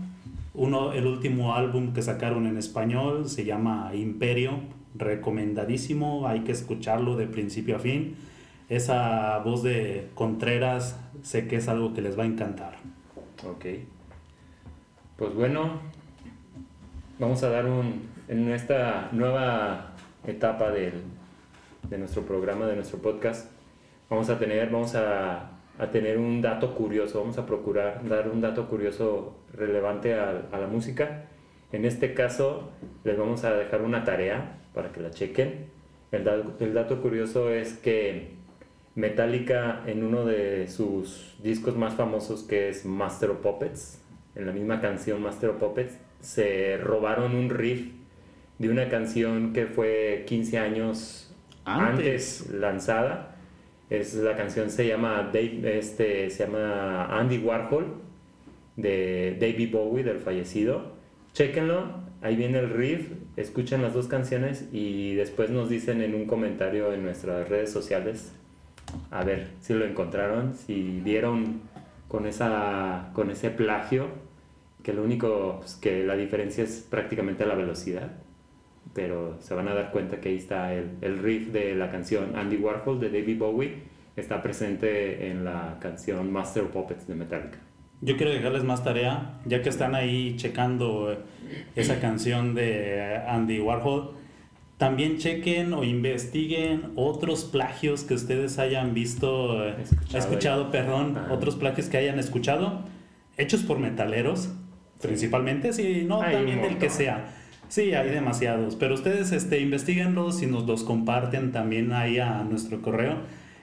uno, 0.53 0.91
el 0.93 1.05
último 1.05 1.53
álbum 1.53 1.93
que 1.93 2.01
sacaron 2.01 2.47
en 2.47 2.57
español 2.57 3.29
se 3.29 3.45
llama 3.45 3.91
Imperio, 3.93 4.59
recomendadísimo, 4.95 6.27
hay 6.27 6.41
que 6.41 6.51
escucharlo 6.51 7.15
de 7.15 7.27
principio 7.27 7.75
a 7.75 7.79
fin. 7.79 8.15
Esa 8.67 9.39
voz 9.39 9.63
de 9.63 10.09
Contreras 10.15 10.99
sé 11.23 11.47
que 11.47 11.55
es 11.55 11.67
algo 11.67 11.93
que 11.93 12.01
les 12.01 12.17
va 12.17 12.23
a 12.23 12.27
encantar. 12.27 12.77
Ok. 13.47 13.65
Pues 15.17 15.33
bueno, 15.33 15.79
vamos 17.19 17.41
a 17.43 17.49
dar 17.49 17.65
un, 17.65 18.01
en 18.29 18.47
esta 18.51 19.09
nueva 19.11 19.95
etapa 20.25 20.69
del, 20.69 20.93
de 21.89 21.97
nuestro 21.97 22.21
programa, 22.21 22.67
de 22.67 22.75
nuestro 22.75 22.99
podcast, 22.99 23.51
vamos 24.07 24.29
a 24.29 24.37
tener, 24.37 24.69
vamos 24.69 24.93
a, 24.93 25.49
a, 25.79 25.91
tener 25.91 26.19
un 26.19 26.39
dato 26.39 26.75
curioso, 26.75 27.21
vamos 27.21 27.39
a 27.39 27.47
procurar 27.47 28.07
dar 28.07 28.29
un 28.29 28.39
dato 28.39 28.67
curioso 28.67 29.35
relevante 29.51 30.13
a, 30.13 30.43
a 30.51 30.59
la 30.59 30.67
música. 30.67 31.25
En 31.71 31.85
este 31.85 32.13
caso, 32.13 32.69
les 33.03 33.17
vamos 33.17 33.43
a 33.45 33.53
dejar 33.55 33.81
una 33.81 34.03
tarea 34.03 34.59
para 34.75 34.91
que 34.91 35.01
la 35.01 35.09
chequen. 35.09 35.65
El, 36.11 36.27
el 36.59 36.73
dato 36.75 37.01
curioso 37.01 37.49
es 37.49 37.73
que 37.73 38.37
Metallica 38.93 39.81
en 39.87 40.03
uno 40.03 40.25
de 40.25 40.67
sus 40.67 41.35
discos 41.41 41.75
más 41.75 41.95
famosos 41.95 42.43
que 42.43 42.69
es 42.69 42.85
Master 42.85 43.31
of 43.31 43.37
Puppets, 43.37 44.03
en 44.35 44.45
la 44.45 44.51
misma 44.51 44.81
canción 44.81 45.19
Master 45.19 45.49
of 45.49 45.57
Puppets, 45.57 45.97
se 46.19 46.77
robaron 46.77 47.33
un 47.33 47.49
riff 47.49 47.98
de 48.59 48.69
una 48.69 48.89
canción 48.89 49.53
que 49.53 49.65
fue 49.65 50.23
15 50.27 50.59
años 50.59 51.35
antes, 51.65 52.49
lanzada. 52.51 53.35
Es, 53.89 54.13
la 54.13 54.35
canción 54.35 54.69
se 54.69 54.87
llama, 54.87 55.31
Dave, 55.33 55.79
este, 55.79 56.29
se 56.29 56.45
llama 56.45 57.05
Andy 57.05 57.39
Warhol, 57.39 57.95
de 58.75 59.35
David 59.39 59.71
Bowie, 59.71 60.03
del 60.03 60.19
fallecido. 60.19 60.93
Chequenlo, 61.33 61.95
ahí 62.21 62.35
viene 62.35 62.59
el 62.59 62.69
riff, 62.69 63.11
escuchen 63.35 63.81
las 63.81 63.93
dos 63.93 64.07
canciones 64.07 64.67
y 64.71 65.15
después 65.15 65.49
nos 65.49 65.69
dicen 65.69 66.01
en 66.01 66.13
un 66.13 66.25
comentario 66.25 66.93
en 66.93 67.03
nuestras 67.03 67.49
redes 67.49 67.71
sociales 67.71 68.33
a 69.11 69.23
ver 69.23 69.49
si 69.61 69.73
lo 69.73 69.85
encontraron, 69.85 70.53
si 70.55 71.01
vieron 71.03 71.61
con, 72.07 72.25
esa, 72.25 73.11
con 73.13 73.29
ese 73.31 73.49
plagio 73.49 74.07
que 74.83 74.93
lo 74.93 75.03
único, 75.03 75.57
pues, 75.59 75.75
que 75.75 76.03
la 76.03 76.15
diferencia 76.15 76.63
es 76.63 76.85
prácticamente 76.89 77.45
la 77.45 77.55
velocidad, 77.55 78.11
pero 78.93 79.37
se 79.41 79.53
van 79.53 79.67
a 79.67 79.73
dar 79.73 79.91
cuenta 79.91 80.19
que 80.19 80.29
ahí 80.29 80.37
está 80.37 80.73
el, 80.73 80.91
el 81.01 81.19
riff 81.19 81.49
de 81.49 81.75
la 81.75 81.91
canción 81.91 82.35
Andy 82.35 82.57
Warhol 82.57 82.99
de 82.99 83.09
David 83.09 83.37
Bowie, 83.37 83.73
está 84.15 84.41
presente 84.41 85.29
en 85.29 85.45
la 85.45 85.77
canción 85.79 86.31
Master 86.31 86.63
of 86.63 86.71
Puppets 86.71 87.07
de 87.07 87.15
Metallica. 87.15 87.59
Yo 88.01 88.15
quiero 88.15 88.31
dejarles 88.31 88.63
más 88.63 88.83
tarea, 88.83 89.39
ya 89.45 89.61
que 89.61 89.69
están 89.69 89.93
ahí 89.93 90.35
checando 90.37 91.17
esa 91.75 91.99
canción 91.99 92.55
de 92.55 93.17
Andy 93.27 93.59
Warhol. 93.59 94.11
También 94.77 95.17
chequen 95.17 95.73
o 95.73 95.83
investiguen 95.83 96.93
otros 96.95 97.43
plagios 97.43 98.05
que 98.05 98.13
ustedes 98.13 98.57
hayan 98.59 98.93
visto, 98.93 99.67
escuchado, 99.67 100.17
escuchado 100.17 100.71
perdón, 100.71 101.17
otros 101.29 101.57
plagios 101.57 101.89
que 101.89 101.97
hayan 101.97 102.17
escuchado, 102.17 102.85
hechos 103.35 103.63
por 103.63 103.79
metaleros, 103.79 104.53
principalmente, 105.01 105.73
sí, 105.73 106.05
no, 106.07 106.19
también 106.19 106.61
del 106.61 106.77
que 106.77 106.89
sea. 106.89 107.25
Sí, 107.69 107.93
hay 107.93 108.09
demasiados, 108.09 108.75
pero 108.75 108.95
ustedes 108.95 109.31
este, 109.31 109.61
investiguenlos 109.61 110.41
y 110.41 110.47
nos 110.47 110.65
los 110.65 110.83
comparten 110.83 111.53
también 111.53 111.93
ahí 111.93 112.19
a 112.19 112.43
nuestro 112.43 112.81
correo 112.81 113.17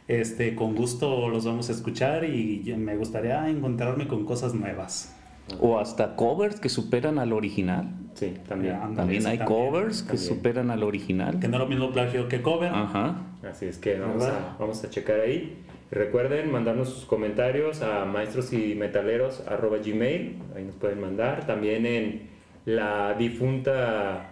este, 0.08 0.54
con 0.54 0.74
gusto 0.74 1.28
los 1.28 1.44
vamos 1.44 1.68
a 1.68 1.72
escuchar 1.72 2.24
y 2.24 2.72
me 2.76 2.96
gustaría 2.96 3.48
encontrarme 3.48 4.06
con 4.06 4.24
cosas 4.24 4.54
nuevas. 4.54 5.12
O 5.60 5.78
hasta 5.78 6.16
covers 6.16 6.60
que 6.60 6.68
superan 6.68 7.18
al 7.18 7.32
original. 7.32 7.88
Sí, 8.14 8.34
también. 8.48 8.78
también 8.94 9.26
hay 9.26 9.38
covers 9.38 10.02
que 10.02 10.16
superan 10.16 10.70
al 10.70 10.82
original. 10.82 11.38
Que 11.38 11.48
no 11.48 11.56
es 11.56 11.60
lo 11.60 11.68
mismo 11.68 11.92
plagio 11.92 12.28
que 12.28 12.42
cover. 12.42 12.72
Ajá. 12.72 13.22
Así 13.48 13.66
es 13.66 13.78
que 13.78 13.98
vamos 13.98 14.24
a, 14.24 14.56
vamos 14.58 14.82
a, 14.82 14.90
checar 14.90 15.20
ahí. 15.20 15.56
Recuerden 15.90 16.50
mandarnos 16.50 16.88
sus 16.88 17.04
comentarios 17.04 17.82
a 17.82 18.04
maestros 18.04 18.52
y 18.52 18.74
metaleros 18.74 19.44
gmail. 19.84 20.36
Ahí 20.56 20.64
nos 20.64 20.74
pueden 20.76 21.00
mandar. 21.00 21.46
También 21.46 21.86
en 21.86 22.28
la 22.66 23.14
difunta, 23.14 24.28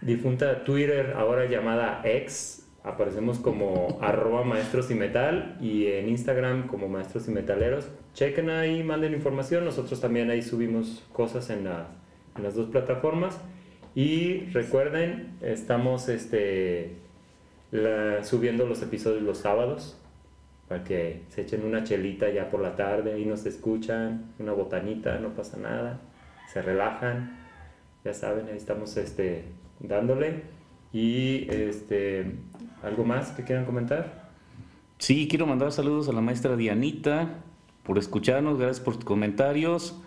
difunta 0.00 0.64
Twitter, 0.64 1.12
ahora 1.16 1.44
llamada 1.44 2.00
X, 2.02 2.66
Aparecemos 2.86 3.40
como 3.40 3.98
arroba 4.00 4.44
maestros 4.44 4.92
y 4.92 4.94
metal 4.94 5.56
y 5.60 5.86
en 5.86 6.08
Instagram 6.08 6.68
como 6.68 6.88
maestros 6.88 7.26
y 7.26 7.32
metaleros. 7.32 7.88
Chequen 8.14 8.48
ahí, 8.48 8.84
manden 8.84 9.12
información. 9.12 9.64
Nosotros 9.64 10.00
también 10.00 10.30
ahí 10.30 10.40
subimos 10.40 11.04
cosas 11.12 11.50
en, 11.50 11.64
las 11.64 12.54
dos 12.54 12.68
plataformas. 12.68 13.40
Y 13.96 14.44
recuerden, 14.52 15.36
estamos 15.40 16.08
este, 16.08 16.92
subiendo 18.22 18.66
los 18.66 18.80
episodios 18.82 19.22
los 19.22 19.38
sábados 19.38 20.00
para 20.68 20.84
que 20.84 21.22
se 21.28 21.42
echen 21.42 21.64
una 21.64 21.82
chelita 21.82 22.28
ya 22.30 22.50
por 22.50 22.60
la 22.60 22.76
tarde 22.76 23.18
y 23.18 23.24
nos 23.24 23.46
escuchan, 23.46 24.32
una 24.38 24.52
botanita, 24.52 25.18
no 25.18 25.30
pasa 25.30 25.56
nada, 25.58 26.00
se 26.52 26.60
relajan, 26.60 27.45
ya 28.06 28.14
saben, 28.14 28.46
ahí 28.46 28.56
estamos 28.56 28.96
este, 28.96 29.44
dándole. 29.80 30.44
Y 30.92 31.46
este, 31.50 32.32
¿Algo 32.82 33.04
más 33.04 33.30
que 33.32 33.42
quieran 33.42 33.64
comentar? 33.64 34.30
Sí, 34.98 35.26
quiero 35.28 35.46
mandar 35.46 35.72
saludos 35.72 36.08
a 36.08 36.12
la 36.12 36.20
maestra 36.20 36.56
Dianita 36.56 37.40
por 37.82 37.98
escucharnos, 37.98 38.58
gracias 38.58 38.80
por 38.80 38.94
tus 38.94 39.04
comentarios. 39.04 40.00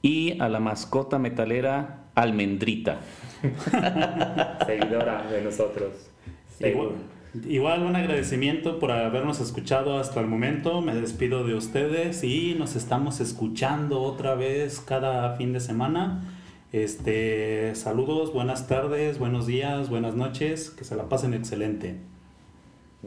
Y 0.00 0.40
a 0.40 0.48
la 0.48 0.58
mascota 0.58 1.18
metalera 1.18 2.06
Almendrita. 2.14 3.00
Seguidora 4.66 5.30
de 5.30 5.42
nosotros. 5.42 6.10
Igual, 7.48 7.82
un 7.82 7.94
agradecimiento 7.94 8.78
por 8.78 8.90
habernos 8.90 9.40
escuchado 9.40 9.98
hasta 9.98 10.20
el 10.20 10.26
momento. 10.26 10.80
Me 10.80 10.94
despido 10.94 11.44
de 11.44 11.54
ustedes 11.54 12.24
y 12.24 12.56
nos 12.58 12.74
estamos 12.74 13.20
escuchando 13.20 14.00
otra 14.00 14.34
vez 14.34 14.80
cada 14.80 15.36
fin 15.36 15.52
de 15.52 15.60
semana. 15.60 16.24
Este, 16.72 17.74
saludos, 17.74 18.32
buenas 18.32 18.66
tardes, 18.66 19.18
buenos 19.18 19.46
días, 19.46 19.90
buenas 19.90 20.14
noches, 20.14 20.70
que 20.70 20.84
se 20.84 20.96
la 20.96 21.04
pasen 21.04 21.34
excelente. 21.34 21.96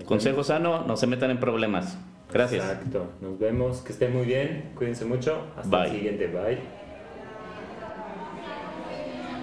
Consejo 0.05 0.43
sano, 0.43 0.85
no 0.85 0.95
se 0.97 1.07
metan 1.07 1.31
en 1.31 1.39
problemas. 1.39 1.97
Gracias. 2.31 2.63
Exacto. 2.63 3.07
Nos 3.21 3.39
vemos. 3.39 3.81
Que 3.81 3.93
estén 3.93 4.13
muy 4.13 4.25
bien. 4.25 4.71
Cuídense 4.75 5.05
mucho. 5.05 5.47
Hasta 5.57 5.85
el 5.85 5.91
siguiente. 5.91 6.27
Bye. 6.27 6.59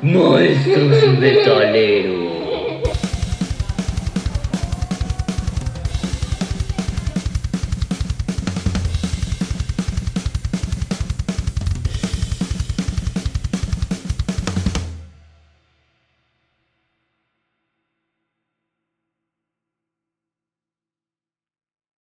Maestros 0.03 1.19
metaleros. 1.19 2.52